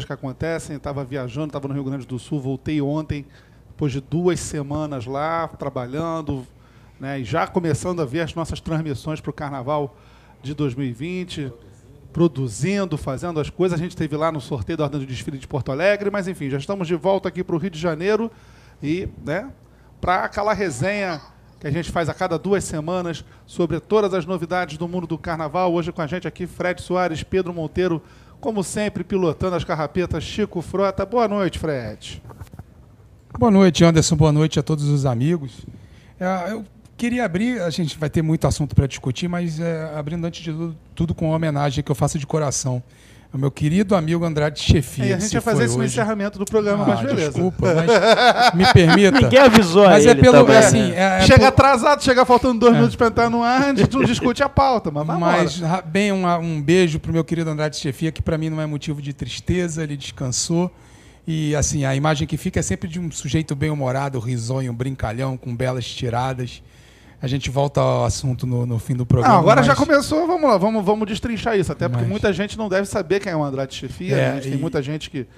[0.00, 0.76] que acontecem.
[0.76, 3.26] Estava viajando, estava no Rio Grande do Sul, voltei ontem,
[3.68, 6.46] depois de duas semanas lá, trabalhando,
[6.98, 9.94] né, e já começando a ver as nossas transmissões para o Carnaval
[10.42, 11.52] de 2020,
[12.10, 13.78] produzindo, fazendo as coisas.
[13.78, 16.48] A gente esteve lá no sorteio da Ordem do Desfile de Porto Alegre, mas enfim,
[16.48, 18.30] já estamos de volta aqui para o Rio de Janeiro
[18.82, 19.52] e, né,
[20.00, 21.20] para aquela resenha
[21.60, 25.18] que a gente faz a cada duas semanas sobre todas as novidades do mundo do
[25.18, 25.72] carnaval.
[25.72, 28.02] Hoje com a gente aqui, Fred Soares, Pedro Monteiro,
[28.42, 31.06] como sempre, pilotando as carrapetas, Chico Frota.
[31.06, 32.20] Boa noite, Fred.
[33.38, 34.16] Boa noite, Anderson.
[34.16, 35.64] Boa noite a todos os amigos.
[36.18, 36.64] É, eu
[36.96, 40.50] queria abrir, a gente vai ter muito assunto para discutir, mas é, abrindo antes de
[40.50, 42.82] tudo, tudo com uma homenagem que eu faço de coração
[43.32, 45.06] o meu querido amigo Andrade Chefia.
[45.06, 47.30] É, a gente ia fazer esse encerramento do programa, ah, mas beleza.
[47.30, 49.20] Desculpa, mas me permita.
[49.22, 50.56] Ninguém avisou mas é pelo também.
[50.56, 51.46] assim, é, é chega por...
[51.46, 52.76] atrasado, chega faltando dois é.
[52.76, 56.26] minutos para entrar no ar, a gente não discute a pauta, mas Mas bem um,
[56.26, 59.82] um beijo pro meu querido Andrade Chefia, que para mim não é motivo de tristeza,
[59.82, 60.70] ele descansou.
[61.26, 65.36] E assim, a imagem que fica é sempre de um sujeito bem humorado, risonho, brincalhão,
[65.36, 66.62] com belas tiradas.
[67.22, 69.34] A gente volta ao assunto no, no fim do programa.
[69.34, 69.66] Não, agora mas...
[69.66, 71.70] já começou, vamos lá, vamos, vamos destrinchar isso.
[71.70, 72.10] Até porque mas...
[72.10, 74.16] muita gente não deve saber quem é o Andrade Chefia.
[74.16, 74.38] É, né?
[74.38, 74.50] e...
[74.50, 75.28] Tem muita gente que.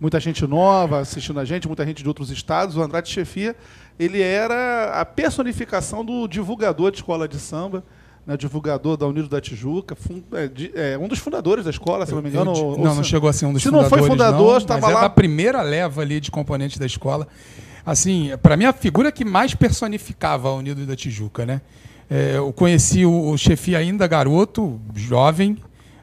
[0.00, 2.76] Muita gente nova assistindo a gente, muita gente de outros estados.
[2.76, 3.54] O Andrade Chefia,
[3.98, 7.84] ele era a personificação do divulgador de escola de samba.
[8.26, 12.04] Né, divulgador da Unido da Tijuca, fund, é, de, é, um dos fundadores da escola,
[12.04, 12.52] se não me engano.
[12.52, 13.88] Eu, ou, não, não chegou a ser um dos se fundadores.
[13.88, 15.04] Se não foi fundador, estava é lá.
[15.04, 17.28] a primeira leva ali de componentes da escola.
[17.86, 21.60] Assim, para mim, a figura que mais personificava a Unido da Tijuca, né?
[22.10, 25.52] É, eu conheci o, o chefe ainda garoto, jovem,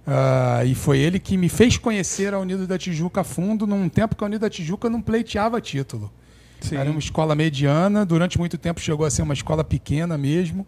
[0.08, 3.90] uh, e foi ele que me fez conhecer a Unido da Tijuca a fundo, num
[3.90, 6.09] tempo que a Unido da Tijuca não pleiteava título.
[6.62, 6.78] Sim.
[6.78, 10.66] Era uma escola mediana, durante muito tempo chegou a ser uma escola pequena mesmo.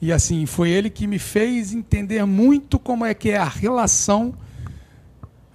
[0.00, 4.34] E assim, foi ele que me fez entender muito como é que é a relação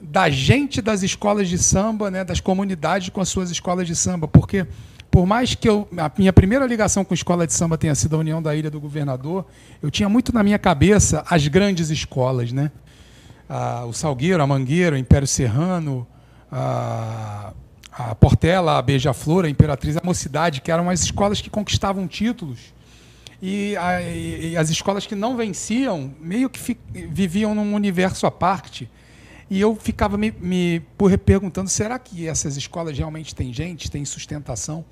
[0.01, 4.27] da gente das escolas de samba, né, das comunidades com as suas escolas de samba,
[4.27, 4.65] porque
[5.11, 8.15] por mais que eu, a minha primeira ligação com a escola de samba tenha sido
[8.15, 9.45] a União da Ilha do Governador,
[9.81, 12.71] eu tinha muito na minha cabeça as grandes escolas, né?
[13.49, 16.05] Ah, o Salgueiro, a Mangueira, o Império Serrano,
[16.51, 17.53] a,
[17.91, 22.59] a Portela, a Beija-Flor, a Imperatriz, a Mocidade, que eram as escolas que conquistavam títulos.
[23.41, 28.31] E, a, e as escolas que não venciam meio que fi, viviam num universo à
[28.31, 28.87] parte.
[29.49, 30.81] E eu ficava me, me
[31.25, 34.85] perguntando: será que essas escolas realmente têm gente, têm sustentação?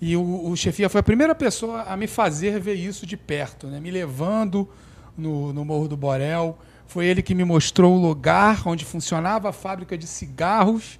[0.00, 3.66] E o, o chefia foi a primeira pessoa a me fazer ver isso de perto,
[3.66, 3.80] né?
[3.80, 4.68] me levando
[5.16, 6.56] no, no Morro do Borel.
[6.86, 10.98] Foi ele que me mostrou o lugar onde funcionava a fábrica de cigarros,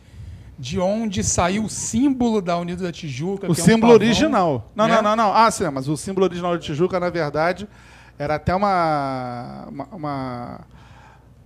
[0.58, 3.50] de onde saiu o símbolo da Unido da Tijuca.
[3.50, 4.70] O símbolo é um original.
[4.74, 4.96] Não, né?
[4.96, 5.32] não, não, não.
[5.32, 7.68] Ah, sim, mas o símbolo original da Tijuca, na verdade,
[8.18, 10.60] era até uma, uma, uma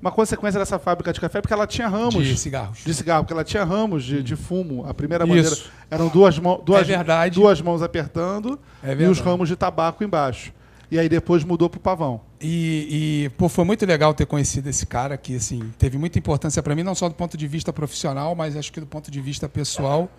[0.02, 2.26] uma consequência dessa fábrica de café, porque ela tinha ramos.
[2.26, 2.80] De cigarros.
[2.84, 4.84] De cigarro, porque ela tinha ramos de, de fumo.
[4.84, 5.32] A primeira Isso.
[5.32, 5.56] bandeira
[5.88, 10.52] eram duas, mãos, duas, é duas mãos apertando é e os ramos de tabaco embaixo.
[10.90, 12.20] E aí depois mudou para o pavão.
[12.40, 16.60] E, e pô, foi muito legal ter conhecido esse cara que assim, teve muita importância
[16.60, 19.20] para mim, não só do ponto de vista profissional, mas acho que do ponto de
[19.20, 20.10] vista pessoal.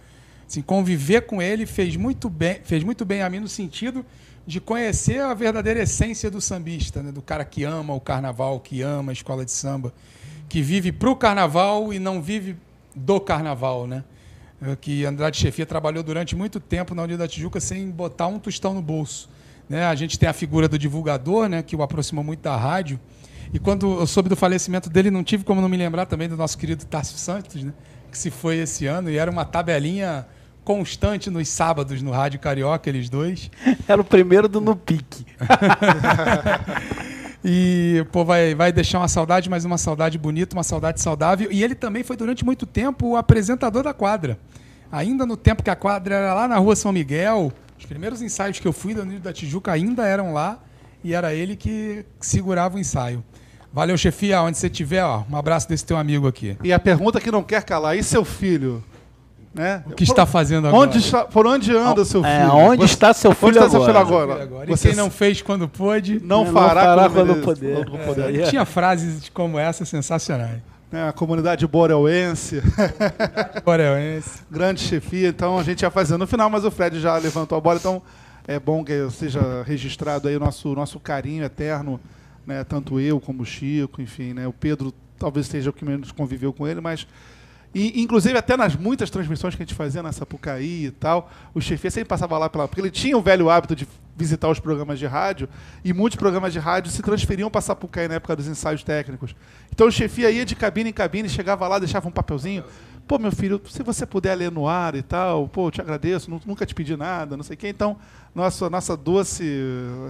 [0.48, 4.06] Assim, conviver com ele fez muito bem, fez muito bem a mim no sentido
[4.46, 7.12] de conhecer a verdadeira essência do sambista, né?
[7.12, 9.94] do cara que ama o carnaval, que ama a escola de samba,
[10.50, 12.58] que vive para o carnaval e não vive
[12.94, 13.88] do carnaval.
[13.88, 14.04] Né?
[14.62, 18.38] É, que Andrade Chefia trabalhou durante muito tempo na União da Tijuca sem botar um
[18.38, 19.30] tostão no bolso.
[19.70, 19.86] Né?
[19.86, 21.64] A gente tem a figura do divulgador, né?
[21.64, 23.00] que o aproximou muito da rádio.
[23.54, 26.36] E quando eu soube do falecimento dele, não tive como não me lembrar também do
[26.36, 27.72] nosso querido Tássio Santos, né?
[28.12, 30.26] que se foi esse ano, e era uma tabelinha
[30.64, 33.52] constante nos sábados no Rádio Carioca, eles dois.
[33.88, 35.26] Era o primeiro do No Pique.
[37.44, 41.52] e, pô, vai, vai deixar uma saudade, mas uma saudade bonita, uma saudade saudável.
[41.52, 44.40] E ele também foi, durante muito tempo, o apresentador da quadra.
[44.92, 48.60] Ainda no tempo que a quadra era lá na rua São Miguel, os primeiros ensaios
[48.60, 50.60] que eu fui da Unido da Tijuca ainda eram lá
[51.04, 53.24] e era ele que segurava o ensaio.
[53.74, 56.56] Valeu, chefia, onde você estiver, ó, um abraço desse teu amigo aqui.
[56.64, 58.84] E a pergunta que não quer calar, e seu filho?
[59.54, 59.84] Né?
[59.86, 60.84] O que está fazendo agora?
[60.84, 62.52] Onde está, por onde anda seu é, filho?
[62.52, 63.68] É, onde está seu filho onde agora?
[63.68, 64.44] Está seu filho agora?
[64.44, 64.66] agora.
[64.66, 64.88] Você...
[64.88, 67.86] E quem não fez quando pôde, não, não fará, fará quando, quando poder.
[67.86, 68.40] Quando poder.
[68.40, 68.44] É.
[68.50, 70.60] Tinha frases como essa sensacionais.
[70.92, 72.64] É, a comunidade boreuense.
[73.64, 74.42] boreuense.
[74.50, 75.28] Grande chefia.
[75.28, 77.78] Então a gente ia fazer no final, mas o Fred já levantou a bola.
[77.78, 78.02] Então
[78.48, 82.00] é bom que seja registrado aí o nosso, nosso carinho eterno,
[82.46, 82.64] né?
[82.64, 84.34] tanto eu como o Chico, enfim.
[84.34, 84.48] Né?
[84.48, 87.08] O Pedro talvez seja o que menos conviveu com ele, mas
[87.74, 91.62] e, inclusive, até nas muitas transmissões que a gente fazia na Sapucaí e tal, o
[91.62, 92.68] chefe sempre passava lá pela.
[92.68, 95.50] Porque ele tinha o velho hábito de visitar os programas de rádio,
[95.84, 99.36] e muitos programas de rádio se transferiam para Sapucaí na época dos ensaios técnicos.
[99.72, 102.64] Então o chefia ia de cabine em cabine, chegava lá, deixava um papelzinho.
[103.08, 106.66] Pô, meu filho, se você puder ler no ar e tal, pô, te agradeço, nunca
[106.66, 107.68] te pedi nada, não sei o quê.
[107.68, 107.98] Então,
[108.34, 109.44] nossa, nossa doce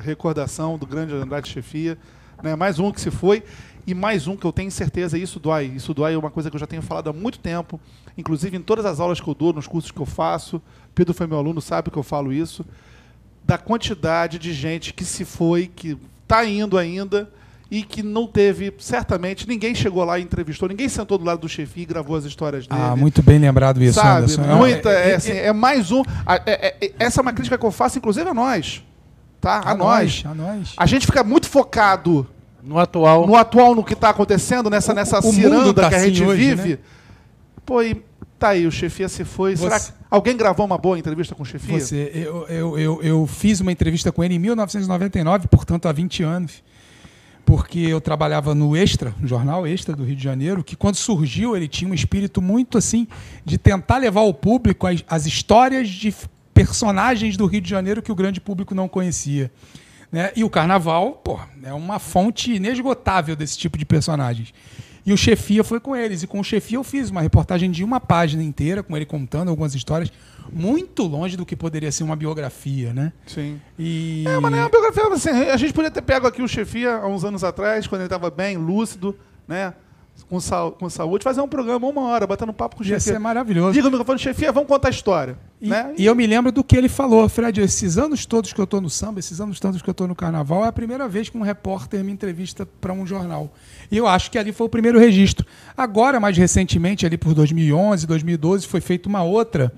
[0.01, 1.97] recordação do grande Andrade Chefia.
[2.43, 2.55] Né?
[2.55, 3.43] Mais um que se foi.
[3.85, 5.73] E mais um que eu tenho certeza, isso dói.
[5.75, 7.79] Isso dói é uma coisa que eu já tenho falado há muito tempo,
[8.17, 10.61] inclusive em todas as aulas que eu dou, nos cursos que eu faço.
[10.95, 12.65] Pedro foi meu aluno, sabe que eu falo isso.
[13.43, 17.29] Da quantidade de gente que se foi, que está indo ainda
[17.69, 21.49] e que não teve, certamente, ninguém chegou lá e entrevistou, ninguém sentou do lado do
[21.49, 22.81] chefe e gravou as histórias dele.
[22.81, 24.25] Ah, muito bem lembrado isso, sabe?
[24.25, 24.43] Anderson.
[24.55, 26.03] Muita, é, é, assim, é mais um.
[26.45, 28.83] É, é, essa é uma crítica que eu faço, inclusive a nós.
[29.41, 29.55] Tá?
[29.55, 30.23] A, a nós.
[30.23, 30.31] nós.
[30.31, 30.73] A nós.
[30.77, 32.27] A gente fica muito focado
[32.63, 33.27] no atual.
[33.27, 36.23] No atual, no que está acontecendo, nessa, nessa o, ciranda tá que a assim gente
[36.23, 36.69] hoje, vive.
[36.69, 36.77] Né?
[37.65, 38.01] Pô, e
[38.39, 39.55] tá aí, o chefia se foi.
[39.55, 39.63] Você...
[39.63, 41.79] Será que alguém gravou uma boa entrevista com o chefia?
[41.79, 46.23] Você, eu, eu, eu, eu fiz uma entrevista com ele em 1999, portanto há 20
[46.23, 46.63] anos
[47.45, 51.55] porque eu trabalhava no Extra, no jornal Extra do Rio de Janeiro, que quando surgiu
[51.55, 53.05] ele tinha um espírito muito assim
[53.43, 56.15] de tentar levar ao público as, as histórias de
[56.53, 59.51] personagens do Rio de Janeiro que o grande público não conhecia.
[60.13, 60.31] Né?
[60.35, 64.53] E o carnaval, pô, é uma fonte inesgotável desse tipo de personagens.
[65.03, 66.21] E o Chefia foi com eles.
[66.21, 69.49] E com o Chefia eu fiz uma reportagem de uma página inteira, com ele contando
[69.49, 70.11] algumas histórias,
[70.51, 73.11] muito longe do que poderia ser uma biografia, né?
[73.25, 73.59] Sim.
[73.77, 74.23] E...
[74.27, 76.97] É, mas não é uma biografia, assim, a gente podia ter pego aqui o Chefia
[76.97, 79.17] há uns anos atrás, quando ele estava bem, lúcido,
[79.47, 79.73] né?
[80.29, 82.97] Com, sal, com saúde, fazer um programa uma hora, batendo papo com o chefe.
[82.97, 83.75] Isso é maravilhoso.
[83.75, 85.37] Liga o microfone, chefia, vamos contar a história.
[85.61, 85.93] E, né?
[85.97, 88.81] e eu me lembro do que ele falou, Fred, esses anos todos que eu estou
[88.81, 91.37] no samba, esses anos todos que eu estou no carnaval, é a primeira vez que
[91.37, 93.53] um repórter me entrevista para um jornal.
[93.89, 95.45] E eu acho que ali foi o primeiro registro.
[95.77, 99.71] Agora, mais recentemente, ali por 2011, 2012, foi feita uma outra,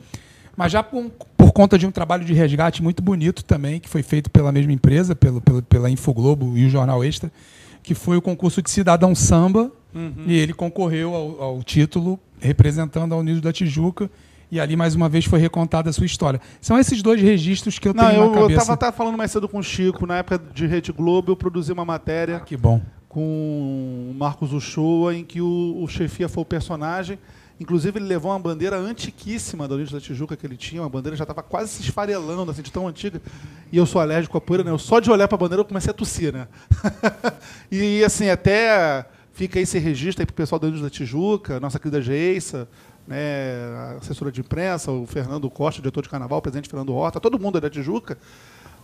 [0.57, 4.01] mas já por, por, conta de um trabalho de resgate muito bonito também, que foi
[4.01, 7.31] feito pela mesma empresa, pelo, pelo, pela Infoglobo e o Jornal Extra,
[7.83, 10.25] que foi o concurso de Cidadão Samba, Uhum.
[10.27, 14.11] E ele concorreu ao, ao, título representando a Unidos da Tijuca.
[14.51, 16.39] E ali, mais uma vez, foi recontada a sua história.
[16.59, 18.71] São esses dois registros que eu Não, tenho eu, na cabeça.
[18.71, 20.05] Eu estava falando mais cedo com o Chico.
[20.05, 22.81] Na época de Rede Globo, eu produzi uma matéria ah, que bom.
[23.07, 27.17] com o Marcos Uchoa, em que o, o chefia foi o personagem.
[27.59, 30.81] Inclusive, ele levou uma bandeira antiquíssima da Unidos da Tijuca que ele tinha.
[30.81, 33.21] Uma bandeira já estava quase se esfarelando, assim, de tão antiga.
[33.71, 34.71] E eu sou alérgico à poeira, né?
[34.71, 36.47] Eu só de olhar para a bandeira eu comecei a tossir, né?
[37.71, 41.77] e, assim, até Fica esse registro aí para o pessoal da Unidos da Tijuca, nossa
[41.77, 42.69] querida Geissa,
[43.05, 47.37] né, assessora de imprensa, o Fernando Costa, diretor de carnaval, o presidente Fernando Horta, todo
[47.37, 48.17] mundo da Tijuca,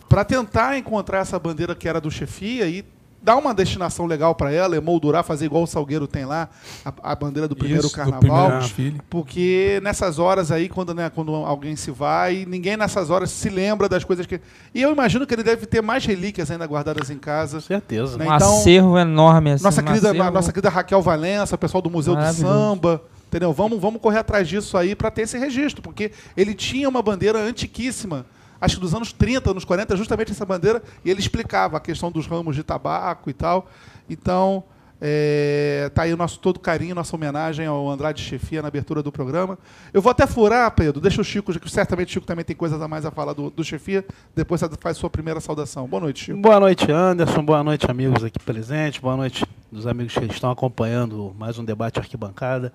[0.09, 2.83] para tentar encontrar essa bandeira que era do chefia e
[3.21, 6.49] dar uma destinação legal para ela, emoldurar, fazer igual o Salgueiro tem lá,
[6.83, 8.59] a, a bandeira do primeiro Isso, carnaval.
[8.59, 13.29] Do primeiro porque nessas horas aí, quando, né, quando alguém se vai, ninguém nessas horas
[13.29, 14.41] se lembra das coisas que.
[14.73, 17.57] E eu imagino que ele deve ter mais relíquias ainda guardadas em casa.
[17.57, 18.17] Com certeza.
[18.17, 18.27] Né?
[18.27, 19.63] Um então, acervo enorme assim.
[19.63, 20.31] Nossa, um querida, acervo...
[20.31, 23.01] nossa querida Raquel Valença, pessoal do Museu do Samba.
[23.27, 23.53] Entendeu?
[23.53, 27.39] Vamos, vamos correr atrás disso aí para ter esse registro, porque ele tinha uma bandeira
[27.39, 28.25] antiquíssima
[28.61, 32.11] acho que dos anos 30, anos 40, justamente essa bandeira, e ele explicava a questão
[32.11, 33.67] dos ramos de tabaco e tal.
[34.09, 34.63] Então,
[35.03, 39.11] é, tá aí o nosso todo carinho, nossa homenagem ao Andrade Chefia na abertura do
[39.11, 39.57] programa.
[39.91, 42.79] Eu vou até furar, Pedro, deixa o Chico, que certamente o Chico também tem coisas
[42.79, 44.05] a mais a falar do, do Chefia,
[44.35, 45.87] depois você faz sua primeira saudação.
[45.87, 46.39] Boa noite, Chico.
[46.39, 51.33] Boa noite, Anderson, boa noite, amigos aqui presentes, boa noite dos amigos que estão acompanhando
[51.39, 52.71] mais um debate arquibancada.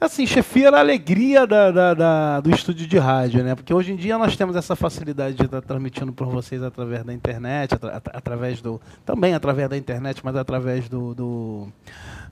[0.00, 3.56] Assim, chefia era a alegria da, da, da, do estúdio de rádio, né?
[3.56, 7.12] Porque hoje em dia nós temos essa facilidade de estar transmitindo para vocês através da
[7.12, 8.80] internet, atra, através do.
[9.04, 11.68] Também através da internet, mas através do, do,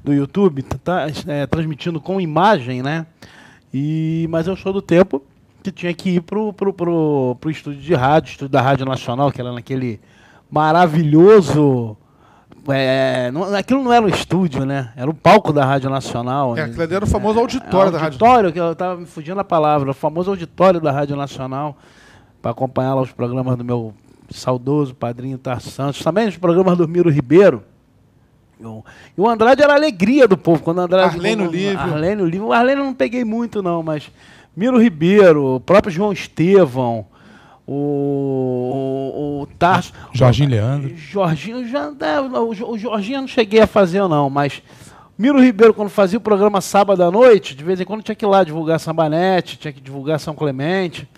[0.04, 3.04] do YouTube, tá, é, transmitindo com imagem, né?
[3.74, 5.20] E, mas eu sou do tempo
[5.60, 9.32] que tinha que ir pro, pro, pro, pro estúdio de rádio, estúdio da Rádio Nacional,
[9.32, 9.98] que era naquele
[10.48, 11.96] maravilhoso
[12.68, 14.92] é, não, aquilo não era um estúdio, né?
[14.96, 16.56] Era o palco da Rádio Nacional.
[16.56, 19.38] É, aquilo era o famoso auditório, é, da Rádio Auditório, que eu estava me fugindo
[19.38, 21.76] a palavra, o famoso auditório da Rádio Nacional,
[22.40, 23.94] para acompanhar lá os programas do meu
[24.30, 27.62] saudoso padrinho Tar Santos, também os programas do Miro Ribeiro.
[28.58, 30.62] E o Andrade era a alegria do povo.
[30.62, 31.16] Quando o Andrade.
[31.16, 31.78] Arlene Olívio.
[31.78, 32.46] Arlene Olívio.
[32.46, 34.10] O Arlene eu não peguei muito, não, mas.
[34.56, 37.04] Miro Ribeiro, o próprio João Estevão
[37.66, 39.92] o, o, o Tarso.
[40.12, 40.96] Jorginho Leandro.
[40.96, 44.62] Jorginho, já, é, o Jorginho eu não cheguei a fazer, não, mas.
[45.18, 48.22] Miro Ribeiro, quando fazia o programa sábado à noite, de vez em quando tinha que
[48.22, 51.08] ir lá divulgar Sambanete, tinha que divulgar São Clemente.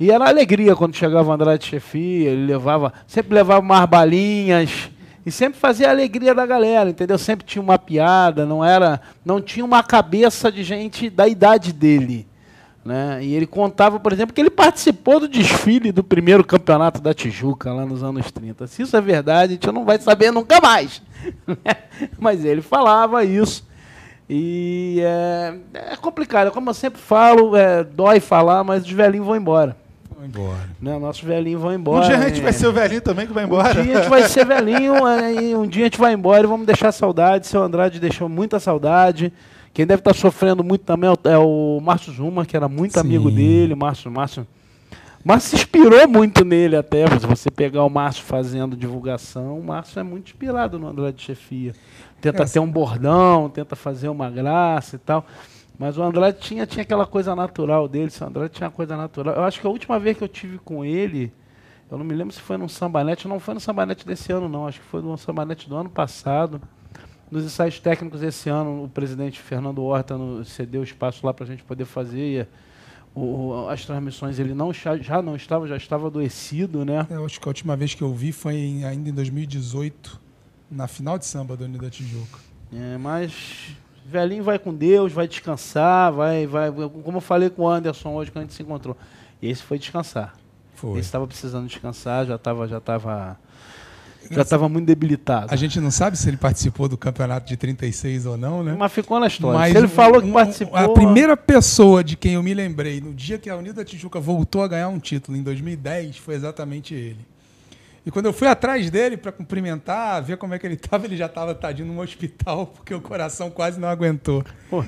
[0.00, 4.90] E era alegria quando chegava o Andrade Chefia, ele levava, sempre levava umas balinhas,
[5.26, 7.16] e sempre fazia a alegria da galera, entendeu?
[7.16, 12.26] Sempre tinha uma piada, não era, não tinha uma cabeça de gente da idade dele.
[12.84, 13.20] Né?
[13.22, 17.72] E ele contava, por exemplo, que ele participou do desfile do primeiro campeonato da Tijuca,
[17.72, 18.66] lá nos anos 30.
[18.66, 21.00] Se isso é verdade, a gente não vai saber nunca mais.
[22.18, 23.66] Mas ele falava isso.
[24.28, 25.54] E é,
[25.92, 29.76] é, complicado, como eu sempre falo, é, dói falar, mas os velhinhos vão embora.
[30.16, 30.66] Vão embora.
[30.80, 30.98] Né?
[30.98, 32.06] Nossos velhinhos vão embora.
[32.06, 33.78] Um dia a gente vai ser o velhinho também que vai embora.
[33.78, 36.42] Um dia a gente vai ser velhinho, é, e um dia a gente vai embora
[36.42, 37.46] e vamos deixar saudade.
[37.46, 39.30] Seu Andrade deixou muita saudade.
[39.74, 43.00] Quem deve estar sofrendo muito também é o é Márcio Zuma, que era muito Sim.
[43.00, 43.74] amigo dele.
[43.74, 44.46] Márcio, Márcio,
[45.24, 47.04] Márcio se inspirou muito nele até.
[47.18, 51.74] Se você pegar o Márcio fazendo divulgação, o Márcio é muito inspirado no Andrade Chefia.
[52.20, 55.26] Tenta é, ter um bordão, tenta fazer uma graça e tal.
[55.76, 58.12] Mas o Andrade tinha, tinha aquela coisa natural dele.
[58.20, 59.34] O Andrade tinha uma coisa natural.
[59.34, 61.32] Eu acho que a última vez que eu tive com ele,
[61.90, 63.26] eu não me lembro se foi num sambanete.
[63.26, 64.68] Não foi no sambanete desse ano, não.
[64.68, 66.60] Acho que foi no sambanete do ano passado.
[67.30, 71.46] Nos ensaios técnicos esse ano, o presidente Fernando Horta no, cedeu espaço lá para a
[71.46, 72.48] gente poder fazer
[73.14, 74.38] o, as transmissões.
[74.38, 77.06] Ele não já não estava, já estava adoecido, né?
[77.10, 80.20] É, eu acho que a última vez que eu vi foi em, ainda em 2018,
[80.70, 82.38] na final de samba do Unida Tijuca.
[82.72, 86.70] É, mas velhinho vai com Deus, vai descansar, vai, vai.
[86.70, 88.96] Como eu falei com o Anderson hoje quando a gente se encontrou.
[89.40, 90.34] Esse foi descansar.
[90.74, 90.92] Foi.
[90.92, 93.38] Esse estava precisando descansar, já estava já estava
[94.30, 95.46] já estava muito debilitado.
[95.50, 98.74] A gente não sabe se ele participou do campeonato de 36 ou não, né?
[98.78, 99.58] Mas ficou na história.
[99.58, 100.76] Mas se ele falou que participou.
[100.76, 104.62] A primeira pessoa de quem eu me lembrei no dia que a Unida Tijuca voltou
[104.62, 107.34] a ganhar um título, em 2010, foi exatamente ele.
[108.06, 111.16] E quando eu fui atrás dele para cumprimentar, ver como é que ele estava, ele
[111.16, 114.44] já estava tadinho num hospital, porque o coração quase não aguentou.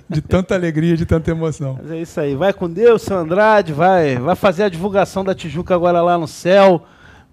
[0.09, 1.79] De tanta alegria, de tanta emoção.
[1.81, 2.35] Mas é isso aí.
[2.35, 6.29] Vai com Deus, seu Andrade, vai, vai fazer a divulgação da Tijuca agora lá no
[6.29, 6.85] céu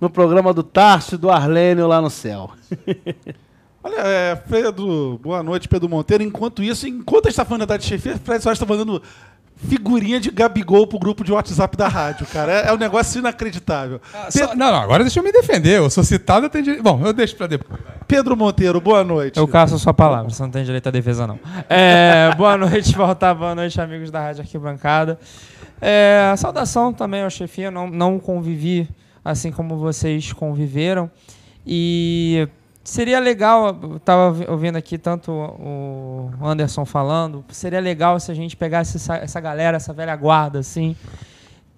[0.03, 2.51] no programa do Tarso e do Arlênio lá no céu.
[3.81, 6.21] Olha, é, Pedro, boa noite, Pedro Monteiro.
[6.23, 9.01] Enquanto isso, enquanto a gente está falando da chefia, Fred Soares está mandando
[9.55, 12.51] figurinha de Gabigol pro grupo de WhatsApp da rádio, cara.
[12.51, 14.01] É, é um negócio inacreditável.
[14.13, 14.49] Ah, Pedro...
[14.49, 15.77] só, não, não, agora deixa eu me defender.
[15.77, 16.83] Eu sou citado, eu tenho direito.
[16.83, 17.79] Bom, eu deixo para depois.
[18.05, 19.39] Pedro Monteiro, boa noite.
[19.39, 21.39] Eu caço a sua palavra, você não tem direito à defesa, não.
[21.69, 25.17] É, boa noite, voltar, boa noite, amigos da Rádio Arquibancada.
[25.79, 28.89] É, saudação também ao chefia, não, não convivi
[29.23, 31.09] assim como vocês conviveram.
[31.65, 32.47] E
[32.83, 38.97] seria legal, estava ouvindo aqui tanto o Anderson falando, seria legal se a gente pegasse
[38.97, 40.95] essa, essa galera, essa velha guarda, assim,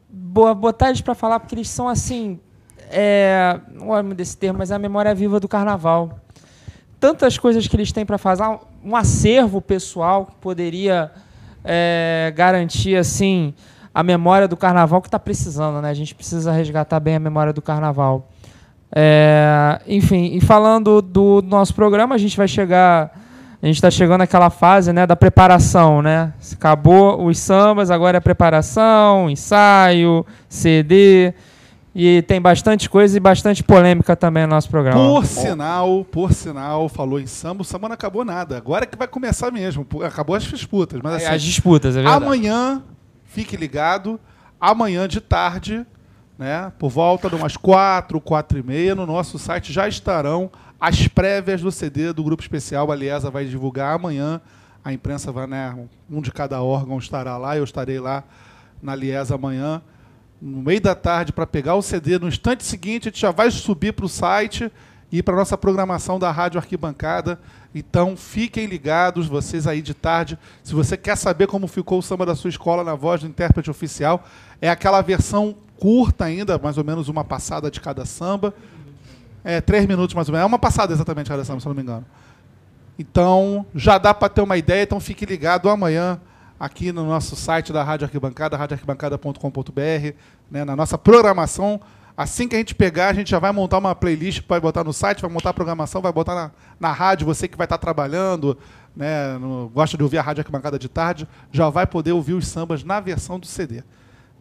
[0.09, 2.39] botar eles para falar, porque eles são assim,
[2.89, 6.19] é, não amo desse termo, mas é a memória viva do carnaval.
[6.99, 8.43] Tantas coisas que eles têm para fazer,
[8.83, 11.11] um acervo pessoal que poderia
[11.63, 13.53] é, garantir assim
[13.95, 15.89] a memória do carnaval que está precisando, né?
[15.89, 18.27] A gente precisa resgatar bem a memória do carnaval.
[18.93, 23.23] É, enfim, e falando do nosso programa, a gente vai chegar.
[23.63, 26.33] A gente está chegando naquela fase né, da preparação, né?
[26.51, 31.33] Acabou os sambas, agora é preparação, ensaio, CD.
[31.95, 34.99] E tem bastante coisa e bastante polêmica também no nosso programa.
[34.99, 38.57] Por sinal, por sinal, falou em samba, o samba não acabou nada.
[38.57, 39.87] Agora é que vai começar mesmo.
[40.03, 40.99] Acabou as disputas.
[41.01, 42.25] Mas, assim, as disputas, é verdade.
[42.25, 42.83] Amanhã
[43.35, 44.17] fique ligado.
[44.59, 45.85] Amanhã de tarde,
[46.37, 50.49] né, por volta de umas 4, 4 e meia, no nosso site já estarão
[50.79, 52.89] as prévias do CD do Grupo Especial.
[52.89, 54.39] A Liesa vai divulgar amanhã.
[54.85, 55.75] A imprensa vai, né,
[56.09, 57.57] um de cada órgão estará lá.
[57.57, 58.23] Eu estarei lá
[58.81, 59.81] na Liesa amanhã,
[60.41, 62.17] no meio da tarde, para pegar o CD.
[62.17, 64.71] No instante seguinte, a gente já vai subir para o site
[65.11, 67.39] e para nossa programação da Rádio Arquibancada.
[67.73, 70.37] Então fiquem ligados, vocês aí de tarde.
[70.63, 73.69] Se você quer saber como ficou o samba da sua escola na voz do intérprete
[73.69, 74.23] oficial,
[74.61, 78.53] é aquela versão curta ainda, mais ou menos uma passada de cada samba.
[79.43, 80.43] É, três minutos mais ou menos.
[80.43, 82.05] É uma passada exatamente cada samba, se não me engano.
[82.97, 86.19] Então, já dá para ter uma ideia, então fique ligado amanhã
[86.59, 90.15] aqui no nosso site da Rádio Arquibancada, radioarquibancada.com.br,
[90.49, 91.81] né, na nossa programação
[92.17, 94.93] Assim que a gente pegar, a gente já vai montar uma playlist para botar no
[94.93, 97.81] site, vai montar a programação, vai botar na, na rádio, você que vai estar tá
[97.81, 98.57] trabalhando,
[98.95, 102.47] né, no, gosta de ouvir a rádio arquibancada de tarde, já vai poder ouvir os
[102.47, 103.83] sambas na versão do CD.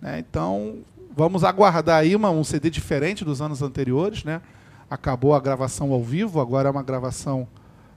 [0.01, 0.21] Né?
[0.21, 0.85] Então,
[1.17, 4.23] vamos aguardar aí uma, um CD diferente dos anos anteriores.
[4.23, 4.41] Né?
[4.89, 7.49] Acabou a gravação ao vivo, agora é uma gravação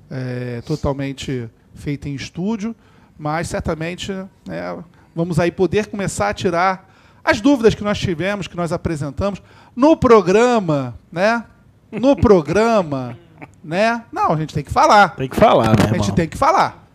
[0.10, 2.76] é, totalmente feita em estúdio,
[3.18, 4.84] mas certamente né,
[5.16, 6.87] vamos aí poder começar a tirar
[7.28, 9.42] as dúvidas que nós tivemos, que nós apresentamos
[9.76, 11.44] no programa, né?
[11.92, 13.18] No programa,
[13.62, 14.06] né?
[14.14, 15.10] Não, a gente tem que falar.
[15.10, 15.90] Tem que falar, né?
[15.92, 16.88] A gente tem que falar.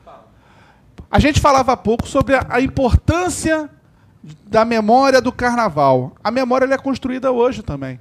[1.10, 3.68] A gente falava há pouco sobre a, importância
[4.46, 6.12] da memória do carnaval.
[6.24, 8.00] A memória é construída hoje também.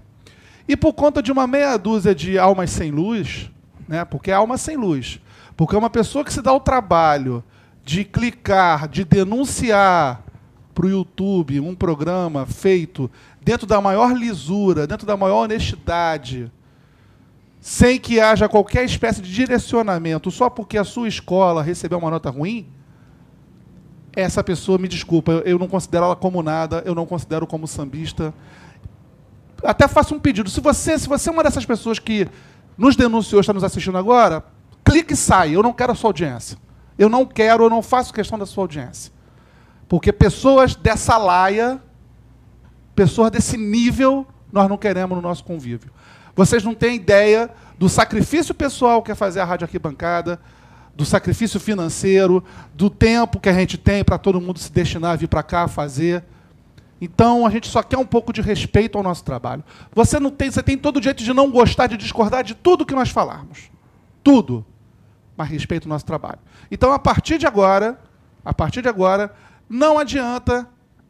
[0.66, 3.52] E por conta de uma meia dúzia de almas sem luz,
[3.90, 4.06] né?
[4.06, 5.20] Porque é alma sem luz.
[5.58, 7.44] Porque é uma pessoa que se dá o trabalho
[7.84, 10.24] de clicar, de denunciar
[10.72, 13.10] para o YouTube um programa feito
[13.42, 16.52] dentro da maior lisura, dentro da maior honestidade,
[17.60, 22.30] sem que haja qualquer espécie de direcionamento, só porque a sua escola recebeu uma nota
[22.30, 22.68] ruim,
[24.16, 28.34] essa pessoa, me desculpa, eu não considero ela como nada, eu não considero como sambista.
[29.64, 30.50] Até faço um pedido.
[30.50, 32.28] Se você, se você é uma dessas pessoas que
[32.78, 34.44] nos denunciou, está nos assistindo agora,
[34.84, 35.56] clique e sai.
[35.56, 36.58] Eu não quero a sua audiência.
[36.98, 39.14] Eu não quero, eu não faço questão da sua audiência.
[39.92, 41.78] Porque pessoas dessa laia,
[42.96, 45.92] pessoas desse nível, nós não queremos no nosso convívio.
[46.34, 50.40] Vocês não têm ideia do sacrifício pessoal que é fazer a rádio arquibancada,
[50.96, 52.42] do sacrifício financeiro,
[52.74, 55.68] do tempo que a gente tem para todo mundo se destinar a vir para cá
[55.68, 56.24] fazer.
[57.02, 59.62] Então a gente só quer um pouco de respeito ao nosso trabalho.
[59.94, 62.86] Você não tem, você tem todo o direito de não gostar, de discordar de tudo
[62.86, 63.70] que nós falarmos.
[64.24, 64.66] Tudo.
[65.36, 66.40] Mas respeito o nosso trabalho.
[66.72, 68.00] Então, a partir de agora,
[68.46, 69.36] a partir de agora,
[69.72, 70.68] não adianta,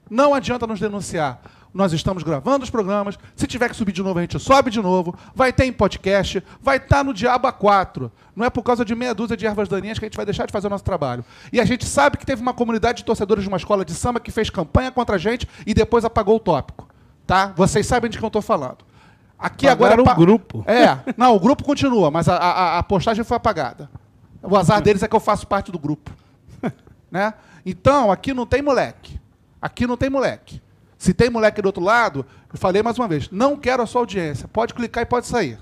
[0.08, 1.42] não adianta nos denunciar.
[1.74, 3.18] Nós estamos gravando os programas.
[3.36, 5.16] Se tiver que subir de novo, a gente sobe de novo.
[5.34, 6.44] Vai ter em podcast.
[6.62, 8.12] Vai estar tá no Diabo A4.
[8.36, 10.46] Não é por causa de meia dúzia de ervas daninhas que a gente vai deixar
[10.46, 11.26] de fazer o nosso trabalho.
[11.52, 14.20] E a gente sabe que teve uma comunidade de torcedores de uma escola de samba
[14.20, 16.88] que fez campanha contra a gente e depois apagou o tópico.
[17.26, 17.54] Tá?
[17.56, 18.86] Vocês sabem de quem eu estou falando.
[19.40, 20.20] Aqui Apagaram agora.
[20.20, 20.64] o grupo.
[20.68, 21.00] É.
[21.18, 23.90] Não, o grupo continua, mas a, a, a postagem foi apagada.
[24.44, 26.12] O azar deles é que eu faço parte do grupo.
[27.10, 27.34] né?
[27.66, 29.20] Então, aqui não tem moleque.
[29.62, 30.62] Aqui não tem moleque.
[30.98, 34.02] Se tem moleque do outro lado, eu falei mais uma vez, não quero a sua
[34.02, 34.48] audiência.
[34.48, 35.58] Pode clicar e pode sair.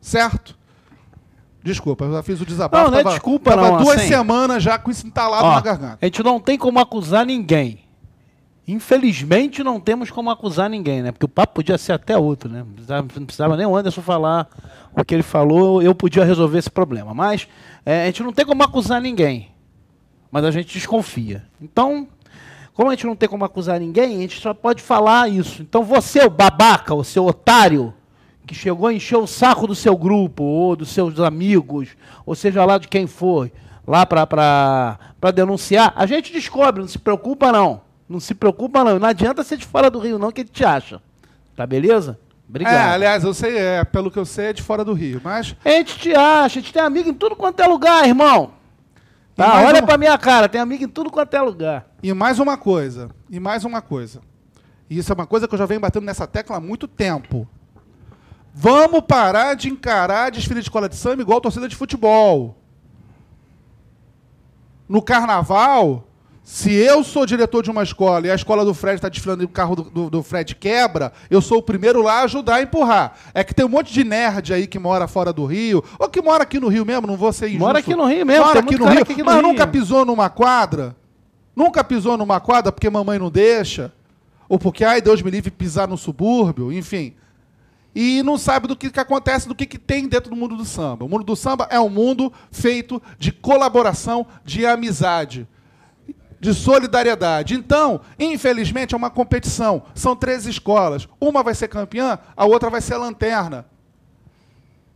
[0.00, 0.56] Certo?
[1.62, 2.84] Desculpa, eu já fiz o desabafo.
[2.84, 5.54] Não, não é tava, desculpa, tava não, duas assim- semanas já com isso entalado Ó,
[5.54, 5.98] na garganta.
[6.02, 7.80] A gente não tem como acusar ninguém.
[8.68, 11.12] Infelizmente não temos como acusar ninguém, né?
[11.12, 12.58] Porque o papo podia ser até outro, né?
[12.58, 14.46] Não precisava, não precisava nem o Anderson falar
[14.94, 17.14] o que ele falou, eu podia resolver esse problema.
[17.14, 17.48] Mas
[17.84, 19.53] é, a gente não tem como acusar ninguém.
[20.34, 21.44] Mas a gente desconfia.
[21.62, 22.08] Então,
[22.72, 25.62] como a gente não tem como acusar ninguém, a gente só pode falar isso.
[25.62, 27.94] Então você, o babaca, o seu otário,
[28.44, 31.90] que chegou a encher o saco do seu grupo, ou dos seus amigos,
[32.26, 33.48] ou seja lá de quem for,
[33.86, 34.98] lá para
[35.32, 37.82] denunciar, a gente descobre, não se preocupa não.
[38.08, 38.98] Não se preocupa não.
[38.98, 41.00] Não adianta ser de fora do Rio não, que a gente acha.
[41.54, 42.18] Tá beleza?
[42.48, 42.74] Obrigado.
[42.74, 45.20] É, aliás, eu sei, é, pelo que eu sei, é de fora do Rio.
[45.22, 48.63] Mas A gente te acha, a gente tem amigo em tudo quanto é lugar, irmão.
[49.36, 51.86] Tá, olha uma- pra minha cara, tem amigo em tudo quanto é lugar.
[52.02, 54.20] E mais uma coisa, e mais uma coisa.
[54.88, 57.48] E isso é uma coisa que eu já venho batendo nessa tecla há muito tempo.
[58.54, 62.56] Vamos parar de encarar desfile de escola de samba igual torcida de futebol.
[64.88, 66.06] No carnaval,
[66.46, 69.46] se eu sou diretor de uma escola e a escola do Fred está desfilando e
[69.46, 72.62] o carro do, do- do Fred quebra, eu sou o primeiro lá a ajudar a
[72.62, 73.14] empurrar.
[73.32, 76.20] É que tem um monte de nerd aí que mora fora do Rio, ou que
[76.20, 77.60] mora aqui no Rio mesmo, não vou ser injusto.
[77.64, 79.42] Mora aqui no Rio mesmo, Mora aqui no Rio, aqui no mas Rio.
[79.42, 80.94] nunca pisou numa quadra?
[81.56, 83.90] Nunca pisou numa quadra porque mamãe não deixa?
[84.46, 86.70] Ou porque, ai, Deus me livre, pisar no subúrbio?
[86.70, 87.14] Enfim.
[87.94, 90.64] E não sabe do que, que acontece, do que, que tem dentro do mundo do
[90.66, 91.06] samba.
[91.06, 95.48] O mundo do samba é um mundo feito de colaboração, de amizade,
[96.44, 97.54] de solidariedade.
[97.54, 99.84] Então, infelizmente, é uma competição.
[99.94, 101.08] São três escolas.
[101.18, 103.64] Uma vai ser campeã, a outra vai ser lanterna.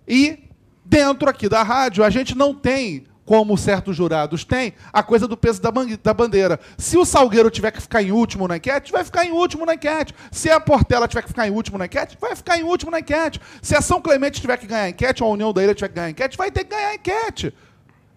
[0.07, 0.41] E
[0.85, 5.39] dentro aqui da rádio, a gente não tem, como certos jurados têm, a coisa do
[5.39, 6.61] peso da bandeira.
[6.77, 9.73] Se o Salgueiro tiver que ficar em último na enquete, vai ficar em último na
[9.73, 10.15] enquete.
[10.31, 13.01] Se a Portela tiver que ficar em último na enquete, vai ficar em último na
[13.01, 13.41] enquete.
[13.63, 15.89] Se a São Clemente tiver que ganhar a enquete, ou a União da Ilha tiver
[15.89, 17.55] que ganhar a enquete, vai ter que ganhar a enquete.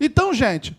[0.02, 0.78] Então, gente,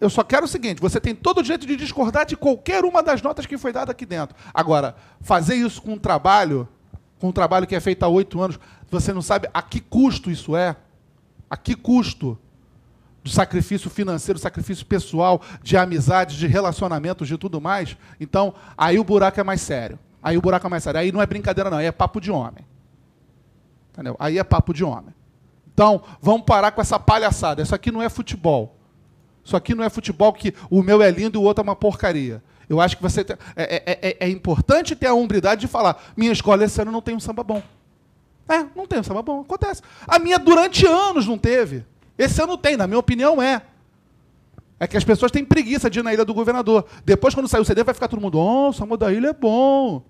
[0.00, 3.02] eu só quero o seguinte: você tem todo o direito de discordar de qualquer uma
[3.02, 4.36] das notas que foi dada aqui dentro.
[4.52, 6.68] Agora, fazer isso com um trabalho,
[7.18, 8.58] com um trabalho que é feito há oito anos,
[8.90, 10.76] você não sabe a que custo isso é?
[11.48, 12.38] A que custo?
[13.24, 17.96] Do sacrifício financeiro, sacrifício pessoal, de amizades, de relacionamentos, de tudo mais.
[18.20, 19.98] Então, aí o buraco é mais sério.
[20.22, 21.00] Aí o buraco é mais sério.
[21.00, 21.78] Aí não é brincadeira, não.
[21.78, 22.64] Aí é papo de homem.
[23.92, 24.14] Entendeu?
[24.20, 25.12] Aí é papo de homem.
[25.74, 27.62] Então, vamos parar com essa palhaçada.
[27.62, 28.75] Isso aqui não é futebol.
[29.46, 31.76] Isso aqui não é futebol que o meu é lindo e o outro é uma
[31.76, 32.42] porcaria.
[32.68, 36.12] Eu acho que você tem- é, é- é- é importante ter a hombridade de falar:
[36.16, 37.62] minha escola esse ano não tem um samba bom.
[38.48, 39.42] É, não tem um samba bom.
[39.42, 39.82] Acontece.
[40.04, 41.84] A minha durante anos não teve.
[42.18, 43.62] Esse ano tem, na minha opinião, é.
[44.80, 46.84] É que as pessoas têm preguiça de ir na Ilha do Governador.
[47.04, 49.32] Depois, quando sair o CD, vai ficar todo mundo: oh, o samba da ilha é
[49.32, 50.02] bom.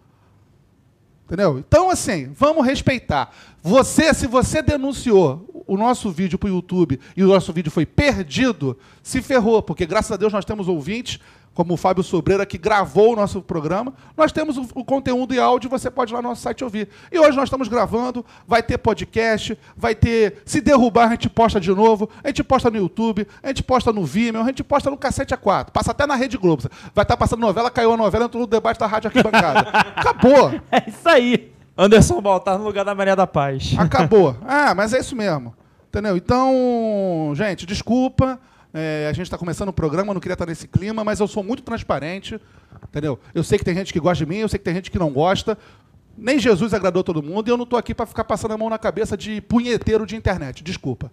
[1.26, 1.58] Entendeu?
[1.58, 3.34] Então, assim, vamos respeitar.
[3.62, 7.84] Você, se você denunciou o nosso vídeo para o YouTube e o nosso vídeo foi
[7.84, 11.20] perdido, se ferrou, porque graças a Deus nós temos ouvintes
[11.56, 13.94] como o Fábio Sobreira, que gravou o nosso programa.
[14.14, 16.86] Nós temos o, o conteúdo e áudio, você pode ir lá no nosso site ouvir.
[17.10, 20.42] E hoje nós estamos gravando, vai ter podcast, vai ter.
[20.44, 23.90] Se derrubar, a gente posta de novo, a gente posta no YouTube, a gente posta
[23.90, 25.70] no Vimeo, a gente posta no Cacete A4.
[25.70, 26.64] Passa até na Rede Globo.
[26.94, 29.60] Vai estar passando novela, caiu a novela, entrou no debate da Rádio Arquibancada.
[29.96, 30.60] Acabou!
[30.70, 31.55] É isso aí.
[31.76, 33.74] Anderson Baltar no lugar da Maria da Paz.
[33.78, 34.36] Acabou.
[34.46, 35.54] Ah, mas é isso mesmo.
[35.88, 36.16] Entendeu?
[36.16, 38.38] Então, gente, desculpa.
[38.72, 41.42] É, a gente está começando o programa, não queria estar nesse clima, mas eu sou
[41.42, 42.38] muito transparente.
[42.88, 43.18] Entendeu?
[43.34, 44.98] Eu sei que tem gente que gosta de mim, eu sei que tem gente que
[44.98, 45.56] não gosta.
[46.16, 48.68] Nem Jesus agradou todo mundo e eu não estou aqui para ficar passando a mão
[48.70, 50.62] na cabeça de punheteiro de internet.
[50.62, 51.10] Desculpa.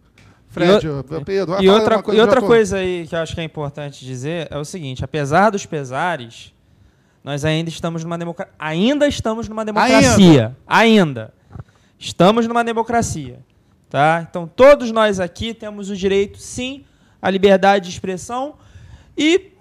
[0.47, 3.41] Fred, E o- Pedro, E outra, uma e outra coisa aí que eu acho que
[3.41, 6.52] é importante dizer é o seguinte: apesar dos pesares,
[7.23, 8.53] nós ainda estamos numa democracia.
[8.59, 10.55] Ainda estamos numa democracia.
[10.67, 11.33] Ainda.
[11.97, 13.39] Estamos numa democracia.
[13.89, 14.27] Tá?
[14.29, 16.83] Então todos nós aqui temos o direito, sim,
[17.21, 18.55] à liberdade de expressão.
[19.17, 19.51] E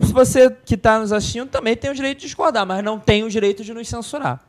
[0.00, 3.22] se você que está nos assistindo também tem o direito de discordar, mas não tem
[3.22, 4.40] o direito de nos censurar.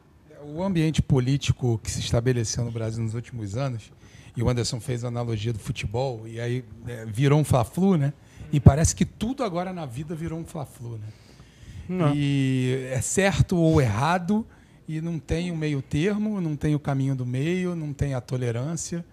[0.45, 3.91] O ambiente político que se estabeleceu no Brasil nos últimos anos,
[4.35, 8.13] e o Anderson fez a analogia do futebol, e aí né, virou um Fla-Flu, né?
[8.51, 11.07] E parece que tudo agora na vida virou um Fla-Flu, né?
[12.15, 14.45] E é certo ou errado,
[14.87, 18.21] e não tem o meio termo, não tem o caminho do meio, não tem a
[18.21, 19.05] tolerância.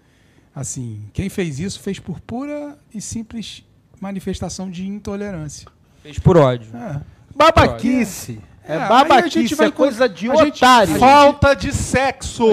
[0.53, 3.63] Assim, quem fez isso fez por pura e simples
[3.99, 5.67] manifestação de intolerância.
[6.01, 6.75] Fez por ódio.
[6.75, 7.01] É.
[7.35, 8.39] Babaquice.
[8.63, 10.95] É, É, a babaquice, gente vai é coisa de a gente- otário.
[10.99, 12.47] Falta de sexo!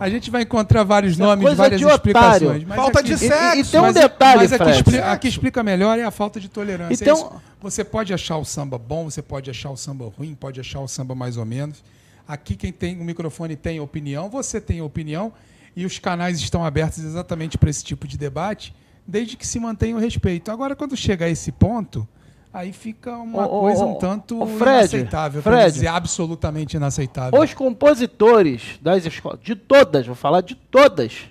[0.00, 2.64] A gente vai encontrar vários Isso é nomes, várias explicações.
[2.64, 3.60] mas Falta aqui- de E- e- sexo!
[3.60, 4.78] E, tem um mas, detalhe, mas aqui, Fred.
[4.78, 7.02] expli- aqui explica melhor é a falta de tolerância.
[7.04, 10.58] Então- É você pode achar o samba bom, você pode achar o samba ruim, pode
[10.58, 11.82] achar o samba mais ou menos.
[12.26, 15.32] Aqui quem tem o microfone tem opinião, você tem opinião
[15.76, 18.74] e os canais estão abertos exatamente para esse tipo de debate,
[19.06, 20.50] desde que se mantenha o respeito.
[20.50, 22.06] Agora, quando chega a esse ponto,
[22.52, 25.72] aí fica uma Ô, coisa ô, um tanto ô, Fred, inaceitável, Fred.
[25.72, 27.40] dizer absolutamente inaceitável.
[27.40, 31.28] Os compositores das escolas, de todas, vou falar de todas,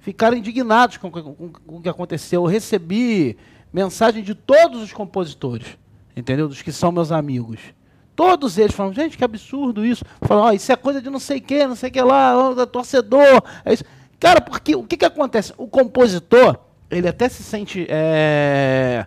[0.00, 2.42] ficaram indignados com, com- com- com o que aconteceu.
[2.42, 3.36] Eu recebi
[3.72, 5.66] mensagem de todos os compositores,
[6.16, 6.48] entendeu?
[6.48, 7.60] Dos que são meus amigos.
[8.14, 10.04] Todos eles falam, gente, que absurdo isso.
[10.22, 12.52] Falam, ó, isso é coisa de não sei o que, não sei o que lá,
[12.52, 13.42] da torcedor.
[13.64, 13.84] É isso.
[14.20, 15.54] Cara, porque o que, que acontece?
[15.56, 16.58] O compositor,
[16.90, 17.86] ele até se sente.
[17.88, 19.06] é,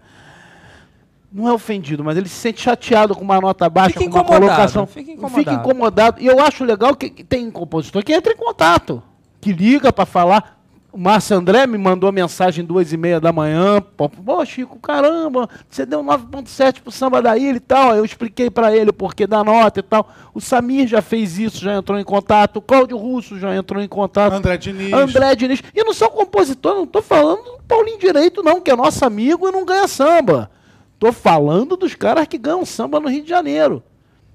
[1.35, 4.21] Não é ofendido, mas ele se sente chateado com uma nota baixa, Fica com uma
[4.21, 4.87] incomodado, colocação.
[4.87, 5.59] fica Fica incomodado.
[5.59, 6.21] incomodado.
[6.21, 9.03] E eu acho legal que tem compositor que entra em contato,
[9.41, 10.55] que liga para falar.
[10.93, 13.81] O Márcio André me mandou mensagem duas e meia da manhã.
[13.97, 17.93] Pô, pô, Chico, caramba, você deu 9.7 pro samba da ilha e tal.
[17.93, 20.09] Eu expliquei para ele o porquê da nota e tal.
[20.33, 22.55] O Samir já fez isso, já entrou em contato.
[22.57, 24.31] O Cláudio Russo já entrou em contato.
[24.31, 24.93] André Diniz.
[24.93, 25.61] André Diniz.
[25.75, 29.49] E não são compositores, não tô falando do Paulinho Direito, não, que é nosso amigo
[29.49, 30.49] e não ganha samba.
[30.97, 33.83] Tô falando dos caras que ganham samba no Rio de Janeiro.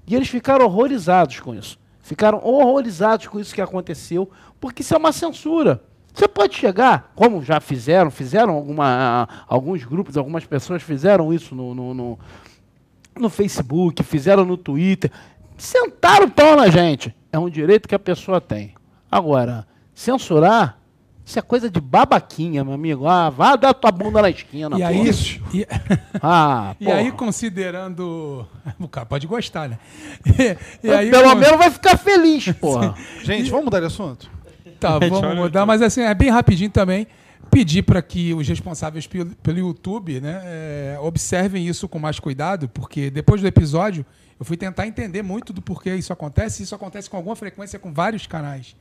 [0.07, 1.79] E eles ficaram horrorizados com isso.
[2.01, 5.81] Ficaram horrorizados com isso que aconteceu, porque isso é uma censura.
[6.13, 11.73] Você pode chegar, como já fizeram, fizeram alguma, alguns grupos, algumas pessoas fizeram isso no,
[11.73, 12.19] no, no,
[13.17, 15.09] no Facebook, fizeram no Twitter,
[15.57, 17.15] sentaram o pau na gente.
[17.31, 18.73] É um direito que a pessoa tem.
[19.09, 20.80] Agora, censurar,
[21.25, 23.07] isso é coisa de babaquinha, meu amigo.
[23.07, 24.75] Ah, vá dar tua bunda na esquina.
[24.75, 24.87] E porra.
[24.87, 25.09] aí,
[25.53, 25.67] e,
[26.21, 28.45] Ah, E aí, considerando.
[28.79, 29.79] O cara pode gostar, né?
[30.25, 32.95] E, e aí, Pelo menos vai ficar feliz, porra.
[33.23, 34.29] Gente, vamos mudar de assunto?
[34.79, 37.07] Tá, vamos mudar, mas assim, é bem rapidinho também.
[37.49, 42.69] Pedir para que os responsáveis pelo, pelo YouTube né, é, observem isso com mais cuidado,
[42.69, 44.05] porque depois do episódio
[44.39, 46.61] eu fui tentar entender muito do porquê isso acontece.
[46.61, 48.75] e Isso acontece com alguma frequência com vários canais.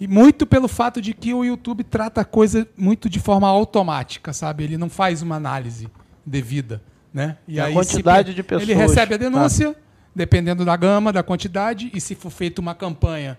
[0.00, 4.32] E muito pelo fato de que o YouTube trata a coisa muito de forma automática,
[4.32, 4.64] sabe?
[4.64, 5.88] Ele não faz uma análise
[6.24, 6.80] devida,
[7.12, 7.36] né?
[7.48, 9.24] E A se quantidade pe- de pessoas, Ele recebe a tá.
[9.24, 9.74] denúncia,
[10.14, 13.36] dependendo da gama, da quantidade, e se for feita uma campanha,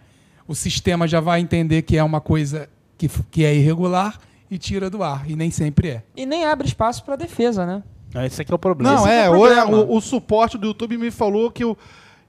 [0.47, 2.67] o sistema já vai entender que é uma coisa
[2.97, 4.19] que, que é irregular
[4.51, 5.29] e tira do ar.
[5.29, 6.03] E nem sempre é.
[6.15, 7.83] E nem abre espaço para defesa, né?
[8.13, 8.95] Ah, Esse aqui é o problema.
[8.95, 9.77] Não, Esse é, o, o, problema.
[9.77, 11.77] o, o suporte do YouTube me falou que o-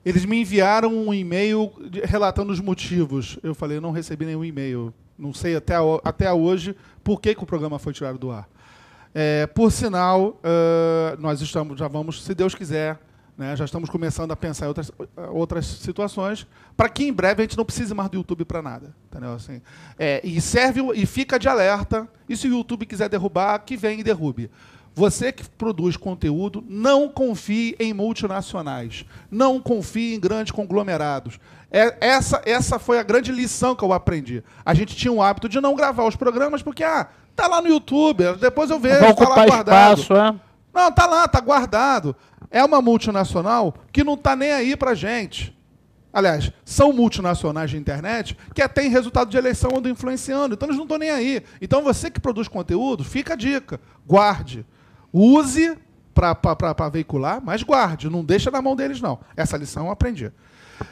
[0.05, 1.73] eles me enviaram um e-mail
[2.05, 3.39] relatando os motivos.
[3.43, 4.93] Eu falei, eu não recebi nenhum e-mail.
[5.19, 8.49] Não sei até, a- até hoje por que, que o programa foi tirado do ar.
[9.15, 12.99] É, por sinal, ah, nós estamos, já vamos, se Deus quiser,
[13.37, 14.93] né, já estamos começando a pensar em outras,
[15.33, 18.95] outras situações, para que em breve a gente não precise mais do YouTube para nada.
[19.11, 19.33] Entendeu?
[19.33, 19.61] Assim,
[19.99, 22.09] é, e serve e fica de alerta.
[22.29, 24.51] E se o YouTube quiser derrubar, que venha e derrube.
[24.95, 29.05] Você que produz conteúdo, não confie em multinacionais.
[29.31, 31.39] Não confie em grandes conglomerados.
[31.71, 34.43] É- essa, essa foi a grande lição que eu aprendi.
[34.65, 37.69] A gente tinha o hábito de não gravar os programas porque, ah, tá lá no
[37.69, 40.01] YouTube, depois eu vejo, Vai tá lá guardado.
[40.01, 40.35] espaço, é?
[40.75, 42.15] Não, tá lá, tá guardado.
[42.51, 45.57] É uma multinacional que não tá nem aí pra gente.
[46.13, 50.55] Aliás, são multinacionais de internet que até em resultado de eleição andam influenciando.
[50.55, 51.43] Então eles não estão nem aí.
[51.63, 53.81] Então você que produz conteúdo, fica a dica.
[54.05, 54.67] Guarde.
[55.13, 55.77] Use
[56.15, 58.11] para veicular, mas guarde.
[58.11, 59.19] Não deixa na mão deles, não.
[59.37, 60.31] Essa lição eu aprendi.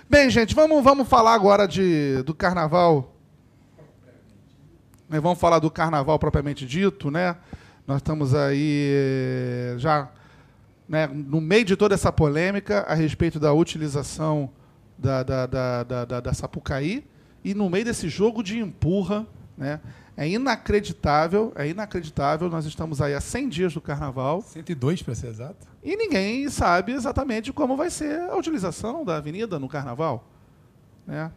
[0.09, 3.15] Bem, gente, vamos, vamos falar agora de, do carnaval.
[5.09, 7.37] Né, vamos falar do carnaval propriamente dito, né?
[7.87, 10.11] Nós estamos aí eh, já
[10.87, 14.51] né, no meio de toda essa polêmica a respeito da utilização
[14.99, 17.07] da, da, da, da, da, da Sapucaí
[17.43, 19.27] e no meio desse jogo de empurra,
[19.57, 19.81] né?
[20.19, 22.51] É inacreditável, é inacreditável.
[22.51, 24.43] Nós estamos aí há 100 dias do carnaval.
[24.43, 25.65] 102 para ser exato.
[25.81, 30.29] E ninguém sabe exatamente como vai ser a utilização da avenida no carnaval.
[31.07, 31.31] Né?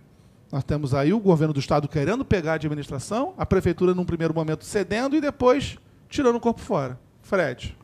[0.51, 4.33] Nós temos aí o governo do estado querendo pegar a administração, a prefeitura num primeiro
[4.33, 5.77] momento cedendo e depois
[6.09, 6.99] tirando o corpo fora.
[7.21, 7.77] Fred.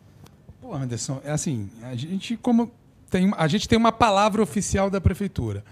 [0.59, 2.71] Pô, Anderson, é assim, a gente como
[3.07, 5.63] tem, a gente tem uma palavra oficial da prefeitura,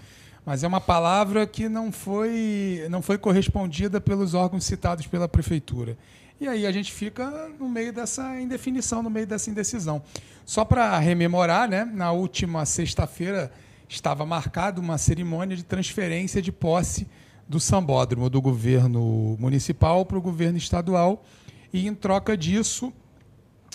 [0.46, 5.98] mas é uma palavra que não foi, não foi correspondida pelos órgãos citados pela prefeitura.
[6.40, 10.00] E aí a gente fica no meio dessa indefinição, no meio dessa indecisão.
[10.44, 13.50] Só para rememorar, né, na última sexta-feira
[13.88, 17.08] estava marcada uma cerimônia de transferência de posse
[17.48, 21.24] do sambódromo do governo municipal para o governo estadual.
[21.72, 22.92] E em troca disso,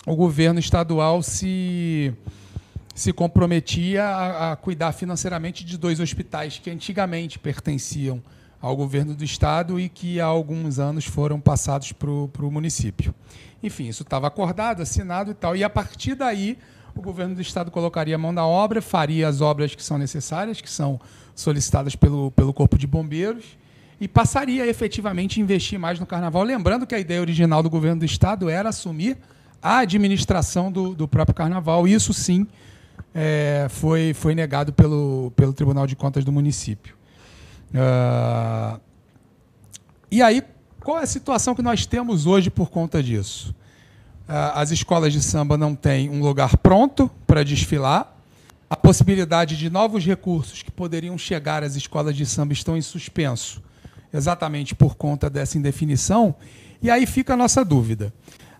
[0.06, 2.14] o governo estadual se
[2.94, 8.22] se comprometia a, a, cuidar financeiramente de dois hospitais que antigamente pertenciam
[8.60, 13.14] ao governo do estado e que há alguns anos foram passados para o município.
[13.62, 15.56] Enfim, isso estava acordado, assinado e tal.
[15.56, 16.58] E a partir daí,
[16.94, 20.60] o governo do estado colocaria a mão na obra, faria as obras que são necessárias,
[20.60, 21.00] que são
[21.34, 23.58] solicitadas pelo, pelo Corpo de Bombeiros,
[24.00, 26.42] e passaria efetivamente a investir mais no carnaval.
[26.42, 29.16] Lembrando que a ideia original do governo do estado era assumir
[29.62, 31.86] a administração do, do próprio carnaval.
[31.86, 32.46] Isso sim
[33.14, 36.96] é, foi, foi negado pelo, pelo Tribunal de Contas do município.
[37.72, 38.80] Uh,
[40.10, 40.42] e aí,
[40.80, 43.54] qual é a situação que nós temos hoje por conta disso?
[44.28, 48.16] Uh, as escolas de samba não têm um lugar pronto para desfilar.
[48.68, 53.62] A possibilidade de novos recursos que poderiam chegar às escolas de samba estão em suspenso,
[54.12, 56.34] exatamente por conta dessa indefinição.
[56.80, 58.12] E aí fica a nossa dúvida.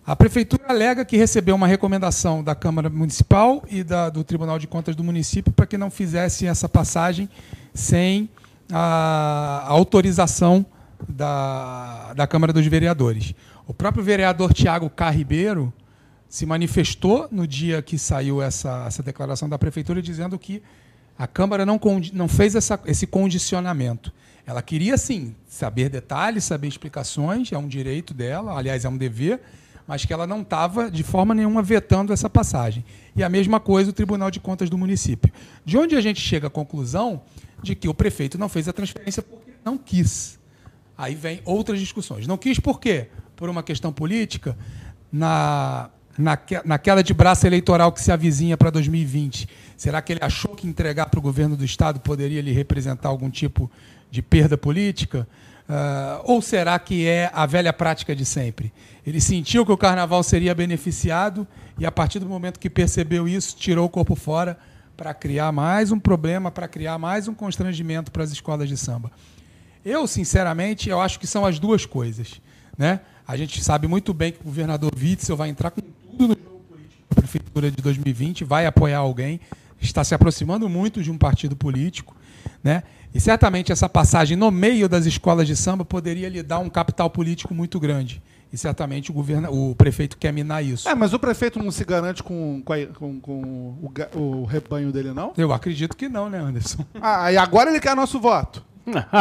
[0.05, 4.67] A prefeitura alega que recebeu uma recomendação da Câmara Municipal e da, do Tribunal de
[4.67, 7.29] Contas do município para que não fizesse essa passagem
[7.73, 8.29] sem
[8.69, 10.65] a, a autorização
[11.07, 13.33] da, da Câmara dos Vereadores.
[13.65, 15.09] O próprio vereador Tiago K.
[15.09, 15.71] Ribeiro
[16.27, 20.61] se manifestou no dia que saiu essa, essa declaração da prefeitura dizendo que
[21.17, 21.79] a Câmara não,
[22.11, 24.11] não fez essa, esse condicionamento.
[24.45, 29.39] Ela queria, sim, saber detalhes, saber explicações, é um direito dela, aliás, é um dever,
[29.87, 32.85] mas que ela não estava de forma nenhuma vetando essa passagem.
[33.15, 35.31] E a mesma coisa o Tribunal de Contas do município.
[35.65, 37.21] De onde a gente chega à conclusão
[37.61, 40.39] de que o prefeito não fez a transferência porque não quis.
[40.97, 42.27] Aí vem outras discussões.
[42.27, 43.07] Não quis por quê?
[43.35, 44.57] Por uma questão política,
[45.11, 49.47] na, naque, naquela de braço eleitoral que se avizinha para 2020.
[49.75, 53.29] Será que ele achou que entregar para o governo do Estado poderia lhe representar algum
[53.29, 53.69] tipo
[54.09, 55.27] de perda política?
[55.67, 58.73] Uh, ou será que é a velha prática de sempre?
[59.05, 61.47] Ele sentiu que o carnaval seria beneficiado
[61.79, 64.57] e, a partir do momento que percebeu isso, tirou o corpo fora
[64.95, 69.11] para criar mais um problema, para criar mais um constrangimento para as escolas de samba.
[69.83, 72.41] Eu, sinceramente, eu acho que são as duas coisas.
[72.77, 73.01] Né?
[73.27, 76.63] A gente sabe muito bem que o governador Witzel vai entrar com tudo no jogo
[76.69, 79.39] político da prefeitura de 2020, vai apoiar alguém,
[79.81, 82.15] está se aproximando muito de um partido político.
[82.63, 82.83] Né?
[83.13, 87.09] E certamente essa passagem no meio das escolas de samba poderia lhe dar um capital
[87.09, 88.21] político muito grande.
[88.51, 90.87] E certamente o, governo, o prefeito quer minar isso.
[90.87, 93.41] É, mas o prefeito não se garante com, com, com
[93.81, 95.33] o, o, rebanho dele, não?
[95.35, 96.85] Eu acredito que não, né, Anderson?
[97.01, 98.63] Ah, e agora ele quer nosso voto.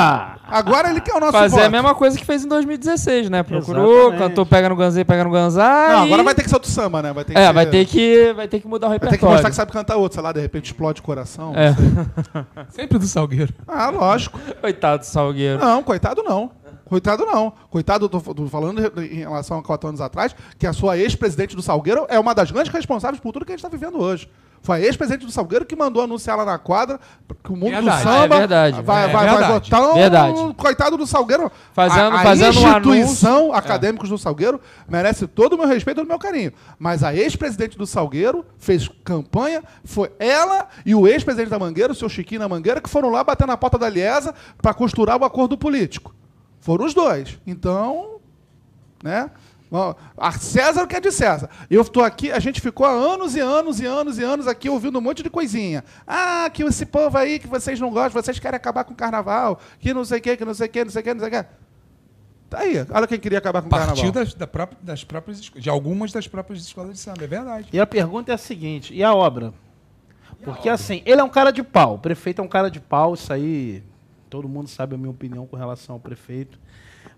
[0.49, 1.65] Agora ele quer o nosso Fazer voto.
[1.67, 3.43] a mesma coisa que fez em 2016, né?
[3.43, 4.19] Procurou, Exatamente.
[4.19, 5.93] cantou Pega no Ganzei, Pega no Ganzai.
[5.93, 7.13] Não, agora vai ter que ser outro samba, né?
[7.13, 9.05] Vai ter que É, ser- vai ter que, vai ter que mudar o vai ter
[9.07, 9.33] que repertório.
[9.35, 11.53] mostrar que sabe cantar outro, sei lá, de repente explode o coração.
[11.57, 11.75] É.
[12.71, 13.53] Sempre do Salgueiro.
[13.69, 14.39] Ah, lógico.
[14.61, 15.59] Coitado do Salgueiro.
[15.61, 16.51] Não, coitado não.
[16.85, 17.53] Coitado não.
[17.71, 21.63] Coitado, tô, tô falando em relação a quatro anos atrás, que a sua ex-presidente do
[21.63, 24.29] Salgueiro é uma das grandes responsáveis por tudo que a gente está vivendo hoje.
[24.63, 27.01] Foi a ex-presidente do Salgueiro que mandou anunciar lá na quadra
[27.43, 27.97] que o mundo Verdade.
[28.05, 28.83] do samba É verdade.
[28.83, 29.53] vai, É vai, vai verdade.
[29.71, 29.83] votar.
[29.91, 30.55] um- Verdade.
[30.57, 31.51] Coitado do Salgueiro.
[31.73, 36.01] Fazendo- a, a fazendo um instituição acadêmicos do Salgueiro merece todo o meu respeito e
[36.01, 36.53] todo o meu carinho.
[36.79, 41.97] Mas a ex-presidente do Salgueiro fez campanha, foi ela e o ex-presidente da Mangueira, o
[41.97, 45.25] seu Chiquinho da Mangueira, que foram lá bater na porta da Liesa para costurar o
[45.25, 46.15] acordo político.
[46.61, 47.37] Foram os dois.
[47.45, 48.21] Então,
[49.03, 49.29] né?
[50.17, 51.49] A César o que é de César.
[51.71, 54.69] Eu estou aqui, a gente ficou há anos e anos e anos e anos aqui
[54.69, 55.83] ouvindo um monte de coisinha.
[56.07, 59.59] Ah, que esse povo aí que vocês não gostam, vocês querem acabar com o carnaval,
[59.79, 61.21] que não sei o que, que não sei o que, não sei o que, não
[61.21, 61.49] sei o que.
[62.51, 64.13] Tá aí, olha quem queria acabar com o Partiu carnaval.
[64.13, 67.69] das, da própria- das próprias de algumas das próprias escolas de samba, é verdade.
[67.73, 69.55] E a pergunta é a seguinte: e a obra?
[70.45, 71.95] Porque assim, ele é um cara de pau.
[71.95, 73.83] O prefeito é um cara de pau, isso aí.
[74.29, 76.59] Todo mundo sabe a minha opinião com relação ao prefeito.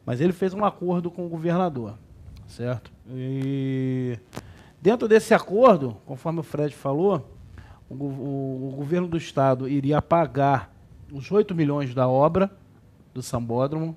[0.06, 1.98] Mas ele fez um acordo com o governador,
[2.46, 2.90] certo?
[3.10, 4.18] E
[4.80, 7.30] dentro desse acordo, conforme o Fred falou,
[7.88, 10.72] o, o- o governo do estado iria pagar
[11.12, 12.50] os 8 milhões da obra
[13.12, 13.96] do Sambódromo,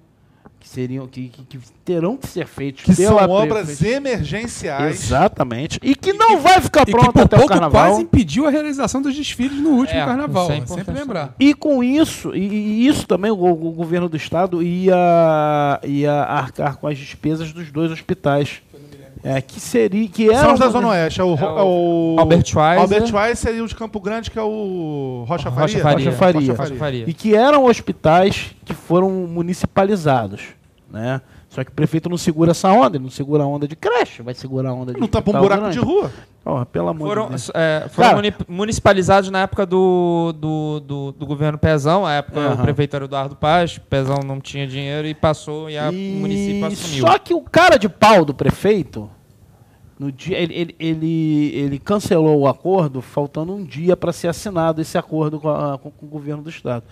[0.60, 5.04] que seriam que, que- que terão que ser feitos Que são obras emergenciais.
[5.06, 5.80] Exatamente.
[5.82, 7.88] E que não vai ficar E que pronto por até o carnaval.
[7.90, 10.52] quase impediu a realização dos desfiles no último É, carnaval.
[10.52, 11.34] é é sempre lembrar.
[11.40, 16.78] E com isso, e, e isso também o, o governo do estado ia, ia arcar
[16.78, 18.62] com as despesas dos dois hospitais.
[19.30, 20.08] É, que seria.
[20.08, 21.20] Que São eram os da Zona Oeste.
[21.20, 22.82] É o, É é o Albert Schweitzer.
[22.82, 25.62] Albert Schweitzer seria o de Campo Grande, que é o Rocha Faria.
[25.62, 26.06] Rocha Faria.
[26.06, 26.54] Rocha Faria.
[26.54, 27.04] Rocha Faria.
[27.08, 30.42] E que eram hospitais que foram municipalizados.
[30.90, 31.22] Né?
[31.50, 34.22] Só que o prefeito não segura essa onda, ele não segura a onda de creche,
[34.22, 35.78] vai segurar a onda de Não tapa um buraco grande.
[35.80, 36.12] de rua.
[36.46, 37.52] Ó, pelo amor Foram, de Deus.
[37.54, 42.06] é, foram Cara- muni- municipalizados na época do, do, do, do governo Pezão.
[42.06, 42.54] A época Aham.
[42.54, 46.66] o prefeito era Eduardo Paz, Pezão não tinha dinheiro e passou e a E município
[46.68, 47.06] assumiu.
[47.08, 49.10] Só que o cara de pau do prefeito,
[50.00, 54.82] no dia, ele, ele, ele, ele cancelou o acordo, faltando um dia para ser assinado
[54.82, 56.84] esse acordo com, a- com- com o governo do estado.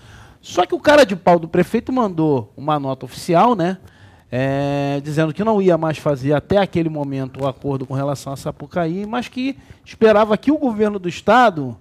[0.42, 3.78] Só que o cara de pau do prefeito mandou uma nota oficial, né?
[4.32, 8.36] é, dizendo que não ia mais fazer até aquele momento o acordo com relação a
[8.36, 11.78] Sapucaí, mas que esperava que o governo do estado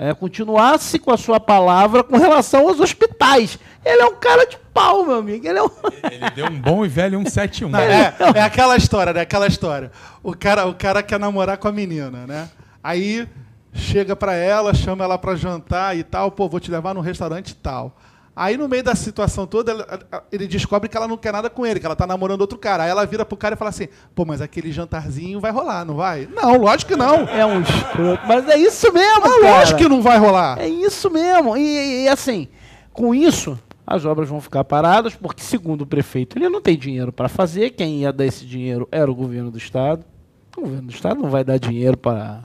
[0.00, 3.58] é, continuasse com a sua palavra com relação aos hospitais.
[3.84, 5.46] Ele é um cara de pau, meu amigo.
[5.46, 5.68] Ele é um...
[6.10, 7.68] Ele deu um bom e velho 171.
[7.68, 9.20] Não, é, é aquela história, né?
[9.20, 9.92] Aquela história.
[10.22, 12.48] O cara, o cara quer namorar com a menina, né?
[12.82, 13.28] Aí
[13.74, 17.50] chega pra ela, chama ela pra jantar e tal, pô, vou te levar num restaurante
[17.50, 17.94] e tal.
[18.34, 19.86] Aí no meio da situação toda,
[20.32, 22.84] ele descobre que ela não quer nada com ele, que ela tá namorando outro cara.
[22.84, 25.94] Aí ela vira pro cara e fala assim: pô, mas aquele jantarzinho vai rolar, não
[25.96, 26.28] vai?
[26.34, 27.28] Não, lógico que não.
[27.28, 28.22] É um escroto.
[28.26, 29.58] Mas é isso mesmo, Mas cara.
[29.58, 30.58] lógico que não vai rolar.
[30.60, 31.56] É isso mesmo.
[31.56, 32.48] E, e- e, assim,
[32.92, 37.12] com isso, as obras vão ficar paradas, porque, segundo o prefeito, ele não tem dinheiro
[37.12, 37.70] para fazer.
[37.70, 40.04] Quem ia dar esse dinheiro era o governo do Estado.
[40.56, 42.40] O governo do Estado não vai dar dinheiro para.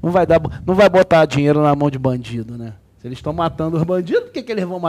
[0.00, 2.74] Não vai, dar, não vai botar dinheiro na mão de bandido, né?
[3.08, 4.80] Eles estão matando os bandidos, por que, que eles vão,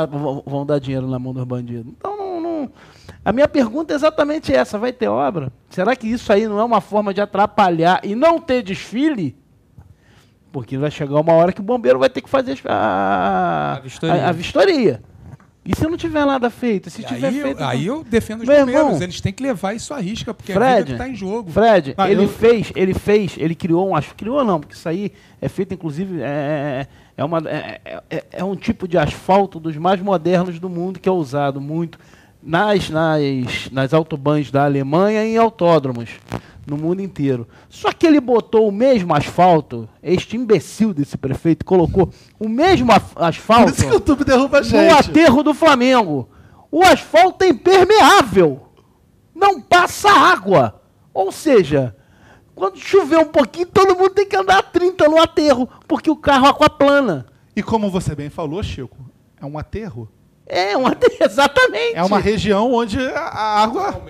[0.46, 1.92] vão, dar dinheiro na mão dos bandidos?
[1.98, 2.72] Então, não, não-
[3.26, 5.52] A minha pergunta é exatamente essa: vai ter obra?
[5.70, 9.36] Será que isso aí não é uma forma de atrapalhar e não ter desfile?
[10.52, 14.16] Porque vai chegar uma hora que o bombeiro vai ter que fazer a, A vistoria.
[14.26, 15.02] a- a vistoria.
[15.64, 16.90] E se não tiver nada feito?
[16.90, 17.64] Se E tiver aí, eu, feito.
[17.64, 18.84] aí eu defendo os Meu bombeiros.
[18.88, 21.08] irmão, Eles têm que levar isso à risca, porque é a Fred, vida que tá
[21.10, 21.52] em jogo.
[21.52, 24.90] Fred, Ah, ele eu- fez, ele fez, ele criou um, acho criou não, porque isso
[24.90, 26.88] aí é feito inclusive é, é,
[27.24, 31.12] uma, é, é- é um tipo de asfalto dos mais modernos do mundo que é
[31.12, 31.98] usado muito
[32.42, 36.10] nas nas nas autobahns da Alemanha e em autódromos
[36.66, 37.48] no mundo inteiro.
[37.68, 43.14] Só que ele botou o mesmo asfalto, este imbecil desse prefeito colocou o mesmo af-
[43.16, 44.92] Por asfalto isso que o YouTube derruba a no gente.
[45.10, 46.30] aterro do Flamengo.
[46.72, 48.62] O asfalto é impermeável.
[49.34, 50.80] Não passa água.
[51.14, 51.96] Ou seja,
[52.60, 56.16] quando chover um pouquinho, todo mundo tem que andar a 30 no aterro, porque o
[56.16, 57.26] carro aquaplana.
[57.56, 58.98] E como você bem falou, Chico,
[59.42, 60.10] é um aterro.
[60.46, 61.96] É um aterro, exatamente.
[61.96, 64.02] É uma região onde a a água.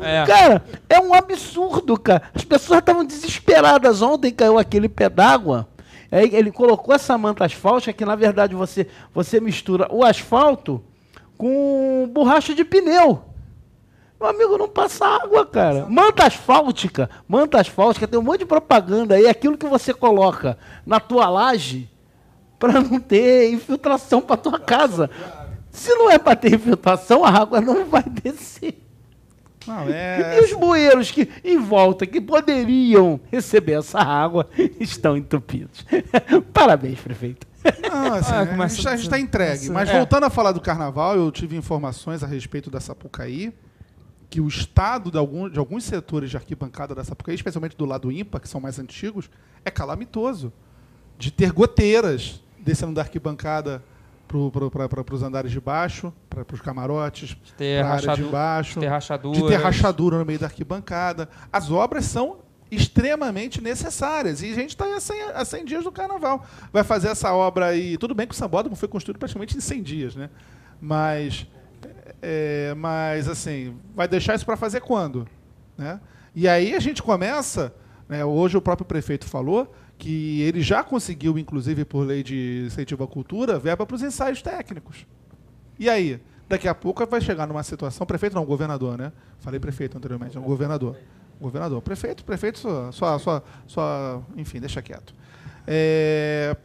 [0.00, 0.24] É.
[0.26, 2.22] Cara, é um absurdo, cara.
[2.34, 4.00] As pessoas estavam desesperadas.
[4.00, 5.66] Ontem caiu aquele pé d'água.
[6.12, 10.84] Aí ele colocou essa manta asfáltica que, na verdade, você, você mistura o asfalto
[11.36, 13.22] com borracha de pneu.
[14.18, 15.86] Meu amigo, não passa água, cara.
[15.88, 17.08] Manta asfáltica.
[17.28, 19.26] Manta asfáltica, tem um monte de propaganda aí.
[19.28, 21.88] Aquilo que você coloca na tua laje
[22.58, 25.10] para não ter infiltração para tua casa.
[25.70, 28.82] Se não é para ter infiltração, a água não vai descer.
[29.66, 30.40] Não, E é.
[30.42, 34.48] os bueiros que em volta que poderiam receber essa água
[34.80, 35.84] estão entupidos.
[36.54, 37.46] Parabéns, prefeito.
[37.82, 39.68] Não, assim, Ah, a gente está entregue.
[39.70, 39.92] Mas É.
[39.98, 43.52] voltando a falar do carnaval, eu tive informações a respeito da Sapucaí,
[44.28, 48.10] que o estado de, algum, de alguns setores de arquibancada da Sapucaí, especialmente do lado
[48.10, 49.30] ímpar, que são mais antigos,
[49.64, 50.52] é calamitoso.
[51.18, 53.82] De ter goteiras descendo da arquibancada
[54.26, 58.74] para os andares de baixo, para os camarotes, De ter, para a área de baixo,
[58.74, 59.40] de ter rachadura.
[59.40, 61.28] de ter rachadura no meio da arquibancada.
[61.52, 62.38] As obras são
[62.70, 64.42] extremamente necessárias.
[64.42, 66.44] E a gente está a 100, a 100 dias do carnaval.
[66.72, 67.96] Vai fazer essa obra aí.
[67.96, 70.28] Tudo bem que o Sambódromo foi construído praticamente em 100 dias, né?
[70.80, 71.46] Mas,
[72.28, 75.28] é, mas assim, vai deixar isso para fazer quando?
[75.78, 76.00] Né?
[76.34, 77.72] E aí a gente começa,
[78.08, 83.04] né, hoje o próprio prefeito falou que ele já conseguiu, inclusive por lei de incentivo
[83.04, 85.06] à cultura, verba para os ensaios técnicos.
[85.78, 86.20] E aí?
[86.48, 89.12] Daqui a pouco vai chegar numa situação, prefeito não, governador, né?
[89.38, 90.96] Falei prefeito anteriormente, um governador.
[91.40, 91.80] Governador.
[91.80, 95.14] Prefeito, prefeito, só, só, só, só enfim, deixa quieto.
[95.64, 96.56] É,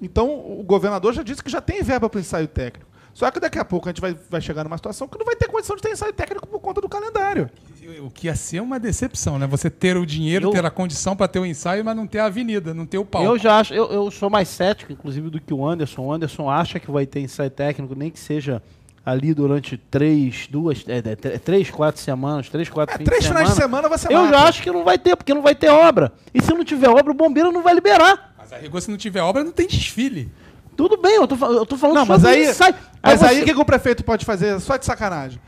[0.00, 2.95] então, o governador já disse que já tem verba para o ensaio técnico.
[3.16, 5.34] Só que daqui a pouco a gente vai, vai chegar numa situação que não vai
[5.34, 7.48] ter condição de ter ensaio técnico por conta do calendário.
[8.02, 9.46] O que ia ser uma decepção, né?
[9.46, 12.18] Você ter o dinheiro, Eu- ter a condição para ter o ensaio, mas não ter
[12.18, 13.26] a avenida, não ter o palco.
[13.26, 16.02] Eu já acho, eu, eu sou mais cético, inclusive, do que o Anderson.
[16.02, 18.62] O Anderson acha que vai ter ensaio técnico, nem que seja
[19.02, 23.28] ali durante três, duas, é, é, tr- três, quatro semanas, três, quatro É, três de
[23.28, 23.84] finais semana.
[23.84, 24.36] de semana você Eu mata.
[24.36, 26.12] já acho que não vai ter, porque não vai ter obra.
[26.34, 28.34] E se não tiver obra, o bombeiro não vai liberar.
[28.36, 30.30] Mas a rigor, se não tiver obra, não tem desfile.
[30.76, 32.74] Tudo bem, eu tô, eu tô falando Não, mas aí, ensaio.
[33.02, 34.60] mas você- aí o que, que o prefeito pode fazer?
[34.60, 35.40] Só de sacanagem.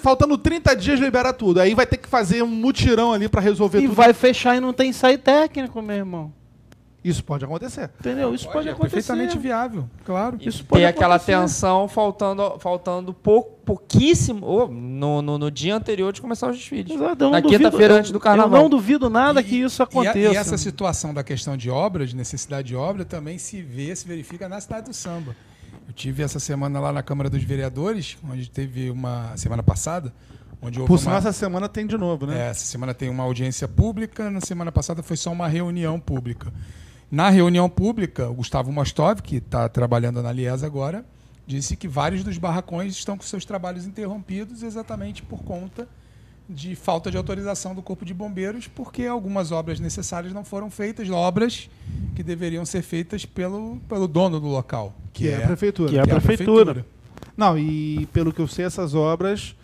[0.00, 1.58] Faltando 30 dias, libera tudo.
[1.60, 3.94] Aí vai ter que fazer um mutirão ali para resolver E tudo.
[3.94, 6.32] vai fechar e não tem ensaio técnico, meu irmão.
[7.02, 7.90] Isso pode acontecer.
[7.98, 8.34] Entendeu?
[8.34, 8.96] Isso pode, é acontecer.
[8.96, 10.36] perfeitamente viável, claro.
[10.40, 16.12] Isso pode Ter aquela tensão faltando, faltando pou, pouquíssimo ou no, no, no dia anterior
[16.12, 16.92] de começar os desfiles.
[16.92, 18.58] Exato, Na quinta-feira antes do carnaval.
[18.58, 20.18] Eu não duvido nada que isso E a- aconteça.
[20.18, 24.06] E, essa situação da questão de obras, de necessidade de obra, também se vê, se
[24.06, 25.34] verifica na cidade do samba.
[25.88, 30.12] Eu tive essa semana lá na Câmara dos Vereadores, onde teve uma semana passada,
[30.60, 32.46] onde houve Por uma, sinal, essa semana tem de novo, né?
[32.46, 36.52] É, essa semana tem uma audiência pública, na semana passada foi só uma reunião pública.
[37.10, 41.04] Na reunião pública, o Gustavo Mostov, que está trabalhando na Liesa agora,
[41.46, 45.88] disse que vários dos barracões estão com seus trabalhos interrompidos exatamente por conta
[46.48, 51.08] de falta de autorização do Corpo de Bombeiros, porque algumas obras necessárias não foram feitas,
[51.10, 51.68] obras
[52.14, 55.90] que deveriam ser feitas pelo, pelo dono do local, Que é a prefeitura.
[55.90, 56.86] que é a que prefeitura.
[57.36, 59.54] Não, e pelo que eu sei, essas obras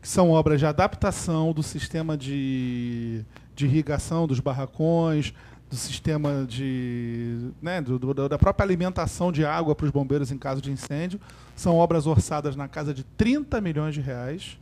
[0.00, 3.22] que são obras de adaptação do sistema de,
[3.54, 5.32] de irrigação dos barracões,
[5.68, 7.50] do sistema de.
[7.60, 11.20] Né, do- do- da própria alimentação de água para os bombeiros em caso de incêndio.
[11.56, 14.58] São obras orçadas na casa de 30 milhões de reais.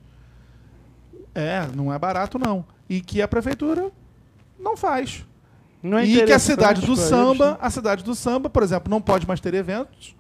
[1.35, 2.65] É, não é barato, não.
[2.89, 3.91] E que a prefeitura
[4.59, 5.25] não faz.
[5.83, 7.57] Não é e que a cidade do pra eles, samba, né?
[7.61, 10.15] a cidade do samba, por exemplo, não pode mais ter eventos.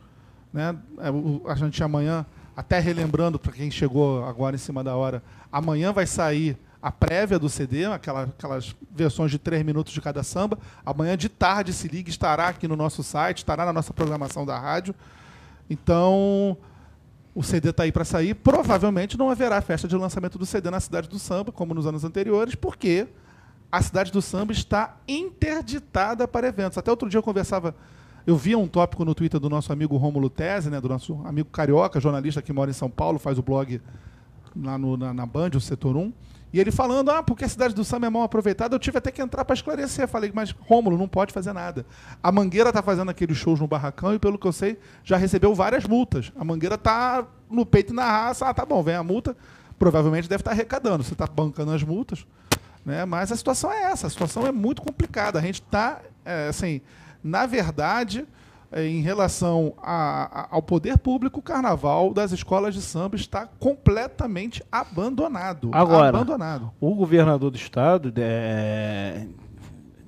[0.53, 0.77] Né?
[0.99, 2.27] É, A gente amanhã,
[2.57, 7.39] até relembrando para quem chegou agora em cima da hora, amanhã vai sair a prévia
[7.39, 10.59] do CD, aquela- aquelas versões de três minutos de cada samba.
[10.85, 14.59] Amanhã de tarde se liga, estará aqui no nosso site, estará na nossa programação da
[14.59, 14.95] rádio.
[15.71, 16.57] Então,
[17.35, 18.35] o CD está aí para sair.
[18.35, 22.05] Provavelmente não haverá festa de lançamento do CD na cidade do samba, como nos anos
[22.05, 23.07] anteriores, porque
[23.73, 26.77] a cidade do samba está interditada para eventos.
[26.77, 27.75] Até outro dia eu conversava,
[28.27, 31.49] eu via um tópico no Twitter do nosso amigo Rômulo Tese, né, do nosso amigo
[31.51, 33.81] carioca, jornalista que mora em São Paulo, faz o blog
[34.63, 36.13] lá no- na, na Band, o Setor 1.
[36.55, 39.11] E ele falando, ah, porque a cidade do samba é mal aproveitada, eu tive até
[39.11, 40.07] que entrar para esclarecer.
[40.07, 41.85] Falei, mas Rômulo, não pode fazer nada.
[42.23, 45.53] A Mangueira está fazendo aqueles shows no Barracão e, pelo que eu sei, já recebeu
[45.53, 46.31] várias multas.
[46.37, 48.47] A Mangueira está no peito e na raça.
[48.47, 49.37] Ah, tá bom, vem a multa.
[49.81, 51.03] Provavelmente deve estar arrecadando.
[51.03, 52.25] Você está bancando as multas.
[52.87, 53.05] Né?
[53.05, 54.07] Mas a situação é essa.
[54.07, 55.41] A situação é muito complicada.
[55.41, 56.03] A gente está,
[56.49, 56.81] assim,
[57.21, 58.29] na verdade,
[58.83, 64.63] em relação a- a- ao poder público, o carnaval das escolas de samba está completamente
[64.73, 65.71] abandonado.
[65.73, 66.73] Agora, Abandonado.
[66.81, 69.27] O governador do estado é,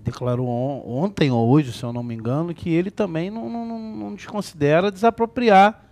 [0.02, 3.66] declarou on- ontem ou hoje, se eu não me engano, que ele também não, não,
[3.78, 5.82] não- desconsidera desapropriar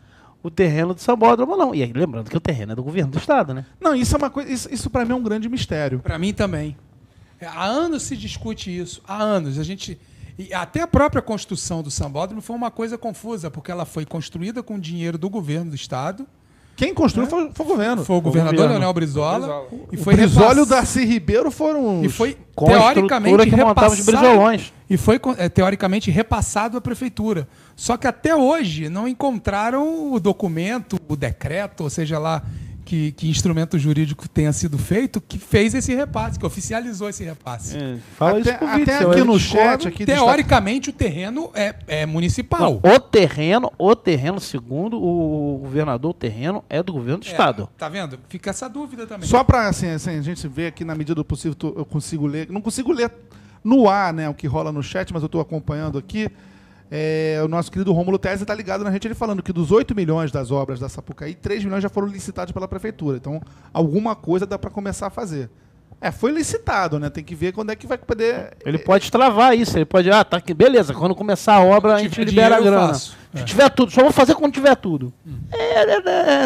[0.42, 1.74] o terreno do Sambódromo, não.
[1.74, 3.64] E aí, lembrando que o terreno é do governo do estado, né?
[3.80, 4.50] Não, isso é uma coisa.
[4.50, 6.00] Isso, isso para mim é um grande mistério.
[6.00, 6.76] Para mim também.
[7.40, 9.02] É, Há anos se discute isso.
[9.08, 9.58] Há anos.
[9.58, 9.98] A gente.
[10.38, 14.62] E até a própria construção do sambódromo foi uma coisa confusa, porque ela foi construída
[14.62, 16.26] com dinheiro do governo do estado.
[16.76, 18.04] Quem construiu foi, foi o governo.
[18.04, 18.72] Foi o governador governo.
[18.74, 19.64] Leonel Brizola.
[19.92, 22.04] E o foi Brisólio e o Darcy Ribeiro foram.
[22.04, 24.72] E foi teoricamente que montava os repassado- brizolões.
[24.90, 27.46] E foi é, teoricamente repassado à prefeitura.
[27.76, 32.42] Só que até hoje não encontraram o documento, o decreto, ou seja lá
[32.84, 37.76] que, que instrumento jurídico tenha sido feito, que fez esse repasse, que oficializou esse repasse.
[37.76, 42.06] É, fala até isso pro até aqui no chat, aqui Teoricamente, o terreno é, é
[42.06, 42.80] municipal.
[42.82, 47.30] Não, o terreno, o terreno, segundo o governador, o terreno é do governo do É,
[47.30, 47.68] estado.
[47.78, 48.18] Tá vendo?
[48.28, 49.28] Fica essa dúvida também.
[49.28, 52.50] Só para assim, assim, a gente ver aqui na medida do possível, eu consigo ler.
[52.50, 53.10] Não consigo ler
[53.62, 56.30] no ar, né, o que rola no chat, mas eu estou acompanhando aqui.
[56.90, 59.94] É, o nosso querido Rômulo Tese está ligado na gente, ele falando que dos 8
[59.94, 63.16] milhões das obras da Sapucaí, 3 milhões já foram licitados pela prefeitura.
[63.16, 63.40] Então,
[63.72, 65.50] alguma coisa dá para começar a fazer.
[66.00, 67.08] É, foi licitado, né?
[67.08, 68.52] Tem que ver quando é que vai poder.
[68.64, 71.98] Ele pode travar isso, ele pode, ah, tá aqui, beleza, quando começar a obra a
[71.98, 72.92] gente libera a grana.
[72.94, 73.42] Se É.
[73.42, 75.12] tiver tudo, só vou fazer quando tiver tudo.
[75.50, 76.02] É, é-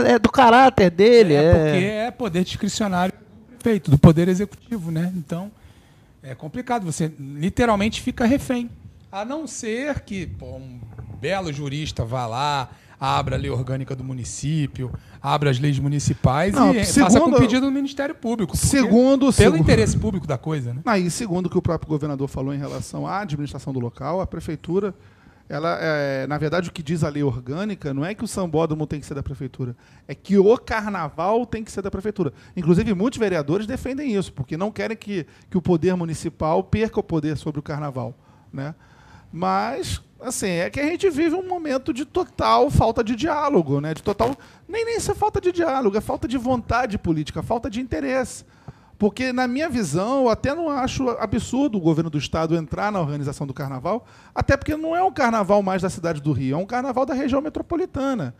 [0.09, 3.12] é- é do caráter dele, é, é, porque é poder discricionário.
[3.59, 5.12] prefeito, do poder executivo, né?
[5.16, 5.51] Então
[6.22, 6.84] é complicado.
[6.84, 8.70] Você literalmente fica refém.
[9.11, 10.80] A não ser que pô, um
[11.20, 12.68] belo jurista vá lá,
[13.00, 14.92] abra a lei orgânica do município,
[15.22, 18.56] abra as leis municipais Não, e segundo- faça com pedido do Ministério Público.
[18.56, 20.82] Segundo- Pelo segundo- interesse público da coisa, né?
[20.84, 24.26] Aí, segundo o que o próprio governador falou em relação à administração do local, a
[24.26, 24.94] prefeitura,
[25.48, 28.86] ela, é, na verdade, o que diz a lei orgânica não é que o sambódromo
[28.86, 29.74] tem que ser da prefeitura,
[30.06, 32.34] é que o carnaval tem que ser da prefeitura.
[32.54, 37.02] Inclusive, muitos vereadores defendem isso, porque não querem que, que o poder municipal perca o
[37.02, 38.14] poder sobre o carnaval.
[38.52, 38.74] Né?
[39.33, 43.95] Mas, assim, é que a gente vive um momento de total falta de diálogo, né?
[43.95, 44.37] De total.
[44.68, 48.45] Nem, nem isso é falta de diálogo, é falta de vontade política, falta de interesse.
[48.99, 53.01] Porque, na minha visão, eu até não acho absurdo o governo do estado entrar na
[53.01, 54.05] organização do carnaval,
[54.35, 57.14] até porque não é um carnaval mais da cidade do Rio, é um carnaval da
[57.14, 58.35] região metropolitana.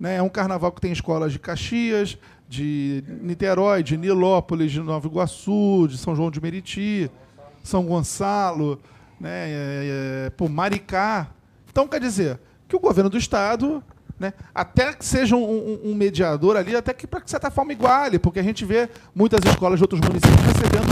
[0.00, 0.16] Né?
[0.16, 2.16] É um carnaval que tem escolas de Caxias,
[2.48, 7.10] de Niterói, de Nilópolis, de Nova Iguaçu, de São João de Meriti,
[7.62, 8.80] São Gonçalo,
[9.20, 9.30] né?
[9.50, 11.28] é, é, pô, Maricá.
[11.70, 13.82] Então, quer dizer, que o governo do estado
[14.18, 14.32] né?
[14.52, 17.72] Até que seja um, um- um mediador ali, até que para que de certa forma
[17.72, 20.88] iguale, porque a gente vê muitas escolas de outros municípios recebendo,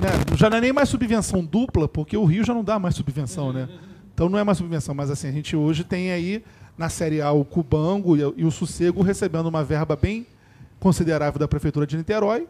[0.00, 0.36] né?
[0.36, 3.52] já não é nem mais subvenção dupla, porque o Rio já não dá mais subvenção,
[3.52, 3.68] né?
[4.14, 6.44] Então não é mais subvenção, mas assim, a gente hoje tem aí
[6.78, 10.24] na Série A o Cubango e, e o Sossego recebendo uma verba bem
[10.78, 12.46] considerável da Prefeitura de Niterói,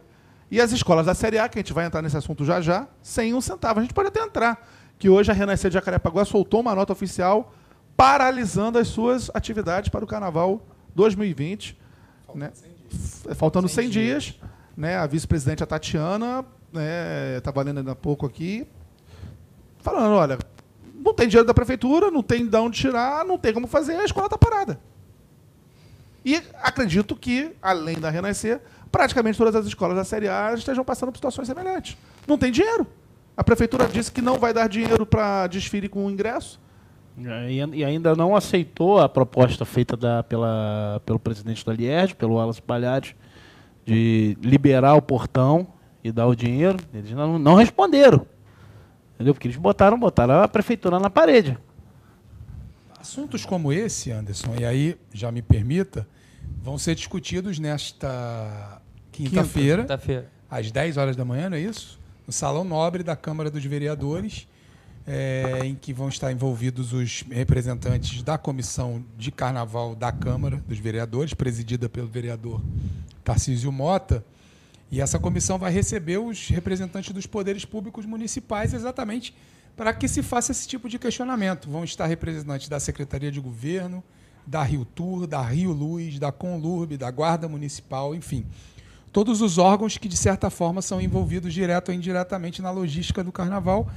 [0.51, 2.87] e as escolas da Série A, que a gente vai entrar nesse assunto já já,
[3.01, 3.79] sem um centavo.
[3.79, 4.63] A gente pode até entrar,
[4.99, 7.53] que hoje a Renascer de Jacarepaguá soltou uma nota oficial
[7.97, 10.61] paralisando as suas atividades para o Carnaval
[10.95, 11.77] 2020.
[12.35, 12.51] né?
[12.91, 14.39] F- Faltando 100 dias.
[14.75, 14.97] né?
[14.97, 16.45] A vice-presidente, a Tatiana,
[17.37, 18.67] estava lendo ainda há pouco aqui,
[19.79, 20.37] falando, olha,
[20.95, 24.05] não tem dinheiro da prefeitura, não tem de onde tirar, não tem como fazer, a
[24.05, 24.79] escola está parada.
[26.25, 31.11] E acredito que, além da Renascer, praticamente todas as escolas da Série A estejam passando
[31.11, 31.97] por situações semelhantes.
[32.25, 32.87] Não tem dinheiro.
[33.35, 36.59] A prefeitura disse que não vai dar dinheiro para desfile com o ingresso.
[37.17, 42.35] E, e ainda não aceitou a proposta feita da- pela, pelo presidente da Lierge, pelo
[42.35, 43.13] Wallace Palhares,
[43.85, 45.67] de liberar o portão
[46.03, 46.77] e dar o dinheiro.
[46.93, 48.25] Eles não, não responderam.
[49.15, 49.33] Entendeu?
[49.33, 51.57] Porque eles botaram, botaram a prefeitura na parede.
[52.99, 56.07] Assuntos como esse, Anderson, e aí já me permita,
[56.61, 58.81] vão ser discutidos nesta
[59.11, 60.29] quinta-feira, Quinta-feira.
[60.49, 61.99] às 10 horas da manhã, não é isso?
[62.25, 64.47] No Salão Nobre da Câmara dos Vereadores,
[65.05, 70.79] é, em que vão estar envolvidos os representantes da Comissão de Carnaval da Câmara dos
[70.79, 72.61] Vereadores, presidida pelo vereador
[73.23, 74.23] Tarcísio Mota.
[74.89, 79.35] E essa comissão vai receber os representantes dos poderes públicos municipais exatamente
[79.75, 81.69] para que se faça esse tipo de questionamento.
[81.69, 84.03] Vão estar representantes da Secretaria de Governo,
[84.45, 88.45] da Rio Tour, da Rio Luz, da Conlurb, da Guarda Municipal, enfim.
[89.13, 93.31] Todos os órgãos que, de certa forma, são envolvidos direto ou indiretamente na logística do
[93.31, 93.87] carnaval,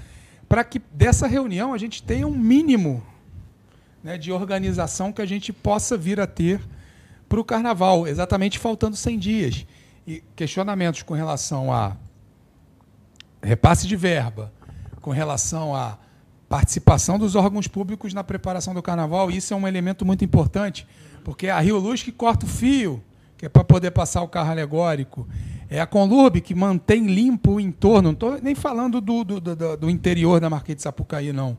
[0.46, 3.02] para que dessa reunião a gente tenha um mínimo
[4.04, 6.60] né, de organização que a gente possa vir a ter
[7.30, 9.66] para o carnaval, exatamente faltando 100 dias.
[10.06, 11.96] E questionamentos com relação a
[13.42, 14.52] repasse de verba,
[15.00, 15.98] com relação à
[16.46, 20.86] participação dos órgãos públicos na preparação do carnaval, isso é um elemento muito importante,
[21.24, 23.02] porque é a Rio Luz que corta o fio,
[23.37, 25.26] que é para poder passar o carro alegórico,
[25.68, 29.76] é a Conlurb que mantém limpo o entorno, não estou nem falando do, do, do,
[29.76, 31.59] do interior da Marquês de Sapucaí, não,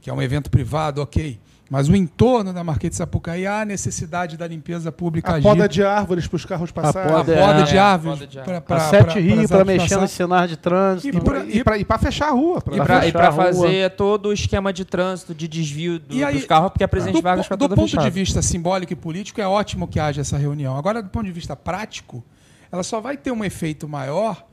[0.00, 1.38] que é um evento privado, ok.
[1.68, 5.68] Mas o entorno da Marquês de Sapucaí, há a necessidade da limpeza pública A poda
[5.68, 7.10] de árvores para os carros passarem.
[7.12, 8.64] a poda- poda É, de é, árvores poda de pra- árvores.
[8.66, 11.16] pra- a Sete pra- Rio pra para mexer nos sinais de trânsito.
[11.48, 12.60] E E para e fechar a rua.
[12.60, 13.44] pra- E Pra pra, e fechar pra a rua.
[13.46, 17.16] fazer todo o esquema de trânsito, de desvio do, aí, dos carros, porque a Presidente
[17.16, 18.04] do, Vargas fica do ponto fechada.
[18.04, 20.76] de vista simbólico e político, é ótimo que haja essa reunião.
[20.76, 22.22] Agora, do ponto de vista prático,
[22.70, 24.46] ela só vai ter um efeito maior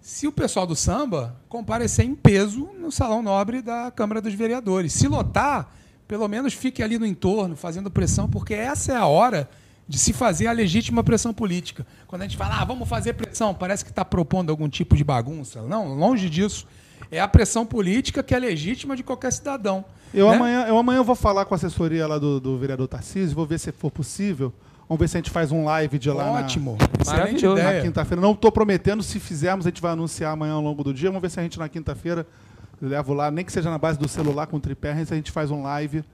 [0.00, 4.94] se o pessoal do samba comparecer em peso no Salão Nobre da Câmara dos Vereadores.
[4.94, 5.70] Se lotar,
[6.06, 9.48] pelo menos fique ali no entorno, fazendo pressão, porque essa é a hora
[9.88, 11.86] de se fazer a legítima pressão política.
[12.06, 15.04] Quando a gente fala, ah, vamos fazer pressão, parece que está propondo algum tipo de
[15.04, 15.62] bagunça.
[15.62, 16.66] Não, longe disso.
[17.10, 19.84] É a pressão política que é legítima de qualquer cidadão.
[20.12, 20.36] Eu, né?
[20.36, 23.60] amanhã, eu amanhã vou falar com a assessoria lá do, do vereador Tarcísio, vou ver
[23.60, 24.52] se for possível.
[24.88, 26.78] Vamos ver se a gente faz um live de lá na- Ótimo.
[27.04, 27.56] Maravilhoso.
[27.56, 27.82] na, ideia.
[27.82, 28.20] quinta-feira.
[28.20, 31.08] Não estou prometendo, se fizermos, a gente vai anunciar amanhã ao longo do dia.
[31.08, 32.26] Vamos ver se a gente na quinta-feira
[32.80, 35.30] eu levo lá, nem que seja na base do celular com o tripé, a gente
[35.30, 36.04] faz um live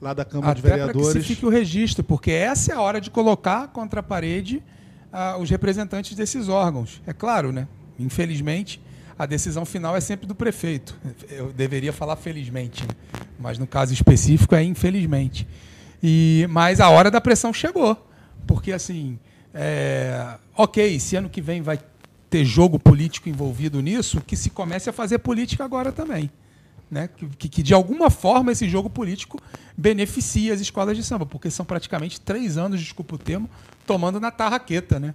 [0.00, 1.26] lá da Câmara de Até para que se Vereadores.
[1.26, 4.62] fique o registro, porque essa é a hora de colocar contra a parede
[5.12, 7.02] ah, os representantes desses órgãos.
[7.06, 7.66] É claro, né?
[7.98, 8.80] Infelizmente,
[9.18, 10.96] a decisão final é sempre do prefeito.
[11.28, 12.94] Eu deveria falar felizmente, né?
[13.38, 15.46] mas no caso específico é infelizmente.
[16.02, 18.06] E, mas a hora da pressão chegou.
[18.46, 19.18] Porque, assim,
[19.52, 21.78] é, ok, se ano que vem vai
[22.30, 26.30] ter jogo político envolvido nisso, que se comece a fazer política agora também.
[26.88, 27.08] Né?
[27.38, 29.40] Que, que, de alguma forma esse jogo político
[29.76, 33.50] beneficie as escolas de samba, porque são praticamente três anos, desculpa o termo,
[33.84, 35.00] tomando na tarraqueta.
[35.00, 35.14] Né?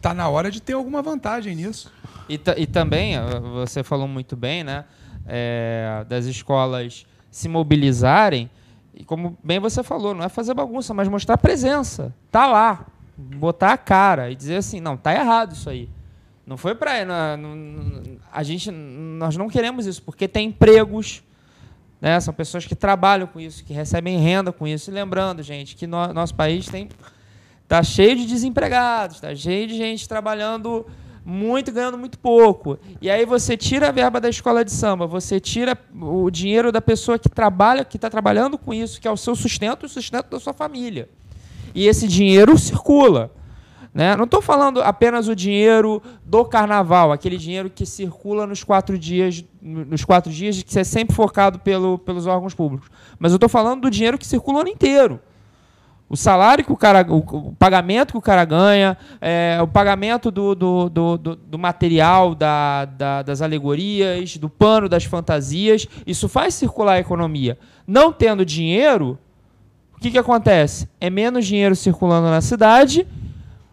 [0.00, 1.92] Tá na hora de ter alguma vantagem nisso.
[2.28, 3.14] E, e também,
[3.54, 4.84] você falou muito bem, né?
[5.26, 8.50] É, das escolas se mobilizarem,
[8.94, 12.14] e como bem você falou, não é fazer bagunça, mas mostrar presença.
[12.30, 12.86] Tá lá.
[13.16, 15.88] Botar a cara e dizer assim, não, tá errado isso aí.
[16.46, 16.92] Não foi para
[18.32, 21.22] a gente nós não queremos isso porque tem empregos,
[22.00, 22.20] né?
[22.20, 24.90] São pessoas que trabalham com isso, que recebem renda com isso.
[24.90, 26.88] E lembrando, gente, que no, nosso país tem
[27.66, 30.86] tá cheio de desempregados, tá cheio de gente trabalhando
[31.24, 32.78] muito ganhando muito pouco.
[33.00, 36.82] E aí você tira a verba da escola de samba, você tira o dinheiro da
[36.82, 40.28] pessoa que trabalha, que está trabalhando com isso, que é o seu sustento o sustento
[40.28, 41.08] da sua família.
[41.74, 43.32] E esse dinheiro circula.
[43.94, 44.16] Né?
[44.16, 49.44] Não estou falando apenas o dinheiro do carnaval, aquele dinheiro que circula nos quatro dias,
[49.62, 52.90] nos quatro dias que é sempre focado pelo, pelos órgãos públicos.
[53.20, 55.20] Mas eu estou falando do dinheiro que circula o ano inteiro.
[56.08, 57.06] O salário que o cara.
[57.08, 62.34] O, pagamento que o cara ganha, é, o pagamento do, do, do, do, do material,
[62.34, 67.56] da, da, das alegorias, do pano das fantasias, isso faz circular a economia.
[67.86, 69.18] Não tendo dinheiro,
[69.96, 70.88] o que, que acontece?
[71.00, 73.06] É menos dinheiro circulando na cidade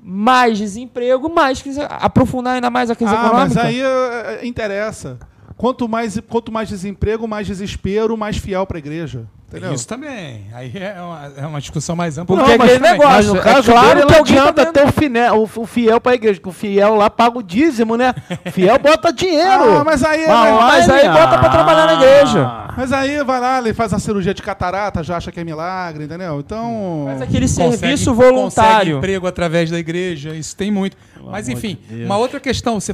[0.03, 3.55] mais desemprego, mais crise, aprofundar ainda mais a crise ah, econômica.
[3.55, 5.19] Mas aí uh, interessa.
[5.61, 9.27] Quanto mais, quanto mais desemprego, mais desespero, mais fiel para a igreja.
[9.47, 9.73] Entendeu?
[9.73, 10.47] Isso também.
[10.53, 12.35] Aí é uma, é uma discussão mais ampla.
[12.35, 13.13] Porque não, aquele negócio.
[13.13, 15.65] Mas no é caso é claro dele, que não adianta tá ter o, o, o
[15.67, 18.15] fiel para a igreja, porque o fiel lá paga o dízimo, né?
[18.43, 19.77] O fiel bota dinheiro.
[19.77, 22.51] Ah, mas aí, mas, mas aí bota para trabalhar na igreja.
[22.75, 26.05] Mas aí vai lá, ele faz a cirurgia de catarata, já acha que é milagre,
[26.05, 26.39] entendeu?
[26.39, 27.03] Então.
[27.05, 28.45] Faz aquele consegue, serviço voluntário.
[28.45, 30.97] Consegue emprego através da igreja, isso tem muito.
[31.29, 32.93] Mas enfim, de uma outra questão, você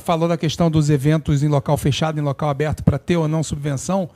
[0.00, 3.42] falou da questão dos eventos em local fechado, em local aberto, para ter ou não
[3.42, 4.10] subvenção.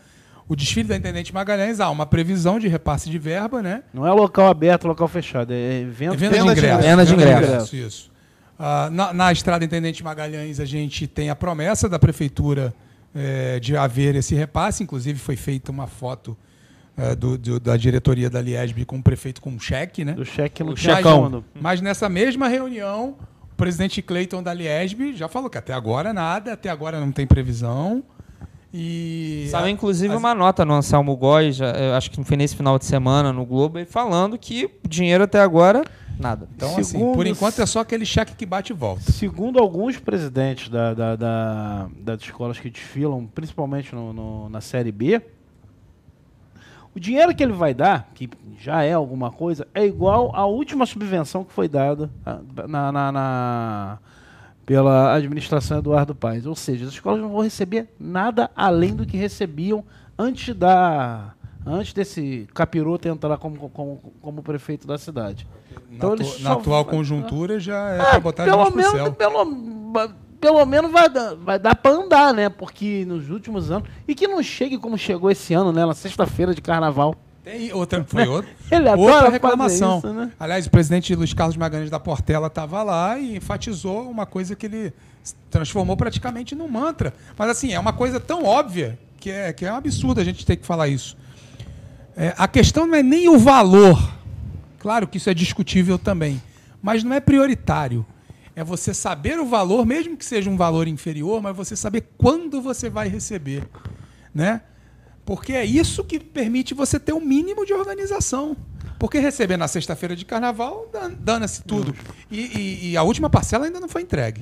[0.49, 3.83] O desfile da Intendente Magalhães há uma previsão de repasse de verba, né?
[3.93, 6.83] Não é local aberto, local fechado, é evento venda de ingresso.
[6.83, 7.65] Venda de ingresso.
[7.65, 8.11] Isso, isso.
[8.59, 12.73] Uh, na, na, estrada Intendente Magalhães, a gente tem a promessa da prefeitura
[13.15, 14.83] é, de haver esse repasse.
[14.83, 16.37] Inclusive, foi feita uma foto
[16.97, 20.13] é, do, do, da diretoria da Liesb com o prefeito com um cheque, né?
[20.13, 21.45] Do cheque no checão.
[21.61, 23.17] Mas nessa mesma reunião,
[23.57, 27.27] o presidente Cleiton da Liesb já falou que até agora nada, até agora não tem
[27.27, 28.05] previsão.
[28.73, 30.19] E Saiu inclusive as...
[30.19, 31.59] uma nota no Anselmo Góes,
[31.97, 35.83] acho que foi nesse final de semana no Globo, falando que dinheiro até agora
[36.19, 36.47] nada.
[36.55, 39.11] Então, Segundo, assim, por enquanto é só aquele cheque que bate e volta.
[39.11, 44.93] Segundo alguns presidentes da, da, da das escolas que desfilam, principalmente no, no, na Série
[44.93, 45.23] B,
[46.97, 48.27] o dinheiro que ele vai dar, que
[48.59, 52.11] já é alguma coisa, é igual à última subvenção que foi dada
[52.67, 53.99] na, na, na
[54.65, 56.47] pela administração Eduardo Paes.
[56.47, 59.85] Ou seja, as escolas não vão receber nada além do que recebiam
[60.19, 61.35] antes da
[61.67, 65.47] antes desse capiroto entrar como, como, como prefeito da cidade.
[65.91, 69.11] Na, então, na atual conjuntura já é, é para botar pelo menos.
[69.11, 69.45] Pelo,
[70.41, 72.49] pelo menos vai dar, vai dar para andar, né?
[72.49, 73.89] Porque nos últimos anos.
[74.07, 75.85] E que não chegue como chegou esse ano, né?
[75.85, 77.15] Na sexta-feira de carnaval.
[77.45, 79.99] Tem outra, foi outra, Ele outra reclamação.
[79.99, 80.33] Isso, né?
[80.39, 84.67] Aliás, o presidente Luiz Carlos Magalhães da Portela estava lá e enfatizou uma coisa que
[84.67, 84.93] ele
[85.51, 87.15] transformou praticamente num mantra.
[87.37, 90.45] Mas assim, é uma coisa tão óbvia que é, que é um absurdo a gente
[90.45, 91.17] ter que falar isso.
[92.17, 93.97] É, a questão não é nem o valor.
[94.79, 96.43] Claro que isso é discutível também.
[96.83, 98.05] Mas não é prioritário.
[98.57, 102.63] É você saber o valor, mesmo que seja um valor inferior, mas você saber quando
[102.63, 103.69] você vai receber.
[104.35, 104.63] Né?
[105.27, 108.57] Porque é isso que permite você ter um mínimo de organização.
[108.99, 110.91] Porque receber na sexta-feira de carnaval,
[111.21, 111.95] dana-se tudo.
[112.31, 114.41] E, e, e, a última parcela ainda não foi entregue.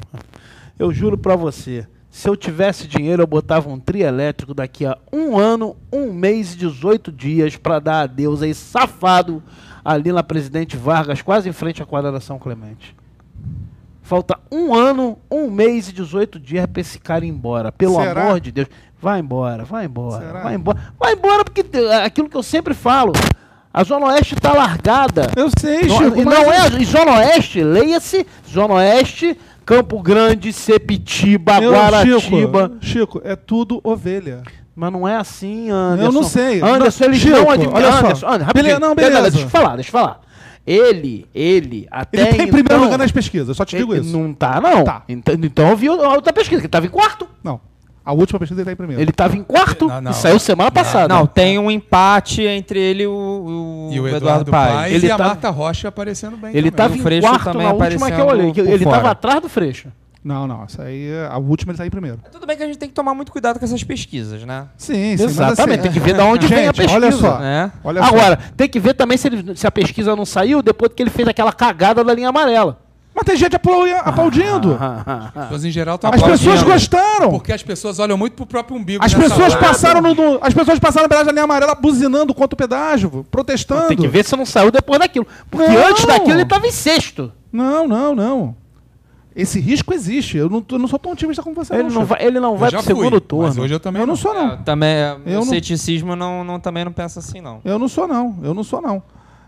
[0.78, 4.96] Eu juro para você, se eu tivesse dinheiro, eu botava um trio elétrico daqui a
[5.12, 9.42] um ano, um mês e 18 dias para dar adeus aí, safado,
[9.84, 12.94] ali na Presidente Vargas, quase em frente à quadra da São Clemente.
[14.04, 17.72] Falta um ano, um mês e 18 dias para esse cara ir embora.
[17.72, 18.26] Pelo Será?
[18.26, 18.68] amor de Deus.
[19.00, 20.42] Vai embora, vai embora, Será?
[20.42, 20.78] vai embora.
[21.00, 21.64] Vai embora porque
[22.04, 23.12] aquilo que eu sempre falo,
[23.72, 25.30] a Zona Oeste está largada.
[25.34, 26.20] Eu sei, não, Chico.
[26.20, 32.72] E não é Zona Oeste, leia-se Zona Oeste, Campo Grande, Sepitiba, Meu, Guaratiba.
[32.80, 34.42] Chico, Chico, é tudo ovelha.
[34.76, 36.04] Mas não é assim, Anderson.
[36.10, 36.60] Eu não sei.
[36.60, 37.74] Anderson, eles Chico, não admitem.
[37.74, 38.28] Olha Anderson, só.
[38.34, 39.30] Anderson, beleza, não, beleza.
[39.30, 40.20] Deixa eu falar, deixa eu falar.
[40.66, 44.16] Ele, ele, até Ele tá em primeiro então, lugar nas pesquisas, só te digo isso.
[44.16, 44.82] Não tá, não.
[44.82, 45.02] Tá.
[45.08, 47.28] Então, então eu vi outra pesquisa, que ele tava em quarto.
[47.42, 47.60] Não.
[48.04, 49.00] A última pesquisa ele tá em primeiro.
[49.00, 50.10] Ele estava em quarto não, não.
[50.10, 51.12] e saiu semana passada.
[51.12, 54.92] Não, tem um empate entre ele e o, o, e o Eduardo, Eduardo Paes.
[54.94, 55.14] Ele e tá...
[55.14, 58.52] a Marta Rocha aparecendo bem Ele estava em quarto na última que eu olhei.
[58.56, 59.88] Ele estava atrás do Freixo.
[60.24, 60.64] Não, não.
[60.64, 62.18] Essa aí, a última ele tá em primeiro.
[62.32, 64.66] Tudo bem que a gente tem que tomar muito cuidado com essas pesquisas, né?
[64.78, 65.24] Sim, sim.
[65.24, 66.94] Exatamente, assim, tem que ver de onde vem a Gente, pesquisa.
[66.96, 67.42] olha só.
[67.42, 67.70] É.
[67.84, 68.08] Olha só.
[68.08, 71.10] Agora, tem que ver também se, ele- se a pesquisa não saiu depois que ele
[71.10, 72.80] fez aquela cagada da linha amarela.
[73.14, 74.76] Mas tem gente aplau- aplaudindo.
[74.80, 77.30] Ah, As pessoas em geral estão As pessoas gostaram.
[77.30, 79.04] Porque as pessoas olham muito pro próprio umbigo.
[79.04, 79.62] As nessa pessoas hora.
[79.66, 83.88] passaram no, no- as pessoas passaram pela linha amarela buzinando contra o pedágio, protestando.
[83.88, 85.26] Tem que ver se não saiu depois daquilo.
[85.50, 85.86] Porque Não.
[85.86, 87.30] antes daquilo ele estava em sexto.
[87.52, 88.56] Não, não, não.
[89.36, 90.36] Esse risco existe.
[90.36, 91.74] Eu não, tô- não sou tão otimista como você.
[91.74, 92.04] Ele não chefe.
[92.06, 93.48] vai, ele não Eu vai pro fui, segundo turno.
[93.48, 94.52] Mas hoje eu também Eu não sou, não.
[94.52, 97.60] É, também, é, Eu o não- ceticismo não, não, também não pensa assim, não.
[97.64, 98.38] Eu não sou, não.
[98.42, 99.02] Eu não sou, não.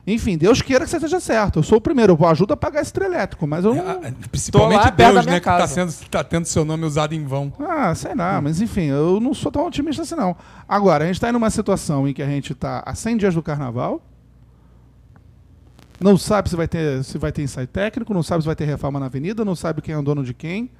[0.08, 1.58] Enfim, Deus queira que você esteja certo.
[1.58, 2.16] Eu sou o primeiro.
[2.20, 3.90] Eu ajudo a pagar esse elétrico, mas eu É, não.
[3.90, 5.40] ah, Tô Principalmente Deus, né?
[5.40, 5.74] Que tá, casa.
[5.74, 7.52] sendo, tá tendo seu nome usado em vão.
[7.60, 10.36] Ah, sei lá, mas enfim, eu não sou tão otimista assim, não.
[10.68, 13.34] Agora, a gente está em uma situação em que a gente está a 100 dias
[13.34, 14.00] do carnaval,
[16.00, 18.64] não sabe se vai ter se vai ter ensaio técnico, não sabe se vai ter
[18.64, 20.70] reforma na avenida, não sabe quem é o dono de quem.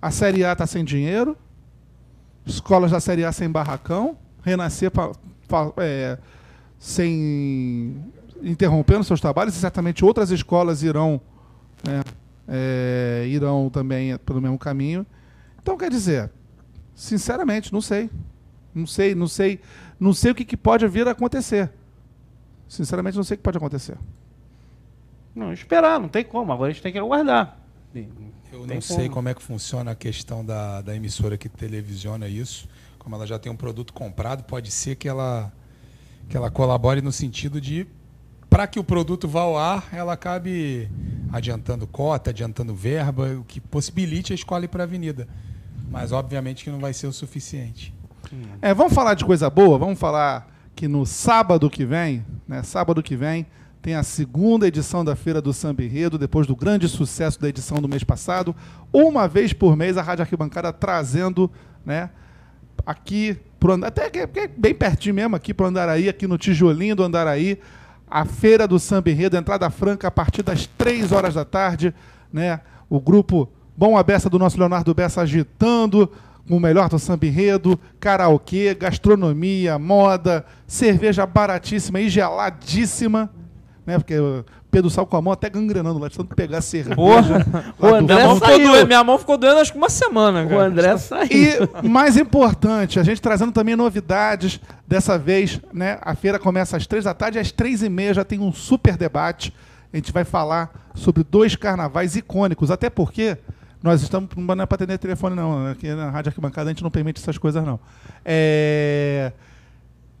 [0.00, 1.36] A Série A está sem dinheiro,
[2.46, 5.12] escolas da Série A sem barracão, Renascer pa-
[5.48, 6.18] pa- é,
[6.78, 7.96] sem
[8.42, 11.18] interrompendo seus trabalhos, e certamente outras escolas irão,
[11.86, 12.02] né,
[12.46, 15.06] é, irão também pelo mesmo caminho.
[15.62, 16.30] Então, quer dizer,
[16.94, 18.10] sinceramente, não sei.
[18.74, 19.60] Não sei, não sei,
[19.98, 21.70] não sei o que, que pode vir a acontecer.
[22.68, 23.96] Sinceramente, não sei o que pode acontecer.
[25.34, 26.52] Não, esperar, não tem como.
[26.52, 27.58] Agora a gente tem que aguardar.
[27.94, 29.14] Eu Tem não sei como.
[29.14, 32.68] como é que funciona a questão da, da emissora que televisiona isso.
[32.98, 35.52] Como ela já tem um produto comprado, pode ser que ela,
[36.28, 37.86] que ela colabore no sentido de,
[38.48, 40.88] para que o produto vá ao ar, ela acabe
[41.32, 45.28] adiantando cota, adiantando verba, o que possibilite a escola ir para a avenida.
[45.90, 47.92] Mas, obviamente, que não vai ser o suficiente.
[48.62, 49.78] É, vamos falar de coisa boa?
[49.78, 53.46] Vamos falar que no sábado que vem, né, sábado que vem,
[53.84, 57.82] tem a segunda edição da Feira do Samba Enredo, depois do grande sucesso da edição
[57.82, 58.56] do mês passado.
[58.90, 61.50] Uma vez por mês, a Rádio Arquibancada trazendo,
[61.84, 62.08] né,
[62.86, 67.60] aqui, pro, até é bem pertinho mesmo, aqui para Andaraí, aqui no tijolinho do Andaraí,
[68.08, 71.94] a Feira do Samba Enredo, entrada franca a partir das 3 horas da tarde,
[72.32, 72.60] né?
[72.88, 76.10] O grupo Bom a Beça do nosso Leonardo Bessa agitando
[76.48, 83.30] com o melhor do samba enredo, karaokê, gastronomia, moda, cerveja baratíssima e geladíssima,
[83.86, 83.98] né?
[83.98, 86.96] Porque o Pedro saiu com a mão até gangrenando lá, de tanto pegar cerveja.
[86.96, 87.46] Porra.
[87.78, 90.64] O André Minha mão, doendo, minha mão ficou doendo acho que uma semana, O cara.
[90.64, 91.68] André saiu.
[91.82, 94.60] E mais importante, a gente trazendo também novidades.
[94.86, 95.98] Dessa vez, né?
[96.02, 98.96] A feira começa às três da tarde, às três e meia já tem um super
[98.96, 99.52] debate.
[99.92, 103.38] A gente vai falar sobre dois carnavais icônicos, até porque
[103.82, 104.28] nós estamos.
[104.36, 105.68] Não é para atender telefone, não.
[105.68, 107.78] Aqui na Rádio Arquibancada a gente não permite essas coisas, não.
[108.24, 109.30] É,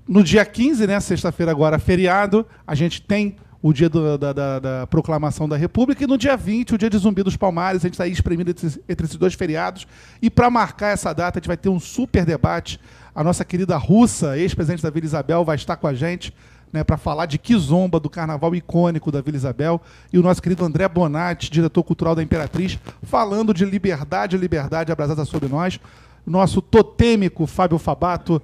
[0.06, 1.00] No dia 15, né?
[1.00, 3.36] Sexta-feira agora, feriado, a gente tem
[3.66, 6.90] o dia do- da, da- da proclamação da República, e no dia 20, o dia
[6.90, 9.86] de Zumbi dos Palmares, a gente está aí espremido entre, entre esses dois feriados.
[10.20, 12.78] E para marcar essa data, a gente vai ter um super debate.
[13.14, 16.30] A nossa querida russa, ex-presidente da Vila Isabel, vai estar com a gente
[16.70, 19.80] né, para falar de Kizomba, do carnaval icônico da Vila Isabel.
[20.12, 25.24] E o nosso querido André Bonatti, diretor cultural da Imperatriz, falando de liberdade, liberdade abrasada
[25.24, 25.80] sobre nós.
[26.26, 28.42] Nosso totêmico Fábio Fabato,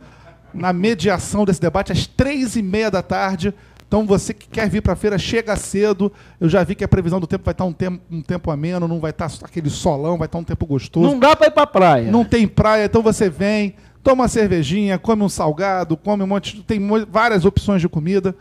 [0.55, 3.53] na mediação desse debate às três e meia da tarde.
[3.91, 6.12] Então você que quer vir para a feira, chega cedo.
[6.38, 8.86] Eu já vi que a previsão do tempo vai estar um tempo, um tempo ameno,
[8.86, 11.09] não vai estar aquele solão, vai estar um tempo gostoso.
[11.09, 12.09] Não dá pra ir pra praia.
[12.09, 16.55] Não tem praia, então você vem, toma uma cervejinha, come um salgado, come um monte,
[16.55, 16.80] de- tem
[17.11, 18.32] várias opções de comida.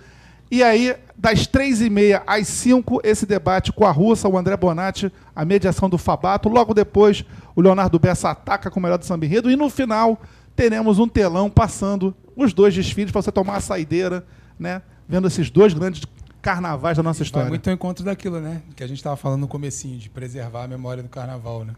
[0.52, 4.56] E aí, das três e meia às cinco, esse debate com a russa, o André
[4.56, 6.48] Bonatti, a mediação do Fabato.
[6.48, 7.26] Logo depois,
[7.56, 9.50] o Leonardo Bessa ataca com o melhor do samba enredo.
[9.50, 10.22] E no final,
[10.56, 14.24] teremos um telão passando os dois desfiles para você tomar a saideira,
[14.60, 14.84] né?
[15.10, 16.04] Vendo esses dois grandes
[16.42, 17.50] carnavais da nossa Vai história.
[17.50, 18.62] muito ao encontro daquilo, né?
[18.76, 21.74] Que a gente estava falando no comecinho, de preservar a memória do carnaval, né?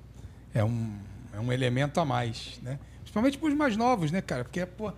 [0.53, 0.91] É um,
[1.33, 2.77] é um elemento a mais, né?
[2.99, 4.43] Principalmente para os mais novos, né, cara?
[4.43, 4.91] Porque, pô,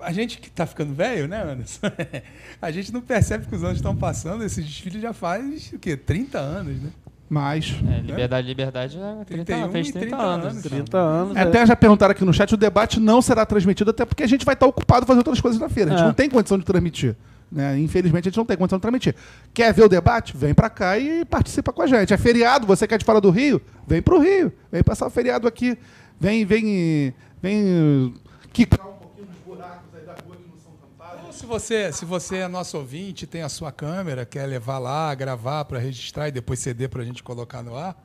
[0.00, 1.80] a gente que tá ficando velho, né, Anderson?
[2.60, 4.42] a gente não percebe que os anos estão passando.
[4.42, 5.96] Esse desfile já faz, o quê?
[5.96, 6.90] 30 anos, né?
[7.28, 7.74] Mas.
[7.90, 10.46] É, liberdade, liberdade é 30, 31 fez e 30, 30 anos.
[10.46, 10.62] anos.
[10.62, 11.36] 30 anos.
[11.36, 11.40] é.
[11.40, 14.44] Até já perguntaram aqui no chat, o debate não será transmitido, até porque a gente
[14.46, 15.90] vai estar ocupado fazendo outras coisas na feira.
[15.90, 16.06] A gente É.
[16.06, 17.16] não tem condição de transmitir.
[17.50, 17.78] Né?
[17.78, 19.14] Infelizmente, a gente não tem condição de transmitir.
[19.54, 20.36] Quer ver o debate?
[20.36, 22.12] Vem pra cá e participa com a gente.
[22.12, 23.60] É feriado, você quer de fora do Rio?
[23.86, 24.52] Vem pro Rio.
[24.70, 25.78] Vem passar o feriado aqui.
[26.18, 28.14] Vem, vem, vem
[28.52, 31.26] quicar um pouquinho buracos aí da rua que não são tampados.
[31.26, 35.14] Ou se você, se você é nosso ouvinte, tem a sua câmera, quer levar lá,
[35.14, 37.96] gravar para registrar e depois ceder para a gente colocar no ar,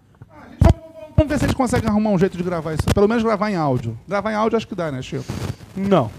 [1.22, 2.84] Vamos ver se a gente consegue arrumar um jeito de gravar isso.
[2.96, 3.96] Pelo menos gravar em áudio.
[4.08, 5.24] Gravar em áudio acho que dá, né, Chico?
[5.76, 6.10] Não.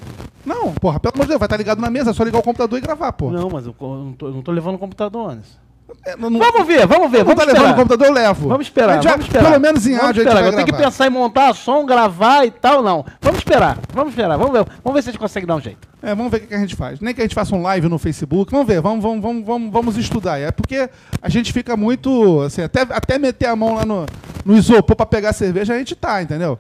[0.45, 2.43] Não, porra, pelo amor de Deus, vai estar ligado na mesa, é só ligar o
[2.43, 3.31] computador e gravar, pô.
[3.31, 5.63] Não, mas eu, co- eu não, tô, eu não tô levando o computador, Anderson.
[6.07, 7.19] É, não- não- Vamos ver, vamos ver.
[7.19, 7.73] não Vamos tá levando esperar.
[7.73, 8.49] o computador, eu levo.
[8.49, 9.51] Vamos esperar, gente vai- vamos esperar.
[9.51, 10.43] Pelo menos em Vamos áudio a esperar.
[10.45, 10.85] gente vai Tem que gravar.
[10.91, 13.05] pensar em montar som, gravar e tal, não.
[13.21, 14.67] Vamos esperar, vamos esperar, vamos ver.
[14.83, 15.87] Vamos ver se a gente consegue dar um jeito.
[16.03, 16.99] É, vamos ver o que que a gente faz.
[16.99, 18.51] Nem que a gente faça um live no Facebook.
[18.51, 20.39] Vamos ver, vamos, vamos, vamos, vamos, vamos estudar.
[20.41, 20.89] É porque
[21.21, 22.41] a gente fica muito.
[22.41, 24.07] Assim, até, até meter a mão lá no,
[24.47, 26.59] no isopor pra pegar cerveja, a gente tá, entendeu?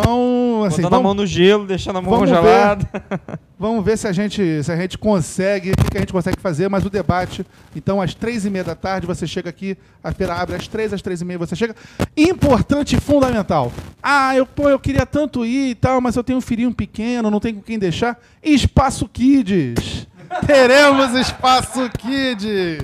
[0.00, 2.36] Então, assim, Botando a vamos, mão no gelo, deixando a mão vamos ver.
[2.36, 2.88] congelada.
[3.58, 6.68] vamos ver se a gente, se a gente consegue, o que a gente consegue fazer,
[6.68, 7.44] mas o debate,
[7.76, 10.92] então, às três e meia da tarde, você chega aqui, a feira abre às três,
[10.92, 11.74] às três e meia você chega.
[12.16, 13.70] Importante e fundamental.
[14.02, 17.30] Ah, eu, pô, eu queria tanto ir e tal, mas eu tenho um filhinho pequeno,
[17.30, 18.18] não tenho com quem deixar.
[18.42, 20.06] Espaço Kids.
[20.46, 22.78] Teremos Espaço Kids.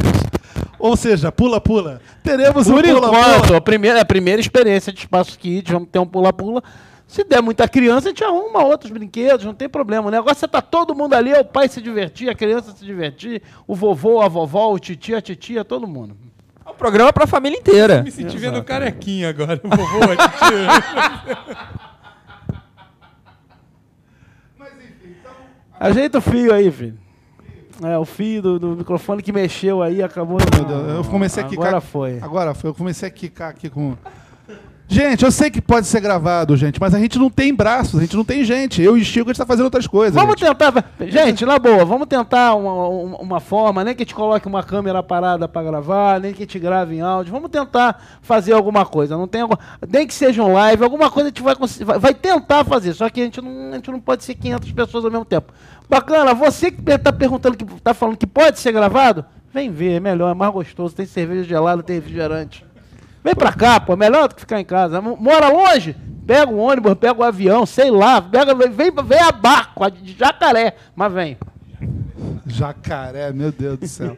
[0.79, 2.01] Ou seja, pula, pula.
[2.23, 3.59] Teremos Por um pula, enquanto, pula.
[3.59, 6.63] a primeira, a primeira experiência de espaço kids, vamos ter um pula-pula.
[7.09, 10.09] Se der muita criança, a gente arruma outros brinquedos, não tem problema.
[10.09, 12.85] O negócio é tá todo mundo ali, é o pai se divertir, a criança se
[12.85, 16.15] divertir, o vovô, a vovó, o titio, a titia, todo mundo.
[16.67, 18.03] É um programa pra família inteira.
[18.03, 20.69] Me senti vendo carequinha agora, o vovô, a titia.
[25.81, 26.99] Ajeita o fio aí, filho.
[27.83, 30.37] É, o fio do, do microfone que mexeu aí acabou.
[30.39, 31.69] Meu Deus, eu comecei a quicar.
[31.69, 32.19] Agora foi.
[32.21, 32.69] Agora foi.
[32.69, 33.97] Eu comecei a quicar aqui com.
[34.91, 38.03] Gente, eu sei que pode ser gravado, gente, mas a gente não tem braços, a
[38.03, 38.81] gente não tem gente.
[38.81, 40.15] Eu e o Chico, a gente tá fazendo outras coisas.
[40.15, 40.49] Vamos gente.
[40.49, 40.93] tentar.
[40.99, 42.89] Gente, na boa, vamos tentar uma,
[43.21, 46.47] uma, forma, nem que a gente coloque uma câmera parada para gravar, nem que a
[46.47, 47.31] gente grave em áudio.
[47.31, 49.15] Vamos tentar fazer alguma coisa.
[49.15, 49.43] Não tem
[49.87, 52.95] Nem que seja um live, alguma coisa a gente vai, vai, vai tentar fazer.
[52.95, 55.53] Só que a gente, não, a gente não pode ser 500 pessoas ao mesmo tempo.
[55.87, 59.23] Bacana, você que está perguntando, que tá falando que pode ser gravado,
[59.53, 60.95] vem ver, é melhor, é mais gostoso.
[60.95, 62.65] Tem cerveja gelada, tem refrigerante.
[63.29, 65.03] Vem pra cá, pô, melhor do que ficar em casa.
[65.03, 65.95] Mora longe?
[66.27, 69.91] Pega o ônibus, pega o avião, sei lá, pega, vem, vem, vem a barco, a
[69.91, 71.37] de jacaré, mas vem.
[72.47, 74.17] Jacaré, meu Deus do céu.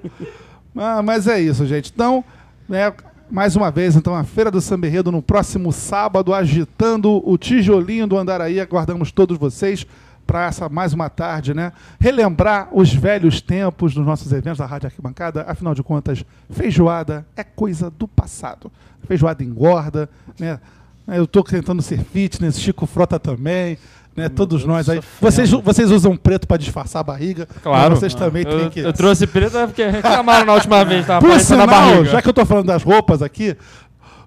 [0.76, 1.90] Ah, mas é isso, gente.
[1.92, 2.24] Então,
[2.68, 2.92] né,
[3.28, 8.16] mais uma vez, então, a Feira do Samberredo no próximo sábado, agitando o tijolinho do
[8.16, 8.60] Andaraí.
[8.60, 9.84] Aguardamos todos vocês
[10.30, 11.72] para essa mais uma tarde, né?
[11.98, 15.44] Relembrar os velhos tempos dos nossos eventos da Rádio Arquibancada.
[15.48, 18.70] Afinal de contas, feijoada é coisa do passado.
[19.08, 20.08] Feijoada engorda,
[20.38, 20.60] né?
[21.08, 23.76] Eu estou tentando ser fitness, Chico Frota também,
[24.16, 24.28] né?
[24.28, 25.00] Todos nós aí.
[25.20, 27.48] Vocês, vocês usam preto para disfarçar a barriga.
[27.60, 27.96] Claro.
[27.96, 28.78] Vocês também têm Eu, que.
[28.78, 32.04] eu trouxe preto é porque reclamaram na última vez, tava Por a sinal, barriga.
[32.04, 33.56] já que eu tô falando das roupas aqui,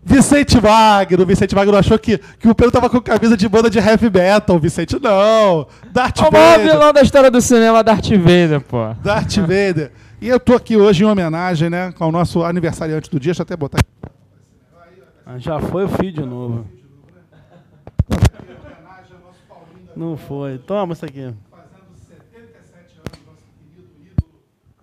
[0.06, 3.70] Vicente Wagner, o Vicente Wagner achou que, que o Pedro tava com camisa de banda
[3.70, 4.60] de heavy metal.
[4.60, 5.66] Vicente, não.
[5.92, 6.72] Darth É o maior Vader.
[6.74, 8.94] vilão da história do cinema, Darth Vader, pô.
[9.02, 9.92] Darth Vader.
[10.22, 13.32] E eu tô aqui hoje em homenagem, né, ao nosso aniversariante do dia.
[13.32, 13.90] Deixa eu até botar aqui.
[15.26, 16.66] Ah, Já foi o fio de novo.
[19.96, 20.58] Não foi.
[20.58, 21.34] Toma isso aqui.
[21.52, 24.32] Fazendo 77 anos, nosso querido ídolo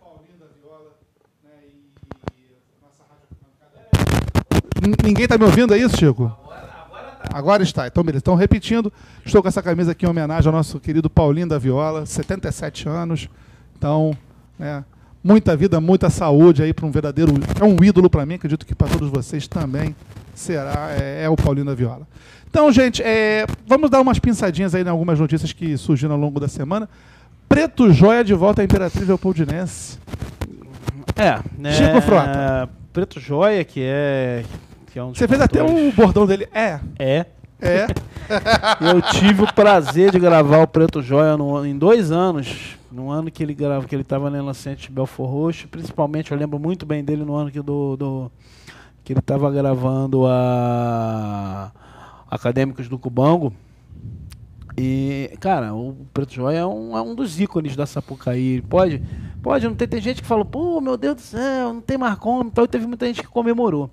[0.00, 0.92] Paulinho da Viola,
[1.44, 2.46] né, e
[2.80, 3.26] nossa rádio
[5.04, 6.34] Ninguém tá me ouvindo, é isso, Chico?
[7.32, 7.86] Agora está.
[7.86, 8.22] Então, beleza.
[8.22, 8.92] Então, repetindo,
[9.24, 13.28] estou com essa camisa aqui em homenagem ao nosso querido Paulinho da Viola, 77 anos.
[13.76, 14.16] Então,
[14.58, 14.84] né,
[15.22, 17.32] muita vida, muita saúde aí para um verdadeiro.
[17.60, 19.94] É um ídolo para mim, acredito que para todos vocês também
[20.34, 20.90] será.
[20.98, 22.06] É, é o Paulinho da Viola.
[22.48, 26.40] Então, gente, é, vamos dar umas pinçadinhas aí em algumas notícias que surgiram ao longo
[26.40, 26.88] da semana.
[27.48, 29.98] Preto Joia de volta à Imperatriz Leopoldinense.
[31.16, 31.72] É, né?
[31.72, 32.68] Chico Frota.
[32.92, 34.44] Preto Joia, que é.
[34.98, 36.48] É um Você fez até o bordão dele.
[36.52, 37.26] É, É.
[37.60, 37.86] é.
[38.80, 42.76] Eu tive o prazer de gravar o Preto Joia no em dois anos.
[42.92, 45.68] No ano que ele grava, que ele estava na Nascente Belfor Roxo.
[45.68, 48.32] Principalmente, eu lembro muito bem dele no ano que, do, do-
[49.04, 51.70] que ele estava gravando a
[52.30, 53.52] Acadêmicos do Cubango.
[54.76, 58.62] E, cara, o Preto Joia é um, é um dos ícones da Sapucaí.
[58.62, 59.02] Pode,
[59.42, 59.86] pode não ter.
[59.86, 62.44] Tem gente que fala, pô, meu Deus do céu, não tem mais como.
[62.48, 63.90] Então, teve muita gente que comemorou.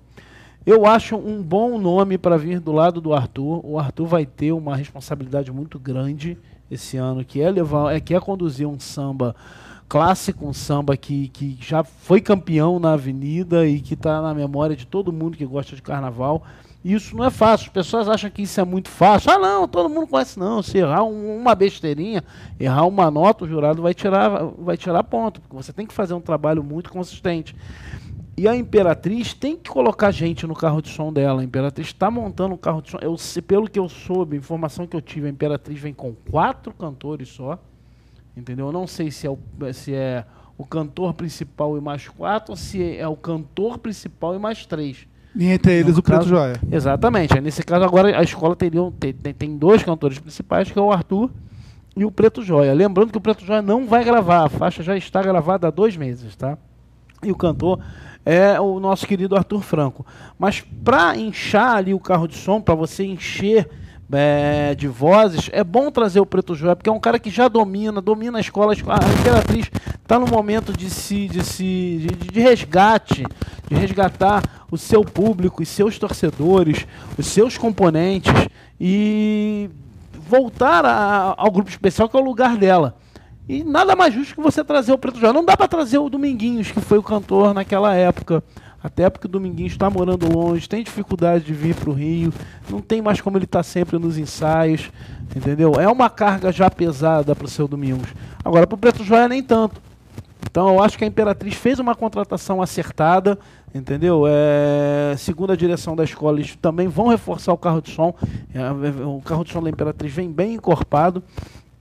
[0.70, 3.62] Eu acho um bom nome para vir do lado do Arthur.
[3.64, 6.36] O Arthur vai ter uma responsabilidade muito grande
[6.70, 9.34] esse ano, que é levar, é que é conduzir um samba
[9.88, 14.76] clássico, um samba que, que já foi campeão na Avenida e que está na memória
[14.76, 16.42] de todo mundo que gosta de carnaval.
[16.84, 17.68] Isso não é fácil.
[17.68, 19.30] As pessoas acham que isso é muito fácil.
[19.30, 20.62] Ah, não, todo mundo conhece não.
[20.62, 22.22] Se errar um- uma besteirinha,
[22.60, 26.12] errar uma nota, o jurado vai tirar, vai tirar ponto, porque você tem que fazer
[26.12, 27.56] um trabalho muito consistente.
[28.38, 31.40] E a Imperatriz tem que colocar gente no carro de som dela.
[31.40, 32.98] A Imperatriz está montando um carro de som.
[33.02, 36.72] Eu, se- pelo que eu soube, informação que eu tive, a Imperatriz vem com quatro
[36.72, 37.58] cantores só.
[38.36, 38.66] Entendeu?
[38.66, 39.38] Eu não sei se é o,
[39.74, 40.24] se é
[40.56, 45.06] o cantor principal e mais quatro, ou se é o cantor principal e mais três.
[45.34, 46.60] E entre eles No o Preto caso- Joia.
[46.70, 47.34] Exatamente.
[47.34, 50.82] Aí, nesse caso, agora a escola teria, tem, tem, tem dois cantores principais, que é
[50.82, 51.28] o Arthur
[51.96, 52.72] e o Preto Joia.
[52.72, 54.44] Lembrando que o Preto Joia não vai gravar.
[54.44, 56.56] A faixa já está gravada há dois meses, tá?
[57.20, 57.80] e o cantor
[58.30, 60.04] é o nosso querido Arthur Franco.
[60.38, 63.66] Mas para inchar ali o carro de som, para você encher
[64.12, 67.48] é, de vozes, é bom trazer o Preto Joia, porque é um cara que já
[67.48, 68.74] domina, domina a escola.
[68.74, 69.70] A Imperatriz
[70.02, 73.24] está no momento de se, de se de, de, resgate,
[73.66, 78.34] de resgatar o seu público, os seus torcedores, os seus componentes
[78.78, 79.70] e
[80.28, 82.94] voltar a, ao grupo especial que é o lugar dela.
[83.48, 85.32] E nada mais justo que você trazer o Preto Joia.
[85.32, 88.44] Não dá para trazer o Dominguinhos, que foi o cantor naquela época.
[88.82, 92.32] Até porque o Dominguinhos está morando longe, tem dificuldade de vir para o Rio,
[92.70, 94.92] não tem mais como ele estar tá sempre nos ensaios,
[95.34, 95.72] entendeu?
[95.80, 98.08] É uma carga já pesada para o seu Domingos.
[98.44, 99.80] Agora, para o Preto Joia, nem tanto.
[100.48, 103.36] Então, eu acho que a Imperatriz fez uma contratação acertada,
[103.74, 104.24] entendeu?
[104.28, 108.14] É, segundo a direção da escola, eles também vão reforçar o carro de som.
[108.54, 111.22] É, o carro de som da Imperatriz vem bem encorpado.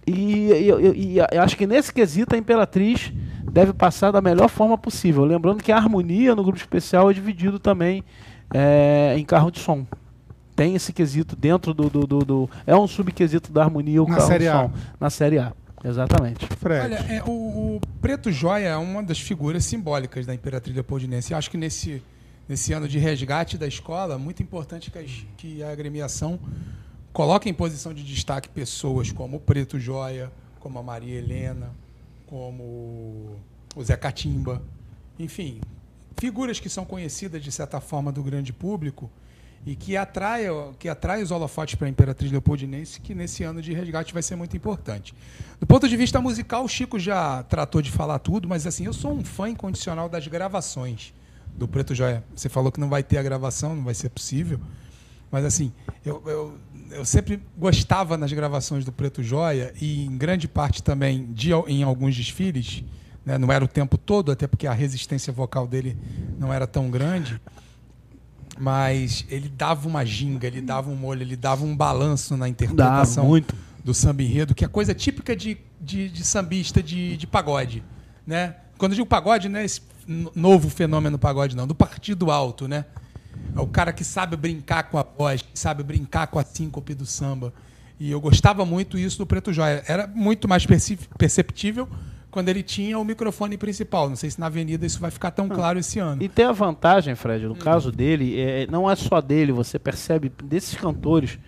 [0.08, 3.12] E, e, e, e acho que nesse quesito a Imperatriz
[3.52, 5.26] deve passar da melhor forma possível.
[5.26, 8.04] Lembrando que a harmonia no grupo especial é dividido também
[8.54, 9.86] é, em carro de som.
[10.56, 11.90] Tem esse quesito dentro do.
[11.90, 14.54] do, do, do é um subquesito da harmonia o na carro série de A.
[14.54, 14.72] som.
[15.00, 15.54] Na série A.
[15.84, 16.48] Exatamente.
[16.58, 16.86] Fred.
[16.86, 21.34] Olha, é, o, o Preto Joia é uma das figuras simbólicas da Imperatriz Leopoldinense.
[21.34, 22.02] Eu acho que nesse,
[22.50, 26.40] nesse ano de resgate da escola, muito importante que, as, que a agremiação
[27.18, 31.72] coloque em posição de destaque pessoas como o Preto Joia, como a Maria Helena,
[32.28, 32.62] como
[33.76, 34.62] o Zé Catimba,
[35.18, 35.60] enfim,
[36.16, 39.10] figuras que são conhecidas de certa forma do grande público
[39.66, 40.44] e que atrai,
[40.78, 44.36] que atrai os holofotes para a Imperatriz Leopoldinense, que nesse ano de resgate vai ser
[44.36, 45.16] muito importante.
[45.60, 48.94] Do ponto de vista musical, o Chico já tratou de falar tudo, mas assim, eu
[48.94, 51.16] sou um fã incondicional das gravações
[51.58, 52.24] do Preto Joia.
[52.36, 54.60] Você falou que não vai ter a gravação, não vai ser possível,
[55.32, 55.74] mas assim,
[56.06, 56.58] eu, eu,
[56.98, 61.84] eu sempre gostava nas gravações do Preto Joia e em grande parte também de, em
[61.84, 62.84] alguns desfiles,
[63.24, 65.96] né, não era o tempo todo, até porque a resistência vocal dele
[66.40, 67.40] não era tão grande
[68.60, 73.24] mas ele dava uma ginga, ele dava um molho, ele dava um balanço na interpretação
[73.24, 73.56] Dá, muito.
[73.84, 77.84] do samba enredo, que é coisa típica de, de, de sambista de, de pagode.
[78.26, 78.56] Né?
[78.78, 79.82] Quando eu digo pagode, não é esse
[80.36, 82.86] novo fenômeno pagode, não, do partido alto, né?
[83.56, 86.94] É o cara que sabe brincar com a voz, que sabe brincar com a síncope
[86.94, 87.54] do samba.
[88.00, 89.84] E eu gostava muito isso do Preto Joia.
[89.88, 90.66] Era muito mais
[91.18, 91.90] perceptível
[92.30, 94.08] quando ele tinha o microfone principal.
[94.08, 96.22] Não sei se na Avenida isso vai ficar tão claro esse ano.
[96.22, 100.32] E tem a vantagem, Fred, no caso dele, é, não é só dele, você percebe
[100.44, 101.40] desses cantores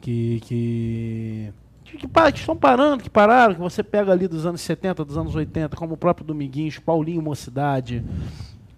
[0.00, 1.52] que, que,
[1.84, 5.34] que, que estão parando, que pararam, que você pega ali dos anos 70, dos anos
[5.34, 8.04] 80, como o próprio Dominguinhos, Paulinho Mocidade,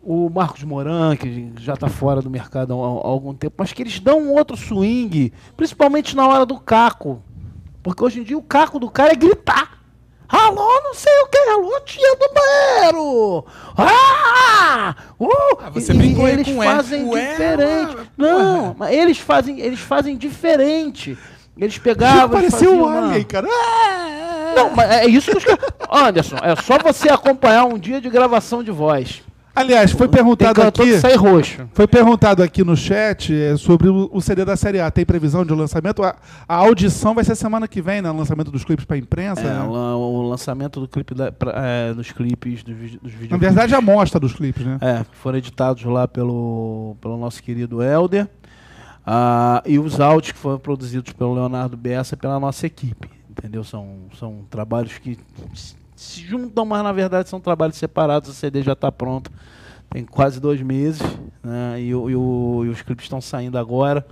[0.03, 3.83] o Marcos Moran, que já está fora do mercado há, há algum tempo, mas que
[3.83, 7.23] eles dão um outro swing, principalmente na hora do caco.
[7.83, 9.79] Porque hoje em dia o caco do cara é gritar.
[10.29, 13.45] Alô, não sei o que, alô, tia do banheiro!
[13.77, 14.95] Ah!
[15.21, 15.29] Uh!
[15.63, 17.97] Ah, você E- e eles fazem E, diferente.
[18.17, 21.19] Não, mas eles fazem, eles fazem diferente.
[21.57, 22.41] Eles pegavam.
[22.51, 23.47] faziam o uma- Alien, cara.
[24.57, 25.65] Não, mas é isso que os caras.
[25.91, 29.23] Anderson, é só você acompanhar um dia de gravação de voz.
[29.55, 30.99] Aliás, foi perguntado aqui.
[30.99, 31.69] sai roxo.
[31.75, 34.91] Foi perguntado aqui no chat é, sobre o, o CD da Série A.
[34.91, 36.03] Tem previsão de lançamento?
[36.03, 36.17] A,
[36.49, 38.11] a audição vai ser semana que vem, né?
[38.11, 39.43] O lançamento dos clipes para imprensa.
[39.43, 39.63] É, né?
[39.63, 43.41] o, o lançamento do clipe da, pra- é, dos clipes, dos, vídeos- dos Na vídeos.
[43.41, 44.79] verdade, a mostra dos clipes, né?
[44.81, 48.27] É, foram editados lá pelo, pelo nosso querido Helder.
[49.05, 53.11] Ah, e os áudios que foram produzidos pelo Leonardo Bessa pela nossa equipe.
[53.31, 53.65] Entendeu?
[53.65, 53.87] São,
[54.19, 55.19] são trabalhos que
[56.03, 58.29] se- juntam, mas na verdade são trabalhos separados.
[58.31, 59.31] O CD já está pronto.
[59.91, 61.03] Tem quase dois meses.
[61.43, 61.81] Né?
[61.81, 62.15] E, e e
[62.69, 64.07] os clipes estão saindo agora.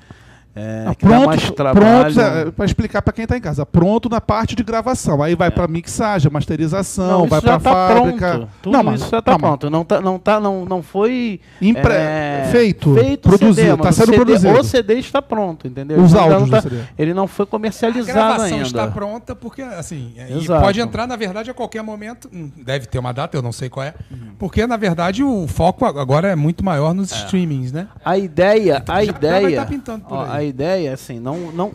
[0.55, 2.13] É, Ah, que dá pronto, mais trabalho.
[2.15, 3.65] pronto para explicar para quem está em casa.
[3.65, 5.23] Pronto na parte de gravação.
[5.23, 8.31] Aí vai para mixagem, masterização, Não, vai para tá fábrica.
[8.33, 8.49] pronto.
[8.61, 9.71] Tudo não, mas, isso já está pronto.
[9.71, 14.07] Não, tá, não, tá, não, não foi impre- é, feito, feito produzido, está sendo o
[14.13, 14.59] CD, produzido.
[14.61, 16.01] O CD está pronto, entendeu?
[16.03, 16.77] Os Ele ainda áudios não CD.
[16.99, 18.63] Ele não foi A comercializado gravação ainda.
[18.67, 22.29] está pronta porque, assim, é, e pode entrar, na verdade, a qualquer momento.
[22.33, 23.95] Hum, Deve ter uma data, eu não sei qual é.
[24.11, 24.33] Uhum.
[24.39, 27.87] Porque, na verdade, o foco agora é muito maior nos streamings, né?
[28.05, 30.40] A ideia, a Já- já vai ideia, tá pintando por ó, aí.
[30.41, 31.73] A ideia, assim, não, não,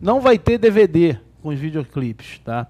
[0.00, 2.66] não vai ter DVD com os videoclipes, tá?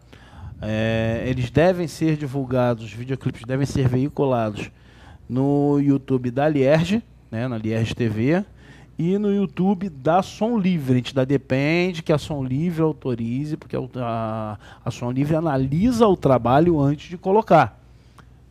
[0.63, 4.71] É, eles devem ser divulgados, os videoclipes devem ser veiculados
[5.29, 8.45] no YouTube da Lierge, né, na Lierge TV,
[8.99, 10.95] e no YouTube da Som Livre.
[10.95, 16.07] A gente dá, depende que a Som Livre autorize, porque a, a Som Livre analisa
[16.07, 17.84] o trabalho antes de colocar.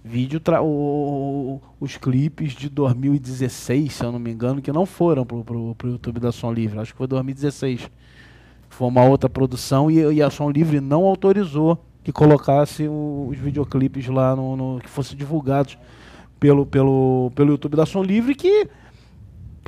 [0.05, 5.43] Vídeo o- os clipes de 2016, se eu não me engano, que não foram pro,
[5.45, 6.77] pro, pro YouTube da Som Livre.
[6.79, 7.89] Acho que foi 2016.
[8.69, 13.37] Foi uma outra produção e, e a Som Livre não autorizou que colocasse o- os
[13.37, 15.77] videoclipes lá no, no- que fossem divulgados
[16.37, 18.67] pelo, pelo, pelo YouTube da Som Livre que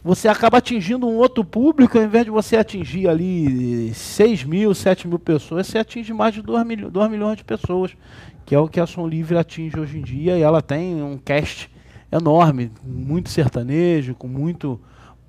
[0.03, 5.07] você acaba atingindo um outro público, ao invés de você atingir ali 6 mil, 7
[5.07, 7.95] mil pessoas, você atinge mais de 2, milho, 2 milhões de pessoas,
[8.45, 11.17] que é o que a Som Livre atinge hoje em dia, e ela tem um
[11.17, 11.69] cast
[12.11, 14.79] enorme, muito sertanejo, com muito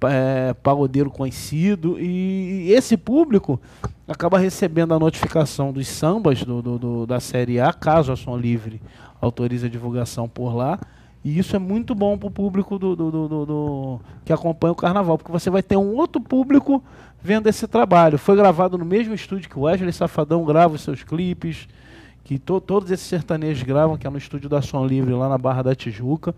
[0.03, 3.59] é, pagodeiro conhecido, e esse público
[4.07, 8.37] acaba recebendo a notificação dos sambas do, do, do da série A, caso a Som
[8.37, 8.81] Livre
[9.21, 10.79] autorize a divulgação por lá,
[11.25, 14.77] e isso é muito bom para o público do, do, do, do, que acompanha o
[14.77, 16.81] carnaval, porque você vai ter um outro público
[17.21, 18.17] vendo esse trabalho.
[18.17, 21.67] Foi gravado no mesmo estúdio que o Wesley Safadão grava os seus clipes,
[22.27, 25.39] que to, todos esses sertanejos gravam, que é no estúdio da Som Livre, lá na
[25.39, 26.35] Barra da Tijuca.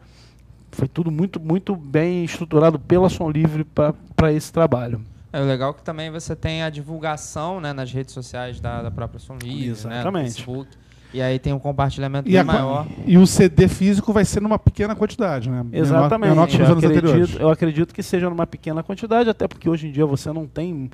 [0.70, 5.00] Foi tudo muito, muito bem estruturado pela Som Livre para esse trabalho.
[5.32, 9.18] É legal que também você tem a divulgação né, nas redes sociais da, da própria
[9.18, 10.04] Som Livre, Exatamente.
[10.04, 10.68] Né, no Facebook.
[11.14, 12.86] E aí tem um compartilhamento e bem a, maior.
[13.06, 15.64] E o CD físico vai ser numa pequena quantidade, né?
[15.72, 16.30] Exatamente.
[16.30, 17.40] Menor, menor que nos eu, anos acredito, anteriores.
[17.40, 20.90] eu acredito que seja numa pequena quantidade, até porque hoje em dia você não tem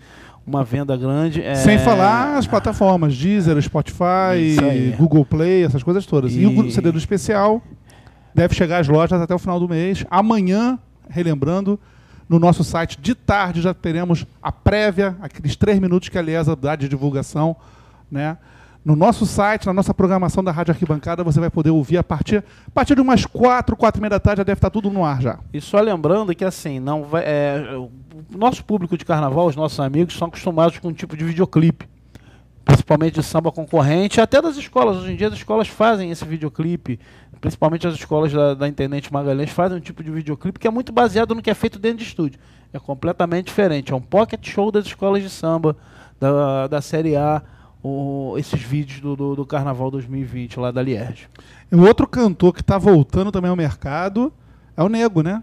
[0.46, 1.42] uma venda grande.
[1.42, 1.54] É...
[1.54, 6.32] Sem falar as plataformas, Deezer, Spotify, Google Play, essas coisas todas.
[6.32, 7.62] E, e o CD do especial
[8.34, 10.04] deve chegar às lojas até o final do mês.
[10.10, 10.78] Amanhã,
[11.08, 11.78] relembrando,
[12.28, 16.56] no nosso site de tarde já teremos a prévia, aqueles três minutos que a Liesa
[16.56, 17.56] dá de divulgação,
[18.10, 18.36] né?
[18.84, 22.44] No nosso site, na nossa programação da Rádio Arquibancada, você vai poder ouvir a partir,
[22.66, 25.02] a partir de umas quatro, quatro e meia da tarde, já deve estar tudo no
[25.02, 25.38] ar já.
[25.54, 27.90] E só lembrando que assim, não vai, é, o
[28.36, 31.88] nosso público de carnaval, os nossos amigos, são acostumados com um tipo de videoclipe.
[32.62, 34.98] Principalmente de samba concorrente, até das escolas.
[34.98, 37.00] Hoje em dia as escolas fazem esse videoclipe,
[37.40, 40.92] principalmente as escolas da, da Intendente Magalhães fazem um tipo de videoclipe que é muito
[40.92, 42.38] baseado no que é feito dentro de estúdio.
[42.70, 43.92] É completamente diferente.
[43.92, 45.74] É um pocket show das escolas de samba,
[46.20, 47.42] da, da série A
[47.84, 51.28] o, esses vídeos do, do, do, Carnaval 2020 lá da Lierge.
[51.70, 54.32] Um outro cantor que está voltando também ao mercado
[54.74, 55.42] é o Nego, né?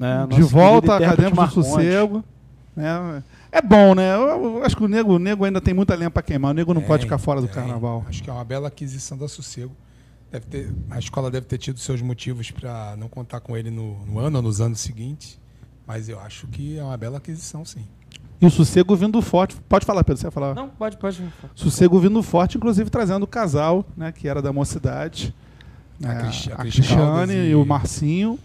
[0.00, 2.24] É, de volta a Acadêmicos do Sossego.
[2.76, 3.22] Né?
[3.50, 4.14] É bom, né?
[4.14, 6.52] Eu, eu, acho que o Nego, o Nego ainda tem muita lenha para queimar.
[6.52, 8.06] O Nego não é, pode ficar fora do é, Carnaval.
[8.08, 9.74] Acho que é uma bela aquisição da Sossego.
[10.30, 14.06] Deve ter, a escola deve ter tido seus motivos para não contar com ele no,
[14.06, 15.40] no ano ou nos anos seguintes.
[15.84, 17.84] Mas eu acho que é uma bela aquisição, sim.
[18.40, 19.56] E o sossego vindo forte.
[19.68, 20.54] Pode falar, Pedro, você vai falar?
[20.54, 21.22] Não, pode, pode.
[21.54, 25.34] Sossego vindo forte, inclusive trazendo o casal, né, que era da mocidade.
[26.02, 27.50] A, né, a, a Cristiane e...
[27.50, 27.54] e...
[27.54, 28.38] o Marcinho.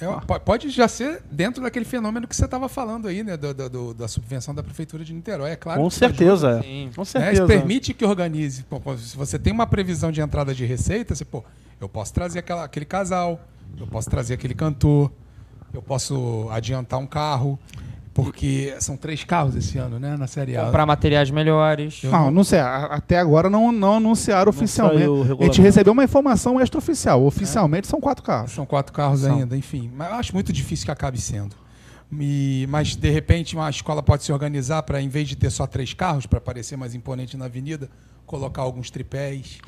[0.00, 3.36] É, pode já ser dentro daquele fenômeno que você estava falando aí, né?
[3.36, 5.52] Do, do, da subvenção da Prefeitura de Niterói.
[5.52, 6.60] É claro Com certeza.
[6.62, 6.90] Sim.
[6.94, 7.42] Com certeza.
[7.42, 8.64] Né, permite que organize.
[8.64, 11.44] Pô, se você tem uma previsão de entrada de receita, você, pô,
[11.80, 13.40] eu posso trazer aquela, aquele casal,
[13.78, 15.12] eu posso trazer aquele cantor,
[15.72, 17.58] eu posso adiantar um carro.
[18.14, 20.16] Porque são três carros esse ano, né?
[20.16, 20.66] Na Série A.
[20.66, 22.00] Comprar materiais melhores.
[22.04, 22.60] Não, não sei.
[22.60, 25.32] Até agora não, não anunciaram não oficialmente.
[25.40, 27.24] A gente recebeu uma informação extraoficial.
[27.24, 27.90] Oficialmente é.
[27.90, 28.52] são quatro carros.
[28.52, 29.36] São quatro carros são.
[29.36, 29.90] ainda, enfim.
[29.92, 31.56] Mas eu acho muito difícil que acabe sendo.
[32.20, 35.66] E, mas, de repente, uma escola pode se organizar para, em vez de ter só
[35.66, 37.90] três carros, para parecer mais imponente na avenida,
[38.24, 39.58] colocar alguns tripés.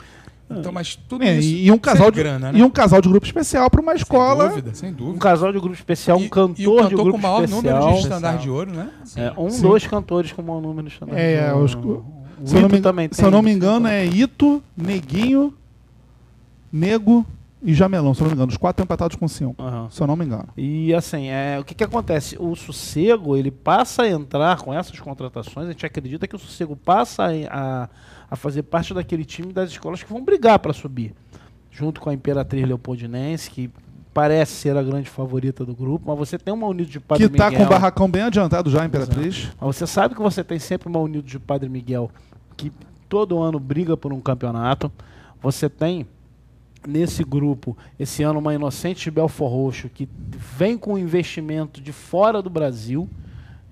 [0.48, 2.58] Então, mas tudo é, isso e um casal de grana, né?
[2.58, 4.44] E um casal de grupo especial para uma escola.
[4.44, 5.16] Sem dúvida, sem dúvida.
[5.16, 7.20] Um casal de grupo especial, um e, cantor, e o cantor de grupo com o
[7.20, 7.80] maior especial.
[7.80, 8.90] número de estandarte de ouro, né?
[9.16, 9.62] É, um, Sim.
[9.62, 11.64] dois cantores com o maior número de estandarte é, de ouro.
[11.64, 12.04] Os, o,
[12.44, 15.52] se, eu não me, também se eu não me engano, é Ito, Neguinho,
[16.72, 17.26] Nego
[17.66, 18.52] e Jamelão, se eu não me engano.
[18.52, 19.90] Os quatro empatados com cinco, uhum.
[19.90, 20.48] se eu não me engano.
[20.56, 22.36] E assim, é, o que, que acontece?
[22.38, 26.76] O Sossego, ele passa a entrar com essas contratações, a gente acredita que o Sossego
[26.76, 27.88] passa a,
[28.30, 31.12] a fazer parte daquele time das escolas que vão brigar para subir.
[31.68, 33.68] Junto com a Imperatriz Leopoldinense, que
[34.14, 37.36] parece ser a grande favorita do grupo, mas você tem uma Unido de Padre Miguel.
[37.36, 39.50] Que está com o barracão bem adiantado já, Imperatriz.
[39.60, 42.12] Mas você sabe que você tem sempre uma Unido de Padre Miguel
[42.56, 42.72] que
[43.08, 44.90] todo ano briga por um campeonato.
[45.42, 46.06] Você tem
[46.86, 50.08] nesse grupo, esse ano, uma Inocente de Belfor Roxo, que
[50.56, 53.08] vem com investimento de fora do Brasil,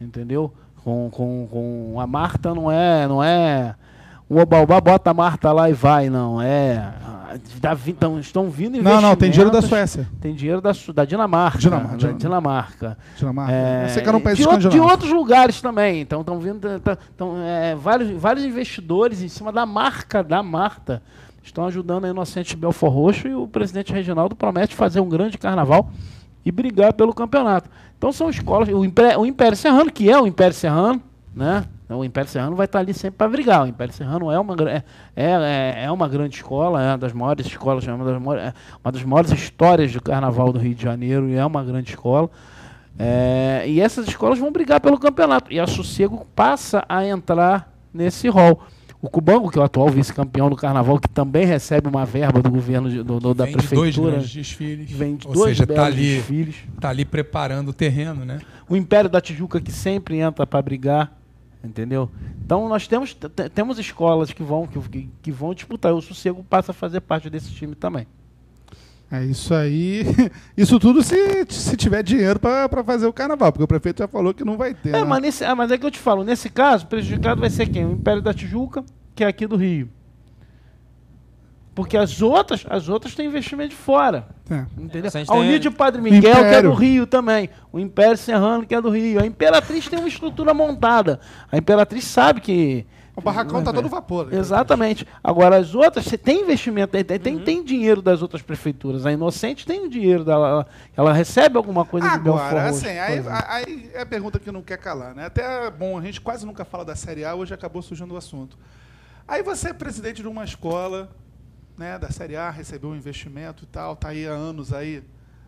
[0.01, 0.53] entendeu?
[0.85, 3.75] Com, com, com a Marta não é, não é
[4.29, 6.41] o Obaubá bota a Marta lá e vai, não.
[6.41, 6.93] É.
[7.87, 9.03] Então, estão vindo investimentos.
[9.03, 10.09] Não, não, tem dinheiro da Suécia.
[10.21, 11.59] Tem dinheiro da, da Dinamarca.
[11.59, 11.97] Dinamarca.
[11.97, 12.99] Da Dinamarca.
[13.17, 13.53] Dinamarca.
[13.53, 16.01] É, sei que era um país de, de outros lugares também.
[16.01, 21.03] Então, estão vindo estão, é, vários, vários investidores em cima da marca da Marta.
[21.45, 25.91] Estão ajudando a Inocente Belfor Roxo e o presidente Reginaldo promete fazer um grande carnaval
[26.43, 27.69] e brigar pelo campeonato.
[27.99, 28.69] Então são escolas.
[28.71, 31.03] O Império, o Império Serrano, que é o Império Serrano,
[31.35, 31.65] né?
[31.85, 33.63] Então, o Império Serrano vai estar ali sempre para brigar.
[33.63, 34.83] O Império Serrano é uma, é,
[35.15, 38.55] é, é uma grande escola, é uma das maiores escolas, é uma das maiores, é
[38.83, 42.31] uma das maiores histórias do Carnaval do Rio de Janeiro e é uma grande escola.
[42.99, 45.53] É, e essas escolas vão brigar pelo campeonato.
[45.53, 48.63] E a Sossego passa a entrar nesse rol.
[49.05, 52.51] O Cubango, que é o atual vice-campeão do carnaval, que também recebe uma verba do
[52.51, 53.69] governo de- do, do- da Vem de
[54.01, 54.91] dois desfiles.
[54.91, 56.57] Vem de Ou dois seja, tá ali, desfiles.
[56.81, 58.41] tá ali preparando o terreno, né?
[58.67, 61.13] O Império da Tijuca que sempre entra para brigar,
[61.63, 62.09] entendeu?
[62.43, 65.93] Então nós temos, te- temos escolas que vão, que- que vão disputar.
[65.93, 68.07] E o Sossego passa a fazer parte desse time também.
[69.11, 70.03] É isso aí.
[70.57, 74.35] Isso tudo se, se tiver dinheiro para fazer o carnaval, porque o prefeito já falou
[74.35, 74.91] que não vai ter.
[74.91, 75.05] É, né?
[75.05, 77.85] mas, nesse, ah, mas é que eu te falo, nesse caso, prejudicado vai ser quem?
[77.85, 79.89] O Império da Tijuca, que é aqui do Rio.
[81.75, 84.29] Porque as outras, as outras têm investimento de fora.
[84.49, 84.65] É.
[84.79, 85.11] Entendeu?
[85.11, 87.51] Se a União de Padre Miguel, que é do Rio também.
[87.73, 89.21] O Império Serrano, que é do Rio.
[89.21, 91.19] A Imperatriz tem uma estrutura montada.
[91.51, 92.87] A Imperatriz sabe que.
[93.17, 94.27] O barracão tá todo vapor.
[94.27, 94.37] né?
[94.39, 95.07] Exatamente.
[95.23, 99.07] Agora, as outras, você tem investimento, tem, tem, tem- tem dinheiro das outras prefeituras.
[99.07, 100.49] A Inocente tem o dinheiro dela.
[100.49, 100.67] Ela,
[100.97, 104.63] ela recebe alguma coisa de Belfort Agora, assim, aí, aí é a pergunta que não
[104.63, 105.27] quer calar, né?
[105.27, 108.59] Até, bom, a gente quase nunca fala da Série A, hoje acabou surgindo o assunto.
[109.29, 111.09] Aí você é presidente de uma escola,
[111.79, 115.03] né, da Série A, recebeu um investimento e tal, tá aí há anos aí,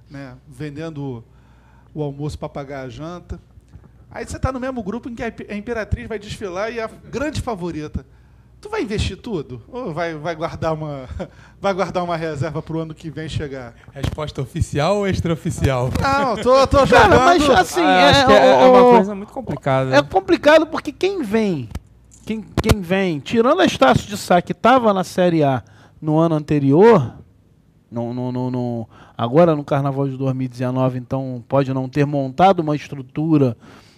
[0.09, 1.25] né, vendendo
[1.93, 3.41] o almoço para pagar a janta.
[4.11, 6.81] Aí você tá no mesmo grupo em que a Impe- a Imperatriz vai desfilar e
[6.81, 8.07] a grande favorita.
[8.61, 9.61] Tu vai investir tudo?
[9.69, 11.07] Ou vai, vai guardar uma
[11.61, 13.75] vai guardar uma reserva pro ano que vem chegar?
[13.93, 15.91] Resposta oficial ou extraoficial?
[16.01, 17.21] Não, tô, tô Cara, jogando.
[17.25, 19.95] mas assim, Ah, acho é, que é, é uma coisa muito complicada.
[19.95, 21.69] É complicado porque quem vem,
[22.25, 25.63] quem, quem vem, tirando a Estácio de Sá, que estava na Série A
[26.01, 27.15] no ano anterior,
[27.91, 32.75] no, no, no- no- agora no Carnaval de 2019, então pode não ter montado uma
[32.75, 33.57] estrutura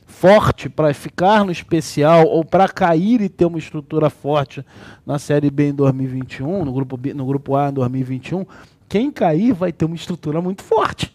[0.09, 4.65] forte para ficar no especial ou para cair e ter uma estrutura forte
[5.07, 8.45] na Série B em 2021, no grupo, B, no grupo A em 2021,
[8.89, 11.15] quem cair vai ter uma estrutura muito forte.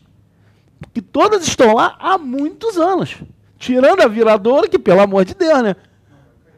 [0.79, 3.17] Porque todas estão lá há muitos anos.
[3.57, 5.75] Tirando a Viradouro, que pelo amor de Deus, né?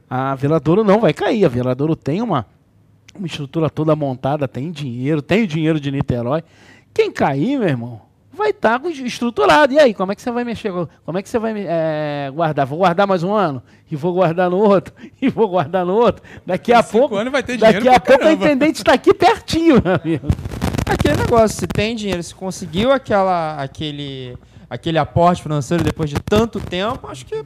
[0.09, 1.45] A Viradouro não vai cair.
[1.45, 2.45] A Viradouro tem uma,
[3.17, 6.43] uma estrutura toda montada, tem dinheiro, tem dinheiro de Niterói.
[6.93, 8.01] Quem cair, meu irmão,
[8.35, 9.73] vai estar estruturado.
[9.73, 10.71] E aí, como é que você vai mexer?
[11.05, 12.65] Como é que você vai eh, guardar?
[12.65, 13.63] Vou guardar mais um ano?
[13.89, 14.93] E vou guardar no outro?
[15.21, 16.21] E vou guardar no outro?
[16.45, 17.31] Daqui a Cinco pouco.
[17.31, 18.45] vai ter daqui a pouco a caramba.
[18.45, 20.27] intendente está aqui pertinho, meu amigo.
[20.85, 24.37] Aquele negócio, se tem dinheiro, se conseguiu aquela, aquele,
[24.69, 27.43] aquele aporte financeiro depois de tanto tempo, acho que é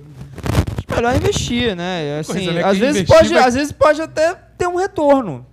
[0.96, 2.20] melhor investir, né?
[2.20, 2.64] Assim, né?
[2.64, 5.46] às, vezes investir pode, vai- às vezes pode até ter um retorno.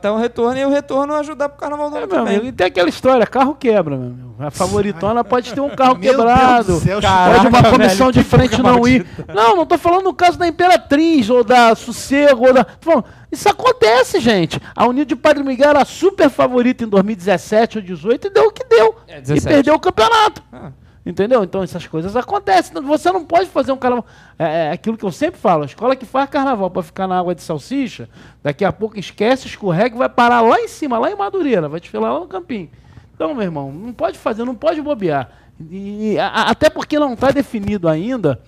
[0.00, 2.34] Ter um retorno e o retorno ajudar pro carnaval do É, ano meu também.
[2.34, 4.34] amigo, e tem aquela história, carro quebra, meu amigo.
[4.40, 6.64] A favoritona pode ter um carro Meu quebrado.
[6.66, 9.06] Deus do céu, pode uma comissão velho, de frente não ir.
[9.32, 12.66] Não, não tô falando no caso da Imperatriz, ou da Sossego, ou da.
[12.80, 14.60] falando, isso acontece, gente.
[14.74, 18.50] A União de Padre Miguel era super favorita em 2017 ou 2018 e deu o
[18.52, 18.96] que deu.
[19.06, 19.46] É, e 17.
[19.46, 20.42] perdeu o campeonato.
[20.52, 20.72] Ah.
[21.04, 21.42] Entendeu?
[21.42, 22.80] Então essas coisas acontecem.
[22.82, 24.06] Você não pode fazer um carnaval.
[24.38, 27.18] É, é aquilo que eu sempre falo: a escola que faz carnaval para ficar na
[27.18, 28.08] água de salsicha,
[28.42, 31.80] daqui a pouco esquece, escorrega e vai parar lá em cima, lá em Madureira, vai
[31.80, 32.70] desfilar lá no campinho.
[33.14, 35.28] Então, meu irmão, não pode fazer, não pode bobear.
[35.70, 38.40] E, a- até porque não está definido ainda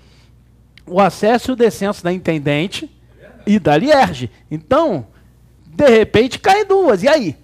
[0.86, 2.88] o acesso e o descenso da intendente
[3.46, 4.30] e da Lierge.
[4.50, 5.06] Então,
[5.66, 7.02] de repente, caem duas.
[7.02, 7.36] E aí?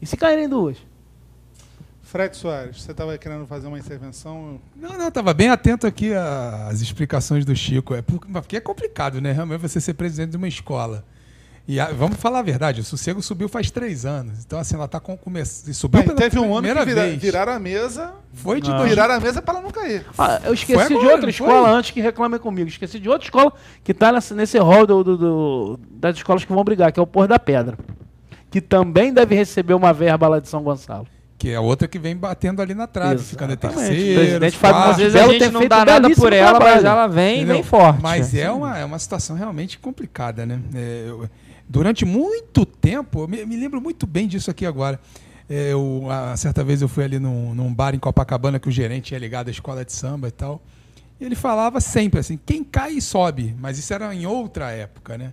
[0.00, 0.76] E se caírem duas?
[2.10, 4.58] Fred Soares, você estava querendo fazer uma intervenção?
[4.74, 7.94] Não, não, tava bem atento aqui às explicações do Chico.
[7.94, 9.30] É por- porque é complicado, né?
[9.30, 11.04] Realmente você ser presidente de uma escola.
[11.66, 14.42] E a- vamos falar a verdade, o Sossego subiu faz três anos.
[14.42, 15.70] Então, assim, ela tá com começo.
[15.74, 17.20] Subiu Aí, pela teve um ano que vira, vez.
[17.20, 18.14] viraram a mesa.
[18.32, 18.78] Foi de Ah.
[18.78, 20.06] dois Viraram a mesa para ela não cair.
[20.16, 21.76] Ah, eu esqueci agora, de outra escola foi?
[21.76, 22.70] antes que reclamem comigo.
[22.70, 23.52] Esqueci de outra escola
[23.84, 27.06] que está nesse rol do- do- do- das escolas que vão brigar, que é o
[27.06, 27.76] Pôr da Pedra.
[28.50, 31.06] Que também deve receber uma verba lá de São Gonçalo.
[31.38, 34.12] Que é a outra que vem batendo ali na trave, ficando em terceiro.
[34.12, 34.90] O presidente Fábio quarto.
[34.90, 36.86] Às vezes Belo a gente não dá nada por ela, mas trabalho.
[36.86, 37.54] ela vem e Entendeu?
[37.54, 38.02] vem forte.
[38.02, 40.60] Mas é uma, é uma situação realmente complicada, né?
[40.74, 41.30] É, eu-
[41.68, 44.98] durante muito tempo, eu me, me lembro muito bem disso aqui agora.
[45.48, 48.72] É, eu, a, certa vez eu fui ali num, num bar em Copacabana que o
[48.72, 50.60] gerente é ligado à escola de samba e tal.
[51.20, 53.54] E ele falava sempre assim: quem cai sobe.
[53.60, 55.32] Mas isso era em outra época, né?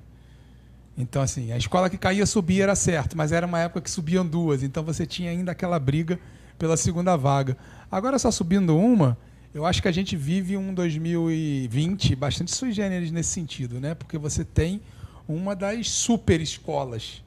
[0.97, 4.25] Então, assim, a escola que caía subia era certo, mas era uma época que subiam
[4.25, 4.63] duas.
[4.63, 6.19] Então você tinha ainda aquela briga
[6.57, 7.57] pela segunda vaga.
[7.91, 9.17] Agora, só subindo uma,
[9.53, 13.93] eu acho que a gente vive um 2020 bastante sui generis nesse sentido, né?
[13.93, 14.81] Porque você tem
[15.27, 17.23] uma das super escolas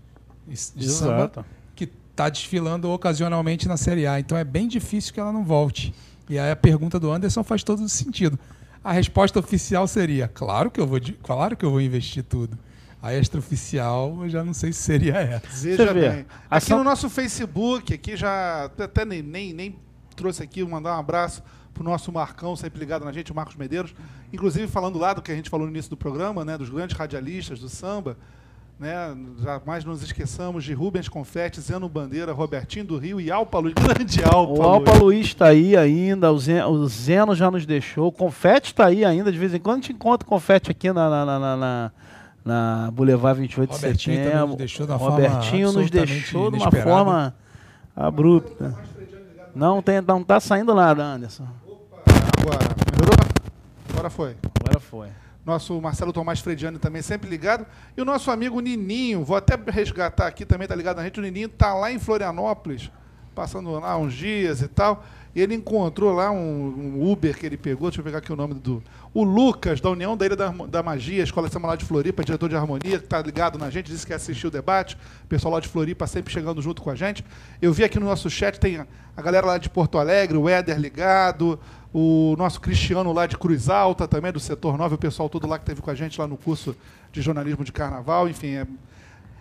[0.46, 1.44] de samba
[1.76, 4.18] que está desfilando ocasionalmente na Série A.
[4.18, 5.94] Então é bem difícil que ela não volte.
[6.28, 8.38] E aí a pergunta do Anderson faz todo sentido.
[8.82, 12.58] A resposta oficial seria: claro que eu vou, claro que eu vou investir tudo.
[13.00, 15.46] A extraoficial, eu já não sei se seria essa.
[15.62, 16.10] Veja bem.
[16.10, 19.76] Aqui ação- no nosso Facebook, aqui já até nem, nem, nem
[20.16, 21.42] trouxe aqui, mandar um abraço
[21.72, 23.94] pro nosso Marcão, sempre ligado na gente, o Marcos Medeiros.
[24.32, 26.96] Inclusive, falando lá do que a gente falou no início do programa, né, dos grandes
[26.96, 28.16] radialistas do samba,
[28.80, 33.74] né, jamais nos esqueçamos de Rubens Confetti, Zeno Bandeira, Robertinho do Rio e Alpa Luiz,
[33.78, 38.08] grande Alpa O Alpa Luiz está aí ainda, o Zeno, o Zeno já nos deixou,
[38.08, 40.92] o Confete está aí ainda, de vez em quando a gente encontra o Confete aqui
[40.92, 41.92] na, na, na, na,
[42.48, 44.46] na- Boulevard 28 de setembro.
[44.48, 47.34] nos deixou de uma Robertinho forma nos deixou de uma forma
[47.94, 48.74] abrupta.
[49.54, 51.46] Não, tem, não tá saindo nada, Anderson.
[52.40, 52.58] Agora,
[52.92, 53.16] melhorou?
[53.90, 54.36] Agora foi.
[54.60, 55.08] Agora foi.
[55.44, 57.66] Nosso Marcelo Tomás Frediani também sempre ligado.
[57.96, 61.18] E o nosso amigo Nininho, vou até resgatar aqui também, tá ligado na gente.
[61.18, 62.90] O Nininho tá lá em Florianópolis,
[63.34, 65.02] passando lá uns dias e tal.
[65.34, 66.36] E ele encontrou lá um,
[66.98, 68.82] um Uber que ele pegou, deixa eu pegar aqui o nome do.
[69.14, 72.56] O Lucas, da União da Ilha da, da Magia, Escola lá de Floripa, diretor de
[72.56, 74.96] harmonia, que tá ligado na gente, disse que assistiu o debate.
[75.24, 77.24] O pessoal lá de Floripa sempre chegando junto com a gente.
[77.60, 78.78] Eu vi aqui no nosso chat, tem
[79.16, 81.58] a, galera lá de Porto Alegre, o Éder ligado,
[81.92, 85.58] o nosso Cristiano lá de Cruz Alta, também do setor 9, o pessoal todo lá
[85.58, 86.76] que teve com a gente lá no curso
[87.10, 88.66] de jornalismo de carnaval, enfim, é,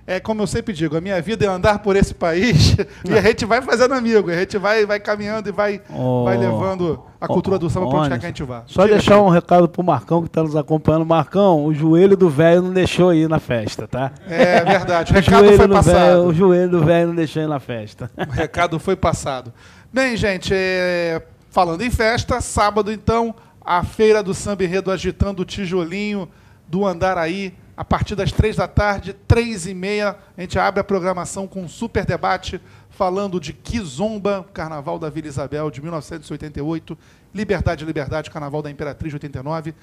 [0.08, 2.78] é como eu sempre digo, a minha vida é andar por esse país
[3.08, 6.24] e a gente vai fazendo amigo, a gente vai, vai caminhando e vai, Oh.
[6.24, 8.64] vai levando a cultura do samba para onde quer que a gente vá.
[8.68, 11.06] Só Diga, deixar um recado pro Marcão que está nos acompanhando.
[11.06, 14.12] Marcão, o joelho do velho não deixou ir na festa, tá?
[14.30, 15.94] É verdade, o O recado foi do passado.
[15.96, 18.10] velho- o joelho do velho não deixou ir na festa.
[18.18, 19.52] O recado foi passado.
[19.92, 25.46] Bem, gente, é, falando em festa, sábado então, a Feira do Samba Enredo agitando o
[25.46, 26.30] tijolinho
[26.68, 30.84] do Andaraí, a partir das três da tarde, três e meia, a gente abre a
[30.84, 32.60] programação com um super debate
[32.90, 36.98] falando de Kizomba, Carnaval da Vila Isabel de 1988,
[37.36, 39.76] Liberdade, Liberdade, Carnaval da Imperatriz de 89,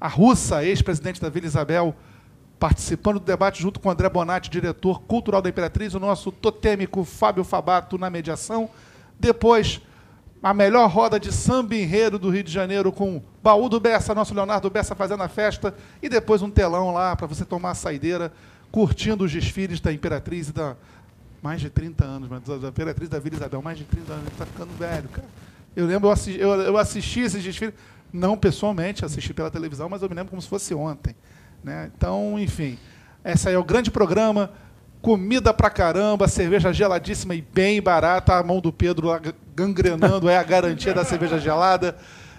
[0.00, 1.94] a russa, ex-presidente da Vila Isabel,
[2.58, 7.44] participando do debate junto com André Bonatti, diretor cultural da Imperatriz, o nosso totêmico Fábio
[7.44, 8.70] Fabato na mediação.
[9.20, 9.82] Depois,
[10.42, 14.34] a melhor roda de samba enredo do Rio de Janeiro com Baú do Bessa, nosso
[14.34, 15.72] Leonardo Bessa fazendo a festa.
[16.02, 18.32] E depois um telão lá para você tomar a saideira,
[18.70, 20.76] curtindo os desfiles da Imperatriz e da.
[21.40, 24.46] Mais de 30 anos, mas da Imperatriz da Vila Isabel, mais de 30 anos, está
[24.46, 25.26] ficando velho, cara.
[25.74, 27.74] Eu lembro, eu assisti, eu, eu assisti esses desfiles,
[28.12, 31.16] não pessoalmente, assisti pela televisão, mas eu me lembro como se fosse ontem.
[31.64, 31.90] Né?
[31.96, 32.78] Então, enfim,
[33.24, 34.52] esse é o grande programa.
[35.02, 38.34] Comida pra caramba, cerveja geladíssima e bem barata.
[38.36, 39.20] A mão do Pedro lá
[39.54, 41.96] gangrenando é a garantia da cerveja gelada.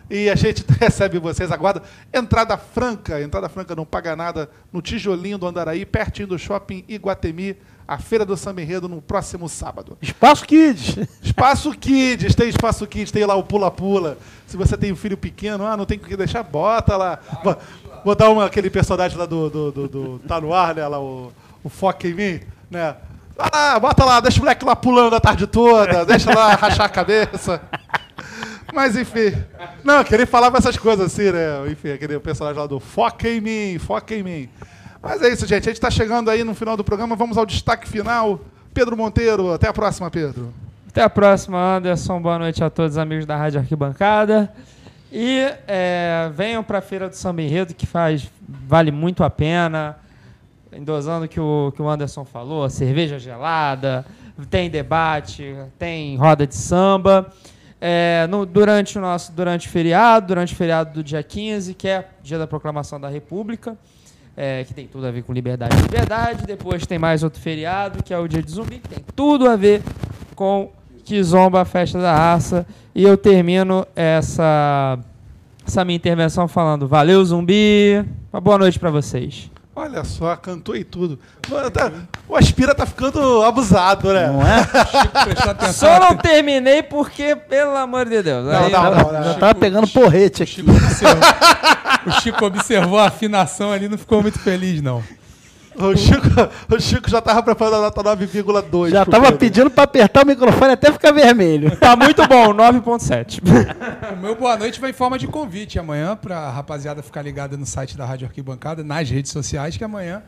[0.10, 1.84] E a gente recebe vocês, aguarda.
[2.14, 7.58] Entrada franca, entrada franca não paga nada, no tijolinho do Andaraí, pertinho do shopping Iguatemi,
[7.86, 9.98] a Feira do Samba Enredo no próximo sábado.
[10.02, 10.98] Espaço Kids.
[11.22, 14.18] Espaço Kids, tem Espaço Kids, tem lá o pula-pula.
[14.48, 17.20] Se você tem um filho pequeno, ah, não tem o que deixar, bota lá.
[17.44, 17.58] Bo-
[18.06, 20.86] Botar uma, aquele personagem lá do, do, do, do- Tá no ar, né?
[20.88, 21.32] Lá, o,
[21.64, 22.40] o Foca em mim,
[22.74, 22.96] né?
[23.36, 26.86] Vai lá, bota lá, deixa o moleque lá pulando a tarde toda, deixa lá rachar
[26.86, 27.62] a cabeça.
[28.74, 29.34] Mas enfim.
[29.84, 31.72] Não, que ele falava essas coisas assim, né?
[31.72, 34.50] Enfim, aquele personagem lá do Foca em mim, foca em mim.
[35.02, 35.64] Mas é isso, gente.
[35.64, 37.16] A gente está chegando aí no final do programa.
[37.16, 38.40] Vamos ao destaque final.
[38.74, 40.54] Pedro Monteiro, até a próxima, Pedro.
[40.88, 42.22] Até a próxima, Anderson.
[42.22, 44.52] Boa noite a todos os amigos da Rádio Arquibancada.
[45.12, 49.98] E é, venham para a Feira do Samba Enredo, que faz, vale muito a pena.
[50.76, 54.06] Endosando o que o que o Anderson falou, cerveja gelada,
[54.50, 57.32] tem debate, tem roda de samba.
[57.80, 61.88] É, no- durante o nosso durante o feriado, durante o feriado do dia 15, que
[61.88, 63.78] é dia da proclamação da República,
[64.38, 66.46] é, que tem tudo a ver com liberdade e liberdade.
[66.48, 69.56] Depois tem mais outro feriado, que é o dia de zumbi, que tem tudo a
[69.58, 69.82] ver
[70.34, 70.72] com
[71.04, 72.66] Kizomba, a festa da raça.
[72.96, 74.98] E eu termino essa,
[75.68, 78.04] essa minha intervenção falando: valeu, zumbi.
[78.32, 79.52] Uma boa noite para vocês.
[79.76, 81.18] Olha só, cantou e tudo.
[81.50, 81.92] Mano, tá-
[82.30, 84.28] o Aspira tá ficando abusado, né?
[84.28, 84.64] Não é?
[84.64, 85.74] Chico.
[85.74, 88.46] Só não terminei porque, pelo amor de Deus.
[88.46, 89.24] Não, aí- não, não, não.
[89.24, 90.52] Já tava pegando porrete O aqui.
[90.54, 91.24] Chico, observou,
[92.06, 95.04] o Chico observou a afinação ali não ficou muito feliz, não.
[95.76, 96.28] O Chico,
[96.76, 98.90] o Chico já tava preparando a nota 9,2.
[98.90, 99.40] Já pro tava Pedro.
[99.40, 101.76] pedindo pra apertar o microfone até ficar vermelho.
[101.78, 103.42] Tá muito bom, 9.7.
[104.14, 107.58] O meu boa noite vai em forma de convite amanhã para a rapaziada ficar ligada
[107.58, 110.22] no site da Rádio Arquibancada, nas redes sociais, que amanhã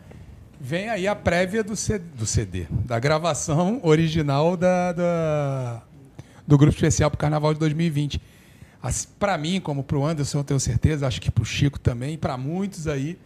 [0.59, 5.81] vem aí a prévia do, C- do CD, da gravação original da, da-
[6.47, 8.19] do Grupo Especial para o Carnaval de 2020.
[9.19, 12.17] Para mim, como para o Anderson, eu tenho certeza, acho que para o Chico também,
[12.17, 13.17] para muitos aí,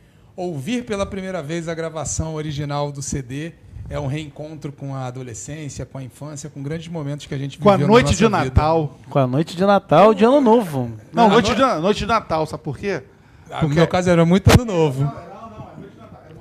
[0.44, 3.52] ouvir pela primeira vez a gravação original do CD
[3.90, 7.58] é um reencontro com a adolescência, com a infância, com grandes momentos que a gente
[7.58, 8.56] Com a viveu na noite de nossa vida.
[8.56, 8.98] Natal.
[9.10, 10.92] Com a noite de Natal, de Ano Novo.
[11.12, 13.04] Não, A noite, no- de, noite de Natal, sabe por quê?
[13.52, 15.12] Ah, No meu caso era muito ano novo.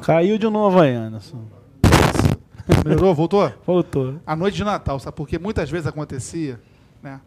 [0.03, 1.43] Caiu de novo aí, Anderson.
[2.85, 3.15] Melhorou?
[3.15, 3.53] Voltou?
[3.66, 4.20] Voltou.
[4.27, 5.16] A noite de Natal, sabe?
[5.16, 6.61] Porque muitas vezes acontecia,
[7.03, 7.20] né?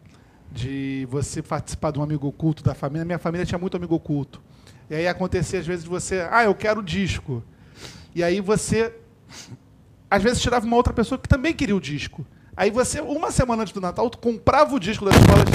[0.54, 3.04] de você participar de um amigo oculto da família.
[3.04, 4.40] Minha família tinha muito amigo oculto.
[4.90, 7.42] E aí acontecia às vezes você, ah, eu quero o disco.
[8.14, 8.92] E aí você,
[10.10, 12.26] às vezes tirava uma outra pessoa que também queria o disco.
[12.56, 15.52] Aí você, uma semana antes do Natal, comprava o disco da escola de.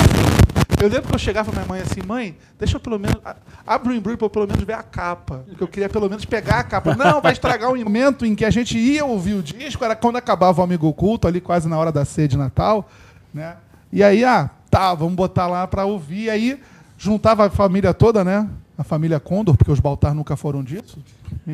[0.83, 3.17] Eu lembro que eu chegava pra minha mãe assim, mãe, deixa eu pelo menos.
[3.65, 5.43] Abre o embrulho pra eu pelo menos ver a capa.
[5.47, 6.95] Porque eu queria pelo menos pegar a capa.
[6.95, 10.17] Não, vai estragar o momento em que a gente ia ouvir o disco, era quando
[10.17, 12.89] acabava o amigo oculto, ali quase na hora da ceia de Natal.
[13.33, 13.55] Né?
[13.91, 16.25] E aí, ah, tá, vamos botar lá pra ouvir.
[16.25, 16.59] E aí
[16.97, 18.47] juntava a família toda, né?
[18.77, 20.99] A família Condor, porque os Baltar nunca foram disso.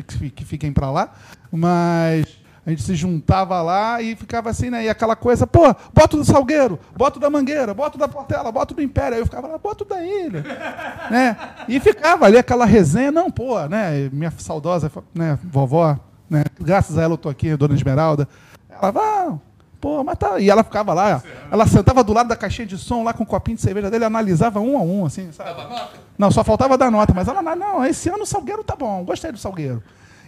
[0.06, 1.12] Que fi- que fiquem pra lá.
[1.50, 2.26] Mas.
[2.66, 4.84] A gente se juntava lá e ficava assim, né?
[4.84, 8.80] E aquela coisa, pô, bota do Salgueiro, bota da Mangueira, bota da Portela, bota do
[8.80, 9.16] Império.
[9.16, 10.42] Aí eu ficava lá, bota da Ilha.
[11.10, 11.36] né?
[11.68, 14.08] E ficava ali aquela resenha, não, pô, né?
[14.10, 15.98] Minha saudosa né, vovó,
[16.30, 16.42] né?
[16.58, 18.26] Graças a ela eu tô aqui, Dona Esmeralda.
[18.70, 19.34] Ela, vai,
[19.84, 20.38] pô, mas tá.
[20.40, 23.26] E ela ficava lá, ela sentava do lado da caixinha de som, lá com um
[23.26, 25.50] copinho de cerveja dele, analisava um a um, assim, sabe?
[26.16, 29.30] Não, só faltava dar nota, mas ela, não, esse ano o Salgueiro tá bom, gostei
[29.30, 29.82] do Salgueiro.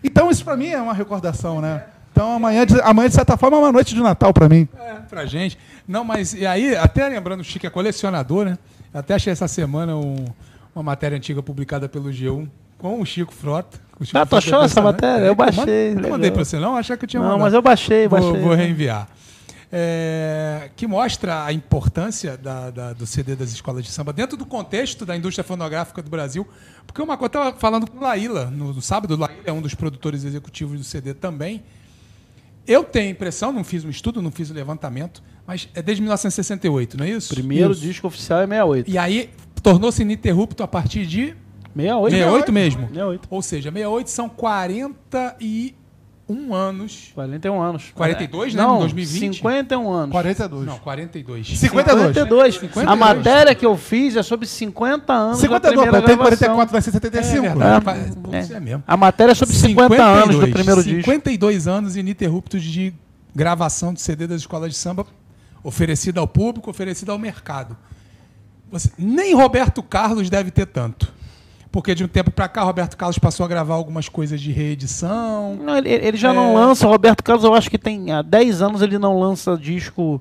[0.04, 1.84] Então isso pra mim é uma recordação, né?
[2.12, 4.68] Então amanhã, de- amanhã de certa forma, é uma noite de Natal pra mim.
[4.78, 5.58] É, pra gente.
[5.88, 8.58] Não, mas e aí, até lembrando, o Chico é colecionador, né?
[8.92, 10.26] Eu até achei essa semana um-
[10.74, 12.46] uma matéria antiga publicada pelo G1
[12.78, 13.78] com o Chico Frota.
[13.98, 15.02] O Chico Ah, tu achou é essa impressionante.
[15.02, 15.24] matéria?
[15.24, 16.76] É, Eu baixei, manda- Eu mandei pra você, não?
[16.76, 17.42] Achei que eu tinha Não, mandado.
[17.44, 18.42] mas eu baixei, Vou, baixei.
[18.42, 19.08] vou reenviar.
[19.70, 24.47] É, que mostra a importância da- da- do CD das escolas de samba dentro do
[24.47, 26.47] contexto da indústria fonográfica do Brasil.
[26.86, 29.52] Porque uma coisa, eu estava falando com o Laíla no, no sábado, o Laíla é
[29.52, 31.64] um dos produtores executivos do CD também.
[32.66, 36.01] Eu tenho a impressão, não fiz um estudo, não fiz o levantamento, mas é desde
[36.02, 37.34] 1968, não é isso?
[37.34, 37.80] Primeiro Isso.
[37.80, 38.90] disco oficial é 68.
[38.90, 39.30] E aí
[39.62, 41.34] tornou-se ininterrupto a partir de
[41.74, 42.10] 68?
[42.10, 42.80] 68 mesmo.
[42.88, 43.26] 68.
[43.30, 44.28] Ou seja, 68 são
[46.26, 47.12] 41 anos.
[47.14, 47.92] 41 anos.
[47.94, 49.34] 42, né, Não, em 2020?
[49.36, 50.12] 51 anos.
[50.12, 50.66] 42.
[50.66, 51.46] Não, 42.
[51.46, 52.06] 52.
[52.14, 52.54] 52.
[52.56, 52.88] 52.
[52.88, 56.18] A matéria que eu fiz é sobre 50 anos da 52, primeira pô, eu tenho
[56.18, 56.56] gravação.
[56.56, 57.46] 44, vai ser 75.
[57.46, 58.18] É verdade.
[58.32, 58.40] É.
[58.40, 58.82] Isso é mesmo.
[58.86, 61.04] A matéria é sobre 50 anos do primeiro disco.
[61.04, 62.92] 52 anos ininterruptos de
[63.34, 65.06] gravação de CD das escolas de samba
[65.62, 67.76] oferecida ao público, oferecida ao mercado.
[68.70, 71.12] Você- nem Roberto Carlos deve ter tanto.
[71.76, 75.58] Porque de um tempo pra cá, Roberto Carlos passou a gravar algumas coisas de reedição.
[75.62, 76.32] Não, ele, ele já É.
[76.32, 79.58] não lança, o Roberto Carlos, eu acho que tem há 10 anos ele não lança
[79.58, 80.18] disco.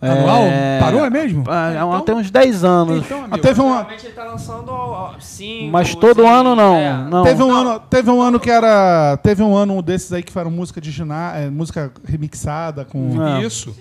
[0.00, 0.42] Anual?
[0.44, 1.42] é, Parou, é mesmo?
[1.48, 3.04] há- Então- há- tem uns 10 anos.
[3.04, 4.72] Então, Ah, amigo, teve um, Geralmente ele tá lançando
[5.18, 6.76] cinco, mas todo ano não.
[6.76, 7.08] é.
[7.10, 7.24] não.
[7.24, 9.16] Teve um, ano, teve um ano que era.
[9.20, 13.40] Teve um ano desses aí que foram música de ginásio, música remixada, com Ah.
[13.42, 13.74] Isso.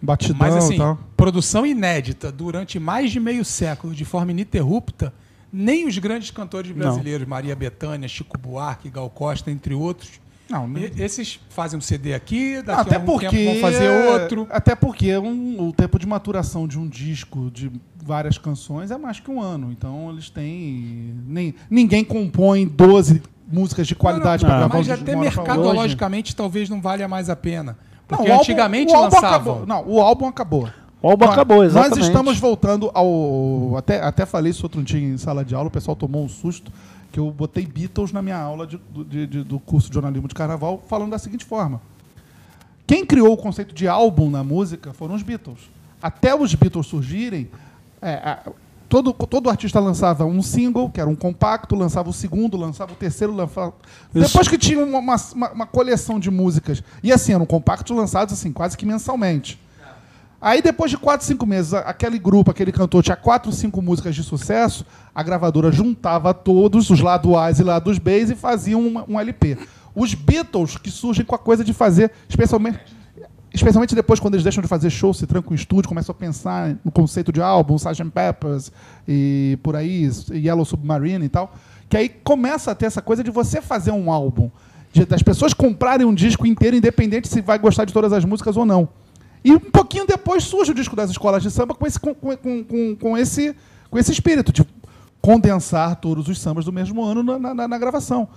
[0.00, 0.96] batidão Mas assim, e tal.
[1.16, 5.12] produção inédita durante mais de meio século, de forma ininterrupta,
[5.52, 10.92] nem os grandes cantores brasileiros, Maria Bethânia, Chico Buarque, Gal Costa, entre outros, Não, e-
[11.02, 14.46] esses fazem um CD aqui, Não, daqui até a algum porque tempo vão fazer outro.
[14.50, 19.18] Até porque um- o tempo de maturação de um disco de várias canções é mais
[19.18, 19.72] que um ano.
[19.72, 21.14] Então eles têm.
[21.26, 26.34] Nem, ninguém compõe 12 músicas de qualidade Não, para não, gravar mas um até mercadologicamente
[26.36, 27.72] talvez não valha mais a pena.
[27.72, 29.28] Não, Porque o álbum- antigamente álbum lançavam.
[29.54, 29.66] acabou.
[29.66, 30.68] Não, o álbum acabou.
[31.02, 31.98] O álbum Nós- acabou, exatamente.
[31.98, 33.76] Nós estamos voltando ao.
[33.76, 36.72] Até, até falei isso outro dia em sala de aula, o pessoal tomou um susto,
[37.12, 40.26] que eu botei Beatles na minha aula de- do- de- de- do curso de jornalismo
[40.26, 41.80] de carnaval, falando da seguinte forma.
[42.86, 45.58] Quem criou o conceito de álbum na música foram os Beatles.
[46.02, 47.48] Até os Beatles surgirem,
[48.00, 48.38] é, a-
[48.88, 52.96] todo, todo artista lançava um single, que era um compacto, lançava o segundo, lançava o
[52.96, 53.74] terceiro, lançava...
[54.12, 58.32] Depois que tinha uma, uma- uma- uma coleção de músicas, e assim, eram compactos lançados
[58.32, 59.60] assim, quase que mensalmente.
[60.46, 64.14] Aí depois de quatro, cinco meses, a- aquele grupo, aquele cantor tinha quatro, cinco músicas
[64.14, 69.02] de sucesso, a gravadora juntava todos, os lados A's e lados B's, e fazia um,
[69.08, 69.58] um LP.
[69.92, 72.78] Os Beatles, que surgem com a coisa de fazer, especialmente,
[73.52, 76.76] especialmente depois, quando eles deixam de fazer show, se trancam em estúdio, começam a pensar
[76.84, 78.04] no conceito de álbum, Sgt.
[78.14, 78.70] Peppers
[79.08, 81.52] e por aí, Yellow Submarine e tal,
[81.88, 84.48] que aí começa a ter essa coisa de você fazer um álbum,
[84.92, 88.56] de- das pessoas comprarem um disco inteiro, independente se vai gostar de todas as músicas
[88.56, 88.88] ou não.
[89.46, 92.36] E um pouquinho depois surge o disco das escolas de samba com esse, com, com,
[92.64, 93.54] com, com esse,
[93.88, 94.66] com esse espírito de
[95.20, 98.28] condensar todos os sambas do mesmo ano na, na- na gravação.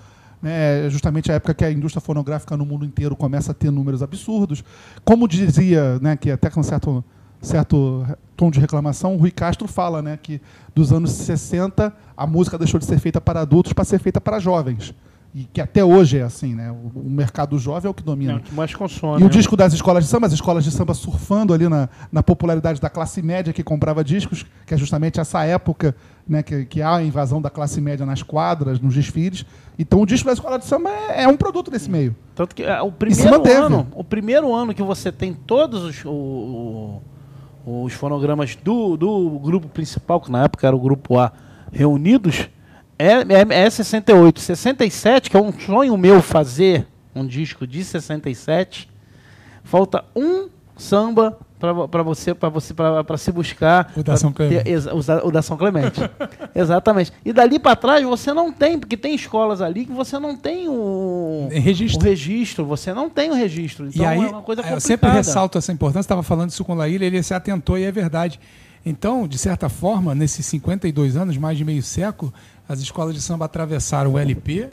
[0.44, 4.04] É justamente a época que a indústria fonográfica no mundo inteiro começa a ter números
[4.04, 4.64] absurdos.
[5.04, 7.04] Como dizia, né, que até com certo,
[7.42, 8.06] certo
[8.38, 10.40] tom de reclamação, o Rui Castro fala né, que
[10.76, 14.40] dos anos 60 a música deixou de ser feita para adultos para ser feita para
[14.40, 14.94] jovens.
[15.34, 16.72] E que até hoje é assim, né?
[16.72, 18.34] O, o mercado jovem é o que domina.
[18.34, 19.20] É o que mais consome.
[19.22, 19.30] E o né?
[19.30, 22.90] disco das escolas de samba, as escolas de samba surfando ali na, na popularidade da
[22.90, 25.96] classe média que comprava discos, que é justamente essa época
[26.28, 29.46] né, que, que há a invasão da classe média nas quadras, nos desfiles.
[29.78, 32.16] Então o disco da escola de samba é, é um produto desse meio.
[32.34, 33.36] Tanto que é, o primeiro
[33.66, 37.02] ano, o primeiro ano que você tem todos os, o-
[37.66, 41.32] o- os fonogramas do, do grupo principal, que na época era o grupo A,
[41.72, 42.50] reunidos,
[43.00, 44.42] é, é, é 68.
[44.42, 46.86] 67, que é um sonho meu fazer
[47.16, 48.90] um disco de 67,
[49.64, 54.64] falta um samba para você para você para se buscar o da São Clemente.
[54.64, 54.80] Ter,
[55.24, 56.00] o da São Clemente.
[56.56, 57.12] Exatamente.
[57.26, 60.70] E dali para trás você não tem, porque tem escolas ali que você não tem
[60.70, 62.00] o, registro.
[62.00, 63.88] o registro, você não tem o registro.
[63.88, 64.76] Então e aí, é uma coisa complicada.
[64.76, 67.84] Eu sempre ressalto essa importância, estava falando isso com o Laíla, ele se atentou e
[67.84, 68.40] é verdade.
[68.86, 72.34] Então, de certa forma, nesses 52 anos, mais de meio século,
[72.68, 74.70] as escolas de samba atravessaram o LP,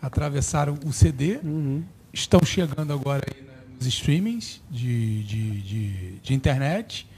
[0.00, 1.82] atravessaram o CD, uhum.
[2.12, 7.08] estão chegando agora aí nos streamings de, de, de, de, internet.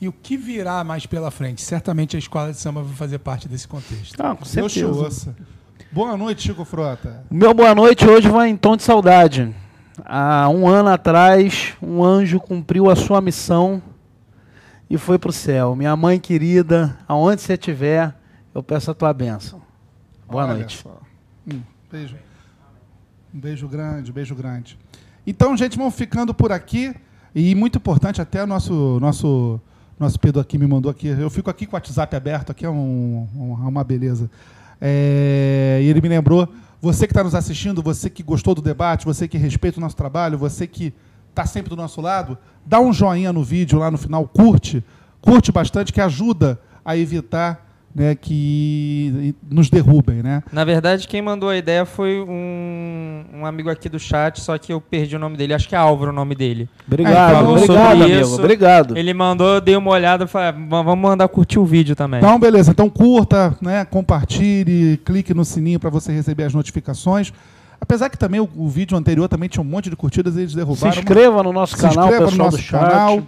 [0.00, 1.62] E o que virá mais pela frente?
[1.62, 4.20] Certamente a escola de samba vai fazer parte desse contexto.
[4.20, 5.34] Ah, com certeza.
[5.90, 7.24] Boa noite, Chico Frota.
[7.30, 9.54] Meu boa noite hoje vai em tom de saudade.
[10.04, 13.82] Há um ano atrás, um anjo cumpriu a sua missão
[14.88, 15.74] e foi para o céu.
[15.74, 18.14] Minha mãe querida, aonde você estiver,
[18.54, 19.60] eu peço a tua bênção.
[20.28, 20.84] Boa Olha noite.
[21.46, 21.60] Hum,
[21.90, 22.16] beijo.
[23.34, 24.78] Um beijo grande, beijo grande.
[25.26, 26.94] Então, gente, vamos ficando por aqui.
[27.34, 29.60] E muito importante, até o nosso, nosso,
[30.00, 31.08] nosso Pedro aqui me mandou aqui.
[31.08, 34.30] Eu fico aqui com o WhatsApp aberto, aqui é um, um, uma beleza.
[34.80, 36.48] É, e ele me lembrou,
[36.80, 39.96] você que está nos assistindo, você que gostou do debate, você que respeita o nosso
[39.96, 40.94] trabalho, você que
[41.36, 44.82] está sempre do nosso lado, dá um joinha no vídeo lá no final, curte,
[45.20, 50.42] curte bastante, que ajuda a evitar né, que nos derrubem, né?
[50.52, 54.70] Na verdade, quem mandou a ideia foi um, um amigo aqui do chat, só que
[54.70, 55.54] eu perdi o nome dele.
[55.54, 56.68] Acho que é Álvaro o nome dele.
[56.86, 58.20] Obrigado, obrigado, amigo.
[58.20, 58.34] Isso.
[58.34, 58.98] Obrigado.
[58.98, 62.18] Ele mandou, dei uma olhada, falei, vamos mandar curtir o vídeo também.
[62.18, 62.70] Então, beleza.
[62.70, 67.32] Então curta, né, compartilhe, clique no sininho para você receber as notificações.
[67.80, 70.92] Apesar que também o, o, vídeo anterior também tinha um monte de curtidas, eles derrubaram.
[70.92, 73.22] Se inscreva no nosso canal, se inscreva no nosso canal.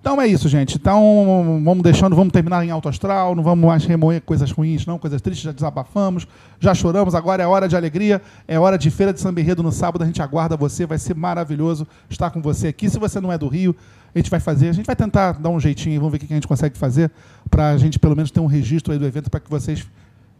[0.00, 0.76] Então é isso, gente.
[0.76, 4.98] Então vamos deixando, vamos terminar em alto astral, não vamos mais remoer coisas ruins, não,
[4.98, 6.26] coisas tristes, já desabafamos,
[6.58, 9.72] já choramos, agora é hora de alegria, é hora de feira de Samba Enredo no
[9.72, 12.88] sábado, a gente aguarda você, vai ser maravilhoso estar com você aqui.
[12.88, 13.74] Se você não é do Rio,
[14.14, 16.32] a gente vai fazer, a gente vai tentar dar um jeitinho, vamos ver o que
[16.32, 17.10] a gente consegue fazer
[17.48, 19.86] para a gente pelo menos ter um registro aí do evento para que vocês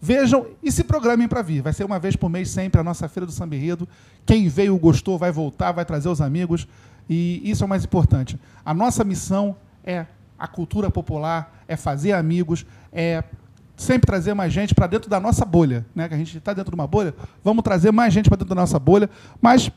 [0.01, 1.63] vejam e se programem para vir.
[1.63, 3.89] Vai ser uma vez por mês sempre a nossa feira do Samba Enredo.
[4.25, 6.67] Quem veio gostou vai voltar, vai trazer os amigos.
[7.09, 8.39] E isso é o mais importante.
[8.65, 10.07] A nossa missão é
[10.39, 13.23] a cultura popular, é fazer amigos, é
[13.77, 15.85] sempre trazer mais gente para dentro da nossa bolha.
[15.95, 16.09] Né?
[16.09, 17.15] Que a gente está dentro de uma bolha,
[17.45, 19.11] vamos trazer mais gente para dentro da nossa bolha,
[19.41, 19.71] mas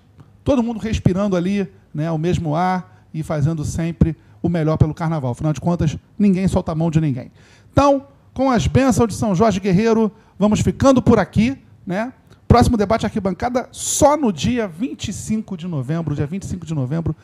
[0.44, 5.32] todo mundo respirando ali né, o mesmo ar e fazendo sempre o melhor pelo carnaval.
[5.32, 7.32] Afinal de contas, ninguém solta a mão de ninguém.
[7.72, 11.58] Então, com as bênçãos de São Jorge Guerreiro, vamos ficando por aqui.
[11.86, 12.12] Né?
[12.48, 17.16] Próximo debate arquibancada só no dia 25 de novembro, dia 25 de novembro.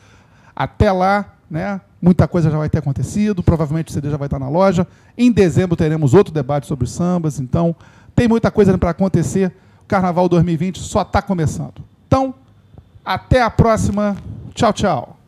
[0.54, 1.80] Até lá, né?
[2.00, 4.86] Muita coisa já vai ter acontecido, provavelmente o CD já vai estar na loja.
[5.16, 7.74] Em dezembro teremos outro debate sobre sambas, então
[8.14, 9.52] tem muita coisa para acontecer.
[9.82, 11.82] O Carnaval 2020 só está começando.
[12.06, 12.34] Então,
[13.04, 14.16] até a próxima.
[14.54, 15.19] Tchau, tchau.